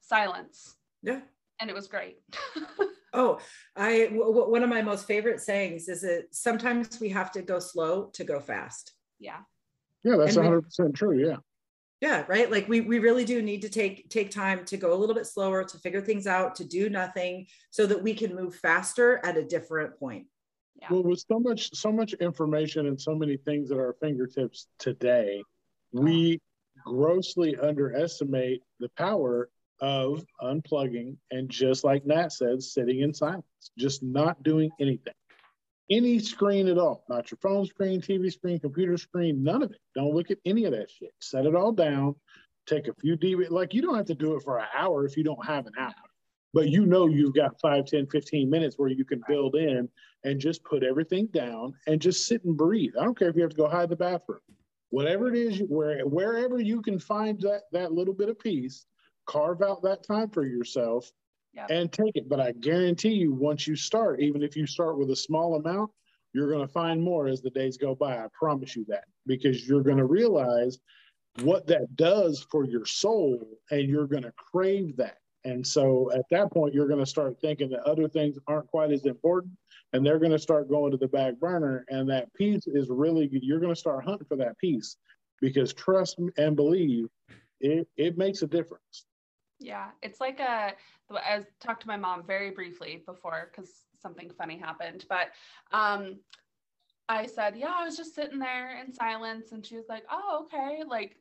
silence. 0.00 0.76
Yeah. 1.02 1.20
And 1.60 1.68
it 1.68 1.74
was 1.76 1.88
great. 1.88 2.18
Oh, 3.14 3.38
I 3.74 4.04
w- 4.04 4.22
w- 4.22 4.50
one 4.50 4.62
of 4.62 4.68
my 4.68 4.82
most 4.82 5.06
favorite 5.06 5.40
sayings 5.40 5.88
is 5.88 6.02
that 6.02 6.26
sometimes 6.30 7.00
we 7.00 7.08
have 7.08 7.32
to 7.32 7.40
go 7.40 7.58
slow 7.58 8.10
to 8.12 8.22
go 8.22 8.38
fast. 8.38 8.92
yeah. 9.18 9.38
Yeah, 10.04 10.16
that's 10.18 10.36
And 10.36 10.46
100% 10.46 10.94
true. 10.94 11.18
Yeah. 11.26 11.36
Yeah, 12.00 12.24
right. 12.28 12.50
Like 12.50 12.68
we 12.68 12.80
we 12.80 13.00
really 13.00 13.24
do 13.24 13.42
need 13.42 13.62
to 13.62 13.68
take 13.68 14.08
take 14.08 14.30
time 14.30 14.64
to 14.66 14.76
go 14.76 14.92
a 14.92 14.96
little 14.96 15.16
bit 15.16 15.26
slower 15.26 15.64
to 15.64 15.78
figure 15.78 16.00
things 16.00 16.26
out, 16.26 16.54
to 16.56 16.64
do 16.64 16.88
nothing, 16.88 17.46
so 17.70 17.86
that 17.86 18.00
we 18.02 18.14
can 18.14 18.36
move 18.36 18.54
faster 18.54 19.20
at 19.24 19.36
a 19.36 19.44
different 19.44 19.98
point. 19.98 20.26
Yeah. 20.80 20.88
Well, 20.90 21.02
with 21.02 21.24
so 21.28 21.40
much, 21.40 21.74
so 21.74 21.90
much 21.90 22.12
information 22.14 22.86
and 22.86 23.00
so 23.00 23.14
many 23.14 23.36
things 23.36 23.72
at 23.72 23.78
our 23.78 23.96
fingertips 24.00 24.68
today, 24.78 25.42
we 25.92 26.40
grossly 26.86 27.56
underestimate 27.56 28.62
the 28.78 28.88
power 28.96 29.50
of 29.80 30.24
unplugging 30.40 31.16
and 31.30 31.48
just 31.48 31.84
like 31.84 32.06
Nat 32.06 32.32
said, 32.32 32.62
sitting 32.62 33.00
in 33.00 33.12
silence, 33.12 33.44
just 33.76 34.02
not 34.02 34.42
doing 34.42 34.70
anything. 34.80 35.14
Any 35.90 36.18
screen 36.18 36.68
at 36.68 36.76
all, 36.76 37.04
not 37.08 37.30
your 37.30 37.38
phone 37.40 37.64
screen, 37.64 38.02
TV 38.02 38.30
screen, 38.30 38.58
computer 38.60 38.98
screen, 38.98 39.42
none 39.42 39.62
of 39.62 39.70
it. 39.70 39.80
Don't 39.94 40.14
look 40.14 40.30
at 40.30 40.38
any 40.44 40.64
of 40.64 40.72
that 40.72 40.90
shit. 40.90 41.12
Set 41.20 41.46
it 41.46 41.54
all 41.54 41.72
down. 41.72 42.14
Take 42.66 42.88
a 42.88 42.94
few 43.00 43.16
deep, 43.16 43.38
like 43.48 43.72
you 43.72 43.80
don't 43.80 43.96
have 43.96 44.06
to 44.06 44.14
do 44.14 44.36
it 44.36 44.42
for 44.42 44.58
an 44.58 44.66
hour 44.76 45.06
if 45.06 45.16
you 45.16 45.24
don't 45.24 45.44
have 45.46 45.66
an 45.66 45.72
hour, 45.78 45.94
but 46.52 46.68
you 46.68 46.84
know 46.84 47.06
you've 47.06 47.34
got 47.34 47.58
5, 47.62 47.86
10, 47.86 48.06
15 48.08 48.50
minutes 48.50 48.76
where 48.78 48.90
you 48.90 49.06
can 49.06 49.22
build 49.26 49.54
in 49.56 49.88
and 50.24 50.38
just 50.38 50.62
put 50.64 50.82
everything 50.82 51.26
down 51.28 51.72
and 51.86 52.02
just 52.02 52.26
sit 52.26 52.44
and 52.44 52.58
breathe. 52.58 52.92
I 53.00 53.04
don't 53.04 53.18
care 53.18 53.30
if 53.30 53.36
you 53.36 53.42
have 53.42 53.52
to 53.52 53.56
go 53.56 53.68
hide 53.68 53.88
the 53.88 53.96
bathroom. 53.96 54.40
Whatever 54.90 55.28
it 55.28 55.36
is, 55.36 55.60
where 55.60 56.06
wherever 56.06 56.60
you 56.60 56.82
can 56.82 56.98
find 56.98 57.40
that 57.40 57.62
that 57.72 57.92
little 57.92 58.14
bit 58.14 58.28
of 58.28 58.38
peace, 58.38 58.84
carve 59.26 59.62
out 59.62 59.82
that 59.82 60.06
time 60.06 60.28
for 60.28 60.44
yourself 60.44 61.10
Yeah. 61.58 61.76
and 61.76 61.92
take 61.92 62.14
it. 62.14 62.28
But 62.28 62.40
I 62.40 62.52
guarantee 62.52 63.14
you, 63.14 63.32
once 63.32 63.66
you 63.66 63.74
start, 63.74 64.20
even 64.20 64.42
if 64.42 64.56
you 64.56 64.66
start 64.66 64.96
with 64.96 65.10
a 65.10 65.16
small 65.16 65.56
amount, 65.56 65.90
you're 66.32 66.50
going 66.50 66.66
to 66.66 66.72
find 66.72 67.02
more 67.02 67.26
as 67.26 67.40
the 67.40 67.50
days 67.50 67.76
go 67.76 67.94
by. 67.94 68.16
I 68.16 68.26
promise 68.38 68.76
you 68.76 68.84
that 68.88 69.04
because 69.26 69.66
you're 69.66 69.82
going 69.82 69.96
to 69.96 70.04
realize 70.04 70.78
what 71.42 71.66
that 71.66 71.96
does 71.96 72.46
for 72.50 72.64
your 72.64 72.84
soul 72.84 73.40
and 73.70 73.88
you're 73.88 74.06
going 74.06 74.22
to 74.22 74.32
crave 74.36 74.96
that. 74.98 75.18
And 75.44 75.66
so 75.66 76.12
at 76.12 76.24
that 76.30 76.52
point, 76.52 76.74
you're 76.74 76.88
going 76.88 76.98
to 76.98 77.06
start 77.06 77.40
thinking 77.40 77.70
that 77.70 77.80
other 77.80 78.08
things 78.08 78.38
aren't 78.46 78.68
quite 78.68 78.92
as 78.92 79.06
important 79.06 79.54
and 79.92 80.04
they're 80.04 80.18
going 80.18 80.32
to 80.32 80.38
start 80.38 80.68
going 80.68 80.90
to 80.90 80.96
the 80.96 81.08
back 81.08 81.38
burner. 81.40 81.84
And 81.88 82.08
that 82.10 82.32
peace 82.34 82.66
is 82.66 82.88
really, 82.90 83.28
you're 83.32 83.60
going 83.60 83.74
to 83.74 83.80
start 83.80 84.04
hunting 84.04 84.26
for 84.28 84.36
that 84.36 84.58
peace 84.58 84.96
because 85.40 85.72
trust 85.72 86.20
and 86.36 86.56
believe 86.56 87.06
it, 87.60 87.88
it 87.96 88.18
makes 88.18 88.42
a 88.42 88.46
difference. 88.46 89.06
Yeah, 89.60 89.90
it's 90.02 90.20
like 90.20 90.40
a. 90.40 90.74
I 91.10 91.44
talked 91.60 91.82
to 91.82 91.88
my 91.88 91.96
mom 91.96 92.24
very 92.26 92.50
briefly 92.50 93.02
before 93.04 93.50
because 93.50 93.86
something 94.00 94.30
funny 94.30 94.56
happened, 94.58 95.04
but 95.08 95.28
um, 95.72 96.20
I 97.08 97.26
said, 97.26 97.56
"Yeah, 97.56 97.74
I 97.76 97.84
was 97.84 97.96
just 97.96 98.14
sitting 98.14 98.38
there 98.38 98.78
in 98.80 98.92
silence," 98.92 99.52
and 99.52 99.66
she 99.66 99.76
was 99.76 99.86
like, 99.88 100.04
"Oh, 100.10 100.44
okay." 100.44 100.84
Like, 100.86 101.16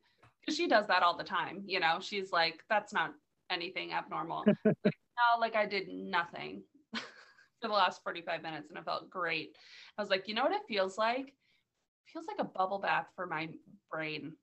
she 0.50 0.68
does 0.68 0.88
that 0.88 1.02
all 1.02 1.18
the 1.18 1.24
time, 1.24 1.64
you 1.66 1.80
know. 1.80 2.00
She's 2.00 2.32
like, 2.32 2.64
"That's 2.70 2.94
not 2.94 3.14
anything 3.50 3.92
abnormal." 3.94 4.46
no, 4.66 5.40
like 5.40 5.56
I 5.56 5.66
did 5.66 5.88
nothing 5.90 6.64
for 6.96 7.68
the 7.68 7.74
last 7.74 8.04
forty-five 8.04 8.44
minutes, 8.44 8.70
and 8.70 8.78
it 8.78 8.86
felt 8.86 9.10
great. 9.10 9.56
I 9.98 10.02
was 10.02 10.12
like, 10.12 10.28
you 10.28 10.36
know 10.36 10.44
what 10.44 10.52
it 10.52 10.68
feels 10.68 10.98
like? 10.98 11.30
It 11.30 12.12
feels 12.14 12.28
like 12.28 12.40
a 12.40 12.44
bubble 12.44 12.80
bath 12.80 13.08
for 13.16 13.26
my 13.26 13.50
brain. 13.92 14.34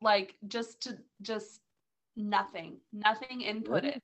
Like 0.00 0.36
just 0.46 0.82
to 0.82 0.96
just 1.22 1.60
nothing, 2.16 2.78
nothing 2.92 3.42
inputted. 3.42 4.00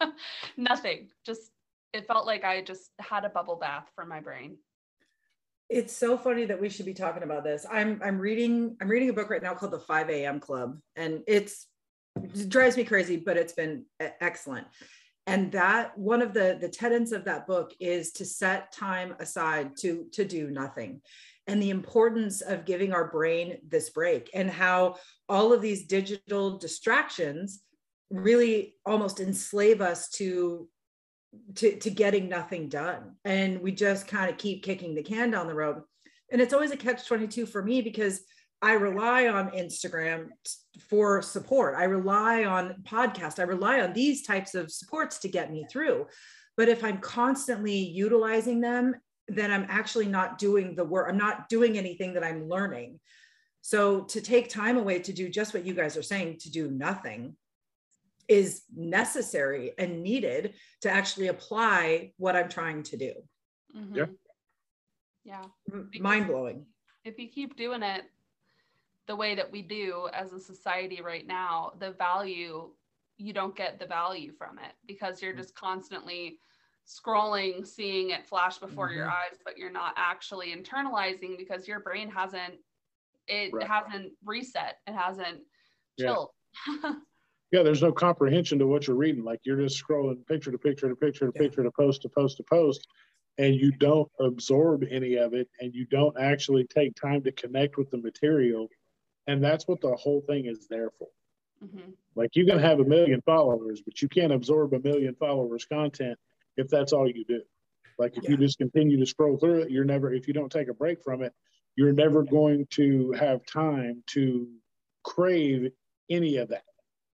nothing. 0.56 1.08
Just 1.24 1.50
it 1.92 2.06
felt 2.06 2.26
like 2.26 2.44
I 2.44 2.62
just 2.62 2.90
had 2.98 3.24
a 3.24 3.30
bubble 3.30 3.56
bath 3.56 3.88
for 3.94 4.04
my 4.04 4.20
brain. 4.20 4.56
It's 5.68 5.94
so 5.94 6.16
funny 6.16 6.46
that 6.46 6.60
we 6.60 6.70
should 6.70 6.86
be 6.86 6.94
talking 6.94 7.22
about 7.22 7.44
this. 7.44 7.66
I'm 7.70 8.00
I'm 8.02 8.18
reading 8.18 8.76
I'm 8.80 8.88
reading 8.88 9.10
a 9.10 9.12
book 9.12 9.30
right 9.30 9.42
now 9.42 9.54
called 9.54 9.72
The 9.72 9.78
5 9.78 10.10
a.m. 10.10 10.40
Club, 10.40 10.78
and 10.96 11.22
it's 11.26 11.66
it 12.16 12.48
drives 12.48 12.76
me 12.76 12.84
crazy, 12.84 13.16
but 13.16 13.36
it's 13.36 13.52
been 13.52 13.84
excellent. 14.00 14.66
And 15.26 15.52
that 15.52 15.96
one 15.98 16.22
of 16.22 16.32
the 16.32 16.56
the 16.58 16.70
tenets 16.70 17.12
of 17.12 17.24
that 17.24 17.46
book 17.46 17.74
is 17.80 18.12
to 18.12 18.24
set 18.24 18.72
time 18.72 19.14
aside 19.20 19.76
to 19.80 20.06
to 20.12 20.24
do 20.24 20.50
nothing, 20.50 21.02
and 21.48 21.60
the 21.60 21.70
importance 21.70 22.40
of 22.42 22.64
giving 22.64 22.92
our 22.92 23.10
brain 23.10 23.58
this 23.66 23.90
break, 23.90 24.30
and 24.34 24.50
how 24.50 24.96
all 25.28 25.52
of 25.52 25.62
these 25.62 25.86
digital 25.86 26.58
distractions 26.58 27.62
really 28.10 28.76
almost 28.86 29.18
enslave 29.18 29.80
us 29.80 30.08
to 30.10 30.68
to, 31.56 31.76
to 31.76 31.90
getting 31.90 32.28
nothing 32.28 32.68
done. 32.68 33.14
And 33.24 33.60
we 33.60 33.72
just 33.72 34.06
kind 34.06 34.30
of 34.30 34.38
keep 34.38 34.62
kicking 34.62 34.94
the 34.94 35.02
can 35.02 35.30
down 35.30 35.46
the 35.46 35.54
road. 35.54 35.82
And 36.30 36.40
it's 36.40 36.54
always 36.54 36.70
a 36.70 36.76
catch 36.76 37.06
22 37.06 37.46
for 37.46 37.62
me 37.62 37.82
because 37.82 38.22
I 38.60 38.72
rely 38.72 39.28
on 39.28 39.50
Instagram 39.50 40.28
for 40.88 41.22
support. 41.22 41.74
I 41.76 41.84
rely 41.84 42.44
on 42.44 42.82
podcast. 42.82 43.38
I 43.38 43.44
rely 43.44 43.80
on 43.80 43.92
these 43.92 44.22
types 44.22 44.54
of 44.54 44.70
supports 44.70 45.18
to 45.20 45.28
get 45.28 45.52
me 45.52 45.66
through. 45.70 46.06
But 46.56 46.68
if 46.68 46.82
I'm 46.82 46.98
constantly 46.98 47.76
utilizing 47.76 48.60
them, 48.60 48.94
then 49.28 49.50
I'm 49.50 49.66
actually 49.68 50.06
not 50.06 50.38
doing 50.38 50.74
the 50.74 50.84
work. 50.84 51.08
I'm 51.08 51.18
not 51.18 51.48
doing 51.48 51.76
anything 51.76 52.14
that 52.14 52.24
I'm 52.24 52.48
learning. 52.48 52.98
So 53.60 54.02
to 54.04 54.20
take 54.20 54.48
time 54.48 54.78
away 54.78 55.00
to 55.00 55.12
do 55.12 55.28
just 55.28 55.52
what 55.52 55.66
you 55.66 55.74
guys 55.74 55.96
are 55.96 56.02
saying, 56.02 56.38
to 56.40 56.50
do 56.50 56.70
nothing, 56.70 57.36
is 58.26 58.62
necessary 58.74 59.72
and 59.78 60.02
needed 60.02 60.54
to 60.82 60.90
actually 60.90 61.28
apply 61.28 62.12
what 62.16 62.36
I'm 62.36 62.48
trying 62.48 62.82
to 62.84 62.96
do. 62.96 63.12
Yeah. 63.74 64.06
Mhm. 64.06 64.18
Yeah. 65.24 65.44
Mind 66.00 66.26
blowing. 66.26 66.66
If 67.04 67.18
you 67.18 67.28
keep 67.28 67.56
doing 67.56 67.82
it 67.82 68.04
the 69.06 69.16
way 69.16 69.34
that 69.34 69.50
we 69.50 69.62
do 69.62 70.08
as 70.12 70.32
a 70.32 70.40
society 70.40 71.00
right 71.00 71.26
now, 71.26 71.72
the 71.78 71.92
value, 71.92 72.74
you 73.16 73.32
don't 73.32 73.56
get 73.56 73.78
the 73.78 73.86
value 73.86 74.32
from 74.32 74.58
it 74.58 74.74
because 74.86 75.20
you're 75.22 75.32
just 75.32 75.54
constantly 75.54 76.40
scrolling, 76.88 77.66
seeing 77.66 78.10
it 78.10 78.26
flash 78.26 78.58
before 78.58 78.90
your 78.90 79.08
eyes, 79.08 79.38
but 79.44 79.58
you're 79.58 79.70
not 79.70 79.92
actually 79.96 80.54
internalizing 80.56 81.36
because 81.36 81.68
your 81.68 81.80
brain 81.80 82.10
hasn't 82.10 82.54
it 83.30 83.52
Right. 83.52 83.66
hasn't 83.66 84.14
reset. 84.24 84.78
It 84.86 84.94
hasn't 84.94 85.44
Yeah. 85.98 86.06
chilled. 86.06 86.30
Yeah, 87.50 87.62
there's 87.62 87.82
no 87.82 87.92
comprehension 87.92 88.58
to 88.58 88.66
what 88.66 88.86
you're 88.86 88.96
reading. 88.96 89.22
Like 89.24 89.40
you're 89.44 89.56
just 89.60 89.82
scrolling 89.82 90.26
picture 90.26 90.50
to 90.50 90.58
picture 90.58 90.88
to 90.88 90.96
picture 90.96 91.26
to 91.26 91.32
Yeah. 91.34 91.42
picture 91.42 91.62
to 91.62 91.70
post 91.70 92.02
to 92.02 92.08
post 92.08 92.38
to 92.38 92.42
post, 92.42 92.86
and 93.38 93.54
you 93.54 93.70
don't 93.72 94.10
absorb 94.18 94.84
any 94.90 95.14
of 95.16 95.32
it, 95.34 95.48
and 95.60 95.74
you 95.74 95.84
don't 95.86 96.18
actually 96.18 96.64
take 96.66 96.94
time 96.94 97.22
to 97.22 97.32
connect 97.32 97.76
with 97.78 97.90
the 97.90 97.98
material. 97.98 98.68
And 99.26 99.42
that's 99.44 99.68
what 99.68 99.80
the 99.82 99.94
whole 99.94 100.22
thing 100.22 100.46
is 100.46 100.68
there 100.68 100.90
for. 100.90 101.08
Mhm. 101.62 101.94
Like 102.14 102.34
you 102.36 102.44
can 102.46 102.58
have 102.58 102.80
a 102.80 102.84
million 102.84 103.20
followers, 103.22 103.82
but 103.82 104.00
you 104.00 104.08
can't 104.08 104.32
absorb 104.32 104.72
a 104.74 104.80
million 104.80 105.14
followers' 105.16 105.64
content 105.66 106.18
if 106.58 106.68
that's 106.68 106.92
all 106.92 107.08
you 107.08 107.24
do. 107.24 107.40
Like 107.98 108.16
if 108.16 108.28
you 108.28 108.36
just 108.36 108.58
continue 108.58 108.98
to 108.98 109.06
scroll 109.06 109.38
through 109.38 109.62
it, 109.62 109.70
you're 109.70 109.84
never, 109.84 110.12
if 110.12 110.28
you 110.28 110.34
don't 110.34 110.52
take 110.52 110.68
a 110.68 110.74
break 110.74 111.02
from 111.02 111.22
it, 111.22 111.32
you're 111.76 111.92
never 111.92 112.22
going 112.22 112.66
to 112.72 113.12
have 113.12 113.40
time 113.46 114.02
to 114.08 114.48
crave 115.04 115.70
any 116.10 116.36
of 116.36 116.48
that 116.48 116.64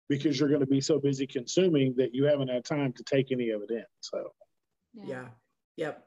because 0.09 0.39
you're 0.39 0.49
going 0.49 0.61
to 0.61 0.67
be 0.67 0.81
so 0.81 0.99
busy 0.99 1.27
consuming 1.27 1.95
that 1.97 2.15
you 2.15 2.25
haven't 2.25 2.49
had 2.49 2.65
time 2.65 2.93
to 2.95 3.05
take 3.05 3.33
any 3.33 3.51
of 3.51 3.63
it 3.63 3.71
in. 3.71 3.85
So, 4.01 4.33
Yeah. 4.95 5.27
Yep. 5.77 6.07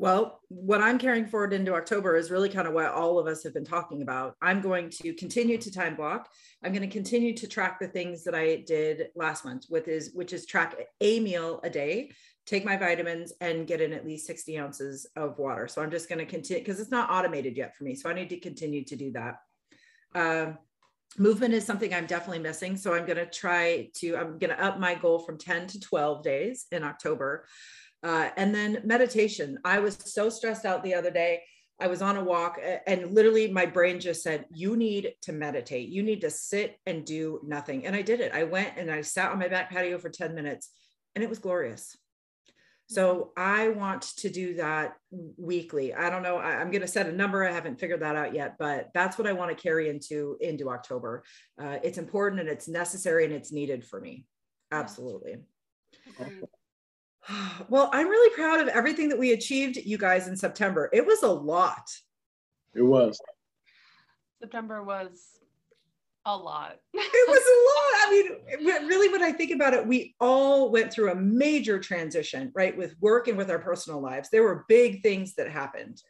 Well, 0.00 0.40
what 0.48 0.80
I'm 0.80 0.96
carrying 0.96 1.26
forward 1.26 1.52
into 1.52 1.74
October 1.74 2.16
is 2.16 2.30
really 2.30 2.48
kind 2.48 2.66
of 2.66 2.72
what 2.72 2.86
all 2.86 3.18
of 3.18 3.26
us 3.26 3.42
have 3.42 3.52
been 3.52 3.66
talking 3.66 4.00
about. 4.00 4.34
I'm 4.40 4.62
going 4.62 4.88
to 5.02 5.12
continue 5.12 5.58
to 5.58 5.70
time 5.70 5.94
block. 5.94 6.30
I'm 6.64 6.72
going 6.72 6.88
to 6.88 6.88
continue 6.88 7.36
to 7.36 7.46
track 7.46 7.78
the 7.78 7.86
things 7.86 8.24
that 8.24 8.34
I 8.34 8.64
did 8.66 9.08
last 9.14 9.44
month, 9.44 9.66
with 9.68 9.88
is 9.88 10.12
which 10.14 10.32
is 10.32 10.46
track 10.46 10.74
a 11.02 11.20
meal 11.20 11.60
a 11.64 11.68
day, 11.68 12.12
take 12.46 12.64
my 12.64 12.78
vitamins, 12.78 13.34
and 13.42 13.66
get 13.66 13.82
in 13.82 13.92
at 13.92 14.06
least 14.06 14.26
60 14.26 14.58
ounces 14.58 15.06
of 15.16 15.38
water. 15.38 15.68
So 15.68 15.82
I'm 15.82 15.90
just 15.90 16.08
going 16.08 16.20
to 16.20 16.24
continue 16.24 16.64
because 16.64 16.80
it's 16.80 16.90
not 16.90 17.10
automated 17.10 17.58
yet 17.58 17.76
for 17.76 17.84
me. 17.84 17.94
So 17.94 18.08
I 18.08 18.14
need 18.14 18.30
to 18.30 18.40
continue 18.40 18.82
to 18.86 18.96
do 18.96 19.12
that. 19.12 19.34
Um, 20.14 20.56
movement 21.18 21.52
is 21.52 21.66
something 21.66 21.92
I'm 21.92 22.06
definitely 22.06 22.38
missing. 22.38 22.78
So 22.78 22.94
I'm 22.94 23.04
going 23.04 23.18
to 23.18 23.26
try 23.26 23.90
to, 23.96 24.16
I'm 24.16 24.38
going 24.38 24.56
to 24.56 24.64
up 24.64 24.80
my 24.80 24.94
goal 24.94 25.18
from 25.18 25.36
10 25.36 25.66
to 25.66 25.80
12 25.80 26.22
days 26.22 26.64
in 26.72 26.84
October. 26.84 27.44
Uh, 28.02 28.30
and 28.36 28.54
then 28.54 28.80
meditation. 28.84 29.58
I 29.64 29.78
was 29.80 29.98
so 30.04 30.30
stressed 30.30 30.64
out 30.64 30.82
the 30.82 30.94
other 30.94 31.10
day. 31.10 31.42
I 31.80 31.86
was 31.86 32.02
on 32.02 32.16
a 32.16 32.24
walk 32.24 32.58
and 32.86 33.12
literally 33.14 33.50
my 33.50 33.64
brain 33.64 34.00
just 34.00 34.22
said, 34.22 34.44
You 34.52 34.76
need 34.76 35.14
to 35.22 35.32
meditate. 35.32 35.88
You 35.88 36.02
need 36.02 36.20
to 36.20 36.30
sit 36.30 36.76
and 36.86 37.04
do 37.04 37.40
nothing. 37.42 37.86
And 37.86 37.96
I 37.96 38.02
did 38.02 38.20
it. 38.20 38.32
I 38.32 38.44
went 38.44 38.76
and 38.76 38.90
I 38.90 39.00
sat 39.00 39.32
on 39.32 39.38
my 39.38 39.48
back 39.48 39.70
patio 39.70 39.98
for 39.98 40.10
10 40.10 40.34
minutes 40.34 40.70
and 41.14 41.24
it 41.24 41.30
was 41.30 41.38
glorious. 41.38 41.96
So 42.86 43.30
I 43.36 43.68
want 43.68 44.02
to 44.16 44.28
do 44.28 44.54
that 44.54 44.96
weekly. 45.36 45.94
I 45.94 46.10
don't 46.10 46.24
know. 46.24 46.38
I, 46.38 46.60
am 46.60 46.72
going 46.72 46.80
to 46.80 46.88
set 46.88 47.06
a 47.06 47.12
number. 47.12 47.46
I 47.46 47.52
haven't 47.52 47.78
figured 47.78 48.00
that 48.00 48.16
out 48.16 48.34
yet, 48.34 48.56
but 48.58 48.88
that's 48.94 49.16
what 49.16 49.28
I 49.28 49.32
want 49.32 49.56
to 49.56 49.62
carry 49.62 49.88
into 49.88 50.36
into 50.40 50.70
October. 50.70 51.22
Uh, 51.56 51.78
it's 51.84 51.98
important 51.98 52.40
and 52.40 52.48
it's 52.48 52.66
necessary 52.66 53.24
and 53.24 53.32
it's 53.32 53.52
needed 53.52 53.86
for 53.86 54.00
me. 54.00 54.26
Absolutely. 54.72 55.36
Well, 57.68 57.90
I'm 57.92 58.08
really 58.08 58.34
proud 58.34 58.60
of 58.60 58.68
everything 58.68 59.08
that 59.10 59.18
we 59.18 59.32
achieved, 59.32 59.76
you 59.76 59.98
guys, 59.98 60.26
in 60.28 60.36
September. 60.36 60.90
It 60.92 61.06
was 61.06 61.22
a 61.22 61.28
lot. 61.28 61.88
It 62.74 62.82
was. 62.82 63.20
September 64.40 64.82
was 64.82 65.40
a 66.26 66.36
lot. 66.36 66.76
it 66.94 67.28
was 67.28 67.38
a 67.38 67.58
lot. 67.70 68.06
I 68.06 68.56
mean, 68.56 68.86
really, 68.88 69.08
when 69.10 69.22
I 69.22 69.32
think 69.32 69.52
about 69.52 69.74
it, 69.74 69.86
we 69.86 70.14
all 70.20 70.70
went 70.70 70.92
through 70.92 71.12
a 71.12 71.14
major 71.14 71.78
transition, 71.78 72.50
right, 72.54 72.76
with 72.76 72.96
work 73.00 73.28
and 73.28 73.36
with 73.38 73.50
our 73.50 73.58
personal 73.58 74.00
lives. 74.00 74.28
There 74.30 74.42
were 74.42 74.64
big 74.68 75.02
things 75.02 75.34
that 75.34 75.48
happened. 75.48 76.02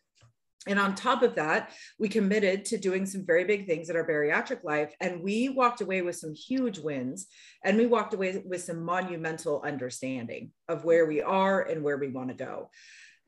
And 0.66 0.78
on 0.78 0.94
top 0.94 1.22
of 1.22 1.36
that, 1.36 1.70
we 1.98 2.08
committed 2.08 2.66
to 2.66 2.78
doing 2.78 3.06
some 3.06 3.24
very 3.24 3.44
big 3.44 3.66
things 3.66 3.88
in 3.88 3.96
our 3.96 4.06
bariatric 4.06 4.62
life. 4.62 4.94
And 5.00 5.22
we 5.22 5.48
walked 5.48 5.80
away 5.80 6.02
with 6.02 6.16
some 6.16 6.34
huge 6.34 6.78
wins. 6.78 7.28
And 7.64 7.78
we 7.78 7.86
walked 7.86 8.12
away 8.12 8.42
with 8.44 8.62
some 8.62 8.84
monumental 8.84 9.62
understanding 9.62 10.50
of 10.68 10.84
where 10.84 11.06
we 11.06 11.22
are 11.22 11.62
and 11.62 11.82
where 11.82 11.96
we 11.96 12.08
want 12.08 12.28
to 12.28 12.34
go. 12.34 12.70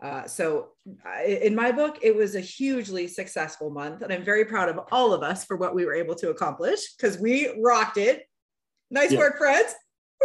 Uh, 0.02 0.26
so, 0.26 0.70
in 1.24 1.54
my 1.54 1.70
book, 1.70 1.98
it 2.02 2.14
was 2.14 2.34
a 2.34 2.40
hugely 2.40 3.06
successful 3.06 3.70
month. 3.70 4.02
And 4.02 4.12
I'm 4.12 4.24
very 4.24 4.44
proud 4.44 4.68
of 4.68 4.80
all 4.90 5.14
of 5.14 5.22
us 5.22 5.44
for 5.44 5.56
what 5.56 5.74
we 5.74 5.84
were 5.86 5.94
able 5.94 6.16
to 6.16 6.30
accomplish 6.30 6.94
because 6.96 7.18
we 7.18 7.54
rocked 7.62 7.98
it. 7.98 8.24
Nice 8.90 9.12
yeah. 9.12 9.18
work, 9.18 9.38
friends. 9.38 9.74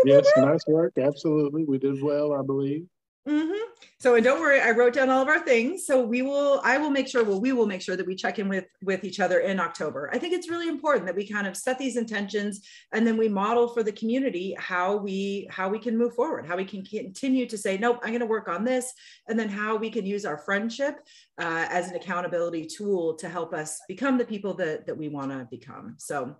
Yes, 0.03 0.28
nice 0.36 0.66
work. 0.68 0.93
Absolutely. 0.97 1.64
We 1.64 1.78
did 1.78 2.01
well, 2.01 2.34
I 2.34 2.41
believe. 2.41 2.88
Mm-hmm. 3.28 3.73
So, 3.99 4.15
and 4.15 4.23
don't 4.23 4.39
worry, 4.39 4.61
I 4.61 4.71
wrote 4.71 4.93
down 4.93 5.09
all 5.09 5.21
of 5.21 5.28
our 5.28 5.39
things. 5.39 5.86
So 5.86 6.01
we 6.01 6.21
will, 6.21 6.61
I 6.63 6.78
will 6.78 6.89
make 6.89 7.09
sure, 7.09 7.25
well, 7.25 7.41
we 7.41 7.51
will 7.51 7.65
make 7.65 7.82
sure 7.82 7.97
that 7.97 8.07
we 8.07 8.15
check 8.15 8.39
in 8.39 8.47
with 8.47 8.65
with 8.82 9.03
each 9.03 9.19
other 9.19 9.39
in 9.39 9.59
October. 9.59 10.09
I 10.13 10.17
think 10.17 10.34
it's 10.34 10.49
really 10.49 10.69
important 10.69 11.05
that 11.07 11.15
we 11.15 11.28
kind 11.28 11.45
of 11.45 11.57
set 11.57 11.78
these 11.78 11.97
intentions 11.97 12.61
and 12.93 13.05
then 13.05 13.17
we 13.17 13.28
model 13.28 13.67
for 13.67 13.84
the 13.84 13.91
community 13.91 14.55
how 14.57 14.95
we 14.95 15.47
how 15.49 15.67
we 15.67 15.78
can 15.78 15.97
move 15.97 16.13
forward, 16.13 16.45
how 16.45 16.55
we 16.55 16.63
can 16.63 16.86
continue 16.86 17.45
to 17.47 17.57
say, 17.57 17.78
nope, 17.78 17.99
I'm 18.01 18.09
going 18.09 18.21
to 18.21 18.25
work 18.25 18.47
on 18.47 18.63
this, 18.63 18.93
and 19.28 19.38
then 19.38 19.49
how 19.49 19.75
we 19.75 19.89
can 19.89 20.05
use 20.05 20.23
our 20.23 20.38
friendship 20.38 21.01
uh, 21.38 21.65
as 21.69 21.89
an 21.89 21.97
accountability 21.97 22.65
tool 22.65 23.15
to 23.15 23.28
help 23.28 23.53
us 23.53 23.82
become 23.89 24.17
the 24.17 24.25
people 24.25 24.53
that 24.55 24.86
that 24.88 24.97
we 24.97 25.09
want 25.09 25.32
to 25.32 25.47
become. 25.51 25.95
So. 25.97 26.36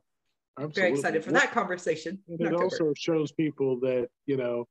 I'm 0.59 0.71
very 0.71 0.89
excited 0.89 1.23
for 1.23 1.31
that 1.33 1.51
conversation. 1.51 2.17
It 2.27 2.51
also 2.51 2.91
shows 2.97 3.31
people 3.31 3.79
that 3.81 4.07
you 4.25 4.38
know 4.38 4.67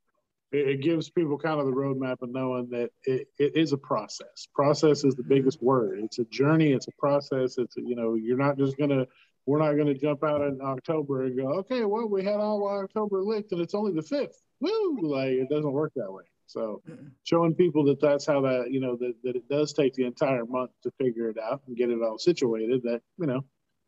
it, 0.52 0.68
it, 0.68 0.80
gives 0.80 1.10
people 1.10 1.38
kind 1.38 1.60
of 1.60 1.66
the 1.66 1.72
roadmap 1.72 2.22
of 2.22 2.30
knowing 2.30 2.68
that 2.70 2.90
it, 3.04 3.28
it 3.38 3.56
is 3.56 3.72
a 3.72 3.76
process. 3.78 4.46
Process 4.54 5.04
is 5.04 5.14
the 5.14 5.22
biggest 5.22 5.62
word. 5.62 6.00
It's 6.02 6.18
a 6.18 6.24
journey. 6.26 6.72
It's 6.72 6.88
a 6.88 6.92
process. 6.98 7.58
It's 7.58 7.76
a, 7.76 7.80
you 7.80 7.96
know 7.96 8.14
you're 8.14 8.36
not 8.36 8.58
just 8.58 8.76
gonna 8.76 9.06
we're 9.46 9.58
not 9.58 9.74
gonna 9.74 9.94
jump 9.94 10.24
out 10.24 10.42
in 10.42 10.60
October 10.62 11.24
and 11.24 11.36
go 11.36 11.54
okay 11.58 11.84
well 11.84 12.08
we 12.08 12.24
had 12.24 12.36
all 12.36 12.66
October 12.68 13.22
licked 13.22 13.52
and 13.52 13.60
it's 13.60 13.74
only 13.74 13.92
the 13.92 14.02
fifth. 14.02 14.42
Woo! 14.60 14.98
Like 15.02 15.30
it 15.30 15.48
doesn't 15.48 15.72
work 15.72 15.92
that 15.96 16.12
way. 16.12 16.24
So 16.46 16.80
showing 17.24 17.54
people 17.54 17.84
that 17.84 18.00
that's 18.00 18.24
how 18.24 18.40
that 18.42 18.70
you 18.70 18.80
know 18.80 18.96
that, 18.96 19.14
that 19.24 19.36
it 19.36 19.48
does 19.48 19.72
take 19.72 19.94
the 19.94 20.04
entire 20.04 20.46
month 20.46 20.70
to 20.84 20.92
figure 20.98 21.28
it 21.28 21.38
out 21.38 21.62
and 21.66 21.76
get 21.76 21.90
it 21.90 22.02
all 22.02 22.18
situated. 22.18 22.82
That 22.84 23.02
you 23.18 23.26
know 23.26 23.44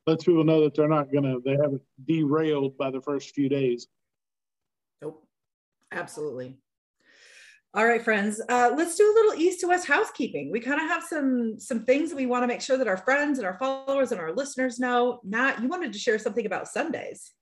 lets 0.07 0.25
people 0.25 0.45
know 0.45 0.65
that 0.65 0.75
they're 0.75 0.89
not 0.89 1.13
gonna 1.13 1.37
they 1.45 1.53
haven't 1.53 1.83
derailed 2.07 2.77
by 2.77 2.91
the 2.91 3.01
first 3.01 3.35
few 3.35 3.49
days. 3.49 3.87
Absolutely. 5.93 6.57
All 7.75 7.87
right, 7.87 8.03
friends, 8.03 8.41
uh, 8.49 8.73
let's 8.77 8.97
do 8.97 9.05
a 9.05 9.15
little 9.15 9.35
east 9.35 9.61
to 9.61 9.69
west 9.69 9.87
housekeeping. 9.87 10.51
We 10.51 10.61
kind 10.61 10.81
of 10.81 10.89
have 10.89 11.05
some 11.05 11.61
some 11.61 11.85
things 11.85 12.11
that 12.11 12.17
we 12.17 12.27
want 12.27 12.43
to 12.43 12.47
make 12.47 12.63
sure 12.63 12.79
that 12.79 12.89
our 12.89 12.97
friends 12.97 13.39
and 13.39 13.47
our 13.47 13.59
followers 13.59 14.11
and 14.11 14.21
our 14.21 14.33
listeners 14.33 14.79
know. 14.79 15.21
Nat, 15.23 15.61
you 15.61 15.69
wanted 15.69 15.93
to 15.93 15.99
share 15.99 16.19
something 16.19 16.47
about 16.47 16.67
Sundays. 16.67 17.33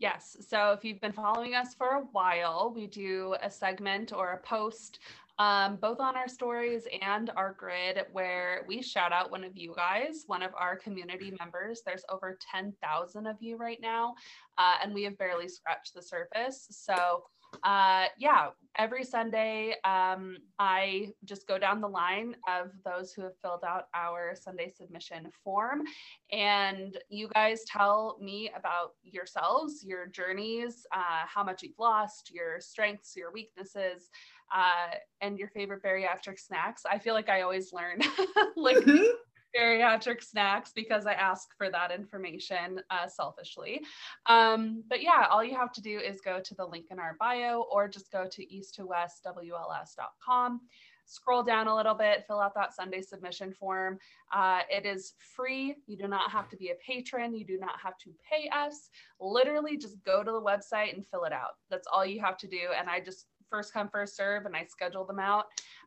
Yes. 0.00 0.36
So 0.48 0.72
if 0.72 0.84
you've 0.84 1.00
been 1.00 1.12
following 1.12 1.54
us 1.54 1.74
for 1.74 1.90
a 1.90 2.00
while, 2.10 2.72
we 2.74 2.88
do 2.88 3.36
a 3.40 3.48
segment 3.48 4.12
or 4.12 4.32
a 4.32 4.38
post 4.38 4.98
um, 5.38 5.76
both 5.76 5.98
on 5.98 6.16
our 6.16 6.28
stories 6.28 6.86
and 7.00 7.30
our 7.36 7.56
grid 7.58 8.04
where 8.12 8.64
we 8.68 8.82
shout 8.82 9.12
out 9.12 9.30
one 9.30 9.44
of 9.44 9.56
you 9.56 9.74
guys, 9.74 10.24
one 10.26 10.42
of 10.42 10.52
our 10.56 10.76
community 10.76 11.32
members. 11.38 11.82
There's 11.84 12.04
over 12.10 12.38
10,000 12.52 13.26
of 13.26 13.36
you 13.40 13.56
right 13.56 13.80
now, 13.80 14.14
uh, 14.58 14.74
and 14.82 14.92
we 14.92 15.04
have 15.04 15.16
barely 15.18 15.48
scratched 15.48 15.94
the 15.94 16.02
surface. 16.02 16.66
So 16.70 17.24
uh, 17.64 18.06
yeah, 18.18 18.48
every 18.78 19.04
Sunday, 19.04 19.74
um, 19.84 20.38
I 20.58 21.12
just 21.24 21.46
go 21.46 21.58
down 21.58 21.80
the 21.80 21.88
line 21.88 22.36
of 22.48 22.70
those 22.84 23.12
who 23.12 23.22
have 23.22 23.36
filled 23.42 23.64
out 23.66 23.88
our 23.94 24.34
Sunday 24.34 24.68
submission 24.68 25.30
form. 25.44 25.82
And 26.30 26.96
you 27.08 27.28
guys 27.34 27.64
tell 27.66 28.16
me 28.20 28.50
about 28.56 28.92
yourselves, 29.02 29.84
your 29.84 30.06
journeys, 30.06 30.86
uh, 30.92 31.26
how 31.26 31.44
much 31.44 31.62
you've 31.62 31.78
lost, 31.78 32.30
your 32.32 32.60
strengths, 32.60 33.16
your 33.16 33.32
weaknesses. 33.32 34.10
Uh, 34.54 34.96
and 35.22 35.38
your 35.38 35.48
favorite 35.48 35.82
bariatric 35.82 36.38
snacks. 36.38 36.82
I 36.84 36.98
feel 36.98 37.14
like 37.14 37.30
I 37.30 37.40
always 37.40 37.72
learn 37.72 38.00
like 38.54 38.76
mm-hmm 38.76 39.21
bariatric 39.56 40.22
snacks 40.22 40.72
because 40.74 41.06
I 41.06 41.12
ask 41.12 41.48
for 41.56 41.70
that 41.70 41.90
information 41.90 42.80
uh, 42.90 43.06
selfishly. 43.06 43.82
Um, 44.26 44.82
but 44.88 45.02
yeah, 45.02 45.26
all 45.30 45.44
you 45.44 45.54
have 45.56 45.72
to 45.72 45.80
do 45.80 45.98
is 45.98 46.20
go 46.20 46.40
to 46.40 46.54
the 46.54 46.64
link 46.64 46.86
in 46.90 46.98
our 46.98 47.16
bio 47.18 47.66
or 47.70 47.88
just 47.88 48.10
go 48.10 48.26
to 48.30 48.54
east 48.54 48.74
to 48.76 48.86
west 48.86 49.26
WLS.com. 49.26 50.60
Scroll 51.04 51.42
down 51.42 51.66
a 51.66 51.74
little 51.74 51.94
bit, 51.94 52.24
fill 52.26 52.38
out 52.38 52.54
that 52.54 52.74
Sunday 52.74 53.02
submission 53.02 53.52
form. 53.52 53.98
Uh, 54.32 54.60
it 54.70 54.86
is 54.86 55.14
free. 55.34 55.74
You 55.86 55.96
do 55.96 56.06
not 56.08 56.30
have 56.30 56.48
to 56.50 56.56
be 56.56 56.70
a 56.70 56.74
patron. 56.86 57.34
You 57.34 57.44
do 57.44 57.58
not 57.58 57.74
have 57.82 57.98
to 57.98 58.10
pay 58.30 58.48
us. 58.48 58.88
Literally, 59.20 59.76
just 59.76 60.02
go 60.04 60.22
to 60.22 60.30
the 60.30 60.40
website 60.40 60.94
and 60.94 61.06
fill 61.06 61.24
it 61.24 61.32
out. 61.32 61.56
That's 61.70 61.88
all 61.92 62.06
you 62.06 62.20
have 62.20 62.38
to 62.38 62.46
do. 62.46 62.68
And 62.78 62.88
I 62.88 63.00
just 63.00 63.26
first 63.52 63.72
come, 63.72 63.88
first 63.88 64.16
serve, 64.16 64.46
and 64.46 64.56
I 64.56 64.64
schedule 64.64 65.04
them 65.04 65.20
out. 65.20 65.44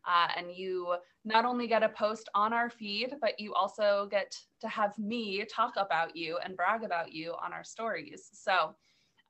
Uh, 0.08 0.28
and 0.38 0.48
you 0.56 0.96
not 1.26 1.44
only 1.44 1.68
get 1.68 1.84
a 1.84 1.90
post 1.90 2.30
on 2.36 2.54
our 2.54 2.70
feed, 2.70 3.16
but 3.20 3.40
you 3.40 3.54
also 3.54 4.08
get 4.10 4.38
to 4.62 4.68
have 4.70 4.98
me 4.98 5.44
talk 5.46 5.74
about 5.76 6.16
you 6.16 6.38
and 6.44 6.56
brag 6.56 6.84
about 6.84 7.12
you 7.12 7.34
on 7.44 7.52
our 7.52 7.64
stories. 7.64 8.30
So 8.32 8.76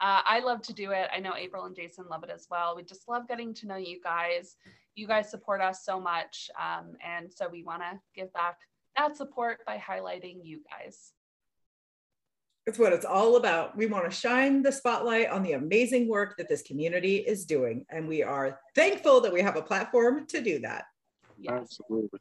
uh, 0.02 0.22
I 0.26 0.40
love 0.40 0.62
to 0.64 0.74
do 0.74 0.92
it. 0.92 1.08
I 1.16 1.20
know 1.20 1.36
April 1.38 1.66
and 1.66 1.76
Jason 1.76 2.06
love 2.10 2.24
it 2.24 2.30
as 2.30 2.48
well. 2.52 2.76
We 2.76 2.84
just 2.84 3.08
love 3.08 3.28
getting 3.28 3.54
to 3.56 3.68
know 3.68 3.78
you 3.78 4.02
guys. 4.04 4.58
You 4.96 5.08
guys 5.08 5.32
support 5.32 5.62
us 5.62 5.86
so 5.86 6.00
much. 6.00 6.50
Um, 6.62 6.94
and 7.06 7.32
so 7.34 7.48
we 7.50 7.64
want 7.64 7.82
to 7.82 8.00
give 8.14 8.32
back 8.34 8.58
that 8.98 9.16
support 9.16 9.60
by 9.66 9.78
highlighting 9.78 10.40
you 10.44 10.62
guys. 10.70 11.15
It's 12.68 12.80
what 12.80 12.94
it's 12.94 13.06
all 13.06 13.36
about. 13.36 13.78
We 13.78 13.86
want 13.86 14.06
to 14.06 14.12
shine 14.12 14.64
the 14.64 14.72
spotlight 14.72 15.30
on 15.30 15.44
the 15.44 15.54
amazing 15.54 16.08
work 16.08 16.36
that 16.38 16.50
this 16.50 16.64
community 16.64 17.18
is 17.18 17.46
doing. 17.46 17.86
And 17.90 18.08
we 18.08 18.24
are 18.24 18.60
thankful 18.74 19.22
that 19.22 19.32
we 19.32 19.42
have 19.42 19.56
a 19.56 19.62
platform 19.62 20.26
to 20.28 20.42
do 20.42 20.60
that. 20.60 20.86
Yes. 21.38 21.54
Absolutely. 21.54 22.20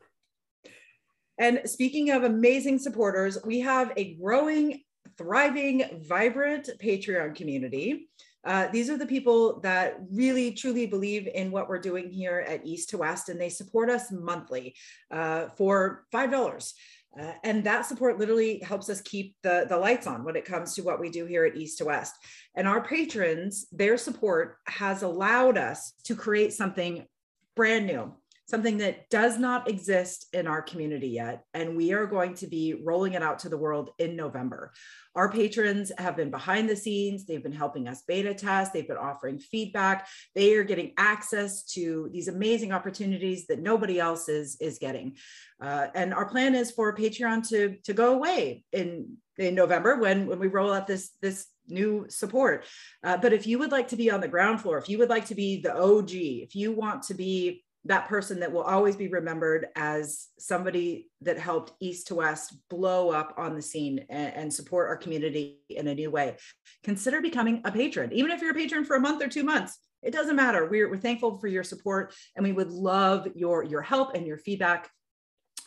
And 1.39 1.63
speaking 1.65 2.11
of 2.11 2.25
amazing 2.25 2.79
supporters, 2.79 3.39
we 3.45 3.61
have 3.61 3.93
a 3.97 4.15
growing, 4.15 4.83
thriving, 5.17 6.03
vibrant 6.07 6.69
Patreon 6.83 7.35
community. 7.35 8.09
Uh, 8.45 8.69
these 8.69 8.91
are 8.91 8.99
the 8.99 9.07
people 9.07 9.61
that 9.61 9.97
really 10.13 10.53
truly 10.53 10.87
believe 10.87 11.27
in 11.35 11.51
what 11.51 11.69
we're 11.69 11.79
doing 11.79 12.11
here 12.11 12.45
at 12.47 12.67
East 12.67 12.91
to 12.91 12.99
West, 12.99 13.31
and 13.31 13.41
they 13.41 13.49
support 13.49 13.89
us 13.89 14.13
monthly 14.13 14.77
uh, 15.11 15.49
for 15.57 16.05
$5. 16.13 16.73
Uh, 17.19 17.33
and 17.45 17.63
that 17.65 17.87
support 17.87 18.19
literally 18.19 18.59
helps 18.61 18.89
us 18.89 19.01
keep 19.03 19.37
the, 19.43 19.67
the 19.69 19.77
lights 19.77 20.07
on 20.07 20.25
when 20.25 20.37
it 20.37 20.45
comes 20.45 20.75
to 20.75 20.83
what 20.83 21.01
we 21.01 21.11
do 21.11 21.27
here 21.27 21.45
at 21.45 21.57
East 21.57 21.79
to 21.79 21.85
West. 21.85 22.15
And 22.57 22.67
our 22.67 22.83
patrons, 22.83 23.67
their 23.71 23.97
support 23.97 24.57
has 24.67 25.03
allowed 25.03 25.57
us 25.57 25.93
to 26.05 26.17
create 26.17 26.53
something 26.53 27.07
brand 27.55 27.87
new, 27.87 28.13
something 28.47 28.79
that 28.79 29.09
does 29.09 29.39
not 29.39 29.69
exist 29.69 30.27
in 30.33 30.47
our 30.47 30.61
community 30.61 31.09
yet. 31.09 31.45
And 31.55 31.77
we 31.77 31.93
are 31.93 32.07
going 32.07 32.35
to 32.35 32.47
be 32.47 32.75
rolling 32.85 33.15
it 33.15 33.23
out 33.23 33.39
to 33.41 33.49
the 33.49 33.57
world 33.57 33.91
in 33.99 34.17
November. 34.17 34.73
Our 35.15 35.31
patrons 35.31 35.93
have 35.97 36.17
been 36.17 36.31
behind 36.31 36.69
the 36.69 36.77
scenes, 36.77 37.25
they've 37.25 37.43
been 37.43 37.53
helping 37.53 37.89
us 37.89 38.03
beta 38.07 38.35
test, 38.35 38.73
they've 38.73 38.87
been 38.87 38.97
offering 38.97 39.39
feedback, 39.39 40.09
they 40.35 40.55
are 40.55 40.65
getting 40.65 40.93
access 40.99 41.65
to 41.73 42.11
these 42.13 42.29
amazing 42.29 42.73
opportunities 42.73 43.47
that 43.47 43.63
nobody 43.63 43.99
else 43.99 44.29
is, 44.29 44.57
is 44.61 44.79
getting. 44.79 45.17
Uh, 45.61 45.87
and 45.95 46.13
our 46.13 46.27
plan 46.27 46.55
is 46.55 46.71
for 46.71 46.95
Patreon 46.95 47.49
to, 47.49 47.77
to 47.85 47.93
go 47.95 48.15
away 48.15 48.65
in, 48.73 49.17
in 49.39 49.55
November 49.55 49.97
when, 49.97 50.27
when 50.27 50.39
we 50.39 50.49
roll 50.49 50.73
out 50.73 50.87
this, 50.87 51.11
this 51.23 51.47
new 51.69 52.07
support. 52.09 52.67
Uh, 53.03 53.17
but 53.17 53.33
if 53.33 53.47
you 53.47 53.59
would 53.59 53.73
like 53.73 53.89
to 53.89 53.97
be 53.97 54.11
on 54.11 54.21
the 54.21 54.29
ground 54.29 54.61
floor, 54.61 54.79
if 54.79 54.89
you 54.89 54.99
would 54.99 55.09
like 55.09 55.27
to 55.27 55.35
be 55.35 55.63
the 55.63 55.75
OG, 55.75 56.11
if 56.11 56.55
you 56.55 56.73
want 56.73 57.05
to 57.05 57.15
be 57.15 57.64
that 57.87 58.09
person 58.09 58.41
that 58.41 58.53
will 58.53 58.63
always 58.63 58.97
be 58.97 59.09
remembered 59.09 59.67
as 59.77 60.29
somebody 60.39 61.11
that 61.21 61.39
helped 61.39 61.73
East 61.81 62.07
to 62.07 62.15
West 62.15 62.57
blow 62.71 63.11
up 63.11 63.35
on 63.37 63.55
the 63.55 63.63
scene 63.63 64.07
and, 64.09 64.35
and, 64.35 64.55
support 64.55 64.89
our 64.89 64.97
community 64.97 65.61
in 65.69 65.87
a 65.89 65.95
new 65.95 66.11
way, 66.11 66.37
consider 66.83 67.21
becoming 67.21 67.61
a 67.65 67.73
patron. 67.73 68.13
Even 68.13 68.31
if 68.31 68.41
you're 68.41 68.53
a 68.53 68.55
patron 68.55 68.85
for 68.85 68.97
a 68.97 69.01
month 69.01 69.23
or 69.23 69.29
two 69.29 69.45
months, 69.45 69.79
it 70.03 70.13
doesn't 70.13 70.37
matter. 70.37 70.67
We're, 70.69 70.91
we're 70.91 70.97
thankful 70.97 71.39
for 71.39 71.49
your 71.49 71.65
support 71.65 72.15
and 72.37 72.45
we 72.45 72.53
would 72.53 72.71
love 72.71 73.29
your, 73.35 73.65
your 73.65 73.83
help 73.83 74.15
and 74.15 74.27
your 74.27 74.39
feedback 74.39 74.91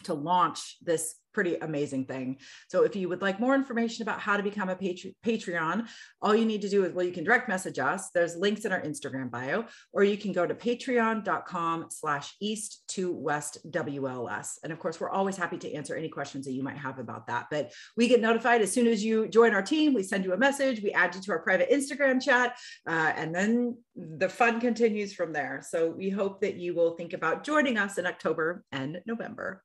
to 0.04 0.14
launch 0.14 0.78
this 0.82 1.16
pretty 1.38 1.56
amazing 1.58 2.04
thing. 2.04 2.36
So 2.68 2.82
if 2.82 2.96
you 2.96 3.08
would 3.10 3.22
like 3.22 3.40
more 3.40 3.54
information 3.54 4.02
about 4.02 4.20
how 4.20 4.38
to 4.38 4.42
become 4.42 4.70
a 4.70 4.76
Patre- 4.76 5.14
Patreon, 5.24 5.88
all 6.20 6.36
you 6.36 6.46
need 6.46 6.64
to 6.64 6.70
do 6.70 6.84
is, 6.84 6.94
well, 6.94 7.06
you 7.06 7.12
can 7.12 7.24
direct 7.24 7.48
message 7.48 7.78
us. 7.78 8.10
There's 8.10 8.36
links 8.36 8.66
in 8.66 8.72
our 8.72 8.82
Instagram 8.82 9.30
bio, 9.30 9.66
or 9.94 10.04
you 10.04 10.18
can 10.18 10.32
go 10.32 10.48
to 10.48 10.56
patreon.com 10.56 11.90
slash 11.92 12.34
east 12.42 12.88
to 12.88 13.14
west 13.14 13.60
WLS. 13.70 14.54
And 14.64 14.74
of 14.74 14.80
course, 14.80 15.00
we're 15.00 15.12
always 15.12 15.38
happy 15.38 15.60
to 15.60 15.72
answer 15.76 15.96
any 15.96 16.10
questions 16.10 16.44
that 16.48 16.54
you 16.54 16.64
might 16.64 16.80
have 16.80 16.98
about 16.98 17.28
that. 17.28 17.46
But 17.52 17.72
we 17.96 18.08
get 18.08 18.20
notified 18.20 18.64
as 18.64 18.72
soon 18.72 18.88
as 18.88 19.06
you 19.06 19.28
join 19.28 19.54
our 19.54 19.62
team, 19.62 19.94
we 19.94 20.02
send 20.02 20.26
you 20.26 20.34
a 20.34 20.38
message, 20.38 20.82
we 20.82 20.92
add 20.92 21.14
you 21.14 21.22
to 21.22 21.32
our 21.34 21.44
private 21.44 21.70
Instagram 21.70 22.20
chat, 22.20 22.58
uh, 22.88 23.14
and 23.16 23.36
then 23.36 23.78
the 23.96 24.28
fun 24.28 24.60
continues 24.60 25.14
from 25.14 25.34
there. 25.34 25.62
So 25.64 25.92
we 25.92 26.10
hope 26.10 26.42
that 26.42 26.56
you 26.56 26.74
will 26.74 26.96
think 26.96 27.14
about 27.14 27.44
joining 27.44 27.78
us 27.78 28.00
in 28.00 28.08
October 28.08 28.64
and 28.72 29.02
November. 29.06 29.62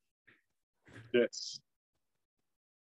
Yes. 1.15 1.62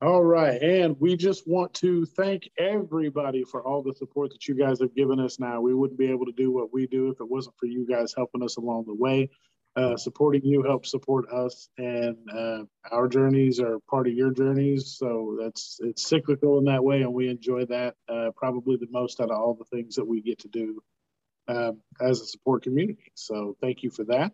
All 0.01 0.23
right. 0.23 0.61
And 0.61 0.99
we 0.99 1.15
just 1.15 1.47
want 1.47 1.73
to 1.75 2.05
thank 2.05 2.49
everybody 2.57 3.43
for 3.43 3.65
all 3.65 3.81
the 3.81 3.93
support 3.93 4.31
that 4.31 4.47
you 4.47 4.53
guys 4.53 4.79
have 4.81 4.93
given 4.93 5.21
us 5.21 5.39
now. 5.39 5.61
We 5.61 5.73
wouldn't 5.73 5.97
be 5.97 6.09
able 6.09 6.25
to 6.25 6.33
do 6.33 6.51
what 6.51 6.73
we 6.73 6.85
do 6.85 7.09
if 7.09 7.21
it 7.21 7.29
wasn't 7.29 7.55
for 7.57 7.65
you 7.65 7.87
guys 7.87 8.13
helping 8.15 8.43
us 8.43 8.57
along 8.57 8.85
the 8.87 8.93
way. 8.93 9.29
Uh, 9.77 9.97
supporting 9.97 10.45
you 10.45 10.63
helps 10.63 10.89
support 10.89 11.29
us, 11.33 11.67
and 11.77 12.15
uh, 12.33 12.63
our 12.91 13.09
journeys 13.09 13.59
are 13.59 13.79
part 13.89 14.07
of 14.07 14.13
your 14.13 14.31
journeys. 14.31 14.95
So 14.97 15.37
that's 15.41 15.79
it's 15.81 16.07
cyclical 16.07 16.59
in 16.59 16.65
that 16.65 16.81
way, 16.81 17.01
and 17.01 17.13
we 17.13 17.27
enjoy 17.27 17.65
that 17.65 17.95
uh, 18.07 18.31
probably 18.37 18.77
the 18.77 18.87
most 18.89 19.19
out 19.19 19.31
of 19.31 19.37
all 19.37 19.53
the 19.53 19.65
things 19.65 19.95
that 19.95 20.05
we 20.05 20.21
get 20.21 20.39
to 20.39 20.47
do 20.47 20.81
um, 21.49 21.81
as 21.99 22.21
a 22.21 22.25
support 22.25 22.63
community. 22.63 23.11
So 23.15 23.57
thank 23.59 23.83
you 23.83 23.89
for 23.89 24.05
that. 24.05 24.31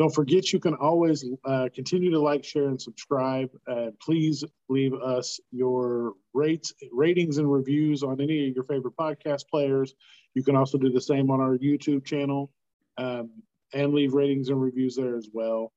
Don't 0.00 0.14
forget, 0.14 0.50
you 0.50 0.58
can 0.58 0.72
always 0.76 1.26
uh, 1.44 1.68
continue 1.74 2.10
to 2.10 2.18
like, 2.18 2.42
share, 2.42 2.68
and 2.68 2.80
subscribe. 2.80 3.50
Uh, 3.70 3.88
please 4.00 4.42
leave 4.70 4.94
us 4.94 5.38
your 5.50 6.14
rates, 6.32 6.72
ratings, 6.90 7.36
and 7.36 7.52
reviews 7.52 8.02
on 8.02 8.18
any 8.18 8.48
of 8.48 8.54
your 8.54 8.64
favorite 8.64 8.96
podcast 8.98 9.46
players. 9.50 9.92
You 10.32 10.42
can 10.42 10.56
also 10.56 10.78
do 10.78 10.90
the 10.90 11.02
same 11.02 11.30
on 11.30 11.42
our 11.42 11.58
YouTube 11.58 12.06
channel 12.06 12.50
um, 12.96 13.28
and 13.74 13.92
leave 13.92 14.14
ratings 14.14 14.48
and 14.48 14.58
reviews 14.58 14.96
there 14.96 15.18
as 15.18 15.28
well. 15.34 15.70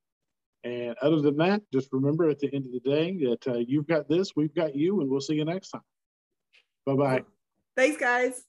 And 0.64 0.96
other 1.02 1.20
than 1.20 1.36
that, 1.40 1.62
just 1.74 1.90
remember 1.92 2.30
at 2.30 2.40
the 2.40 2.50
end 2.56 2.66
of 2.66 2.72
the 2.72 2.80
day 2.80 3.18
that 3.26 3.46
uh, 3.46 3.58
you've 3.58 3.88
got 3.88 4.08
this, 4.08 4.38
we've 4.38 4.56
got 4.56 4.74
you, 4.74 5.02
and 5.02 5.10
we'll 5.10 5.20
see 5.20 5.36
you 5.36 5.44
next 5.44 5.72
time. 5.72 5.82
Bye 6.86 6.96
bye. 6.96 7.24
Thanks, 7.76 7.98
guys. 7.98 8.46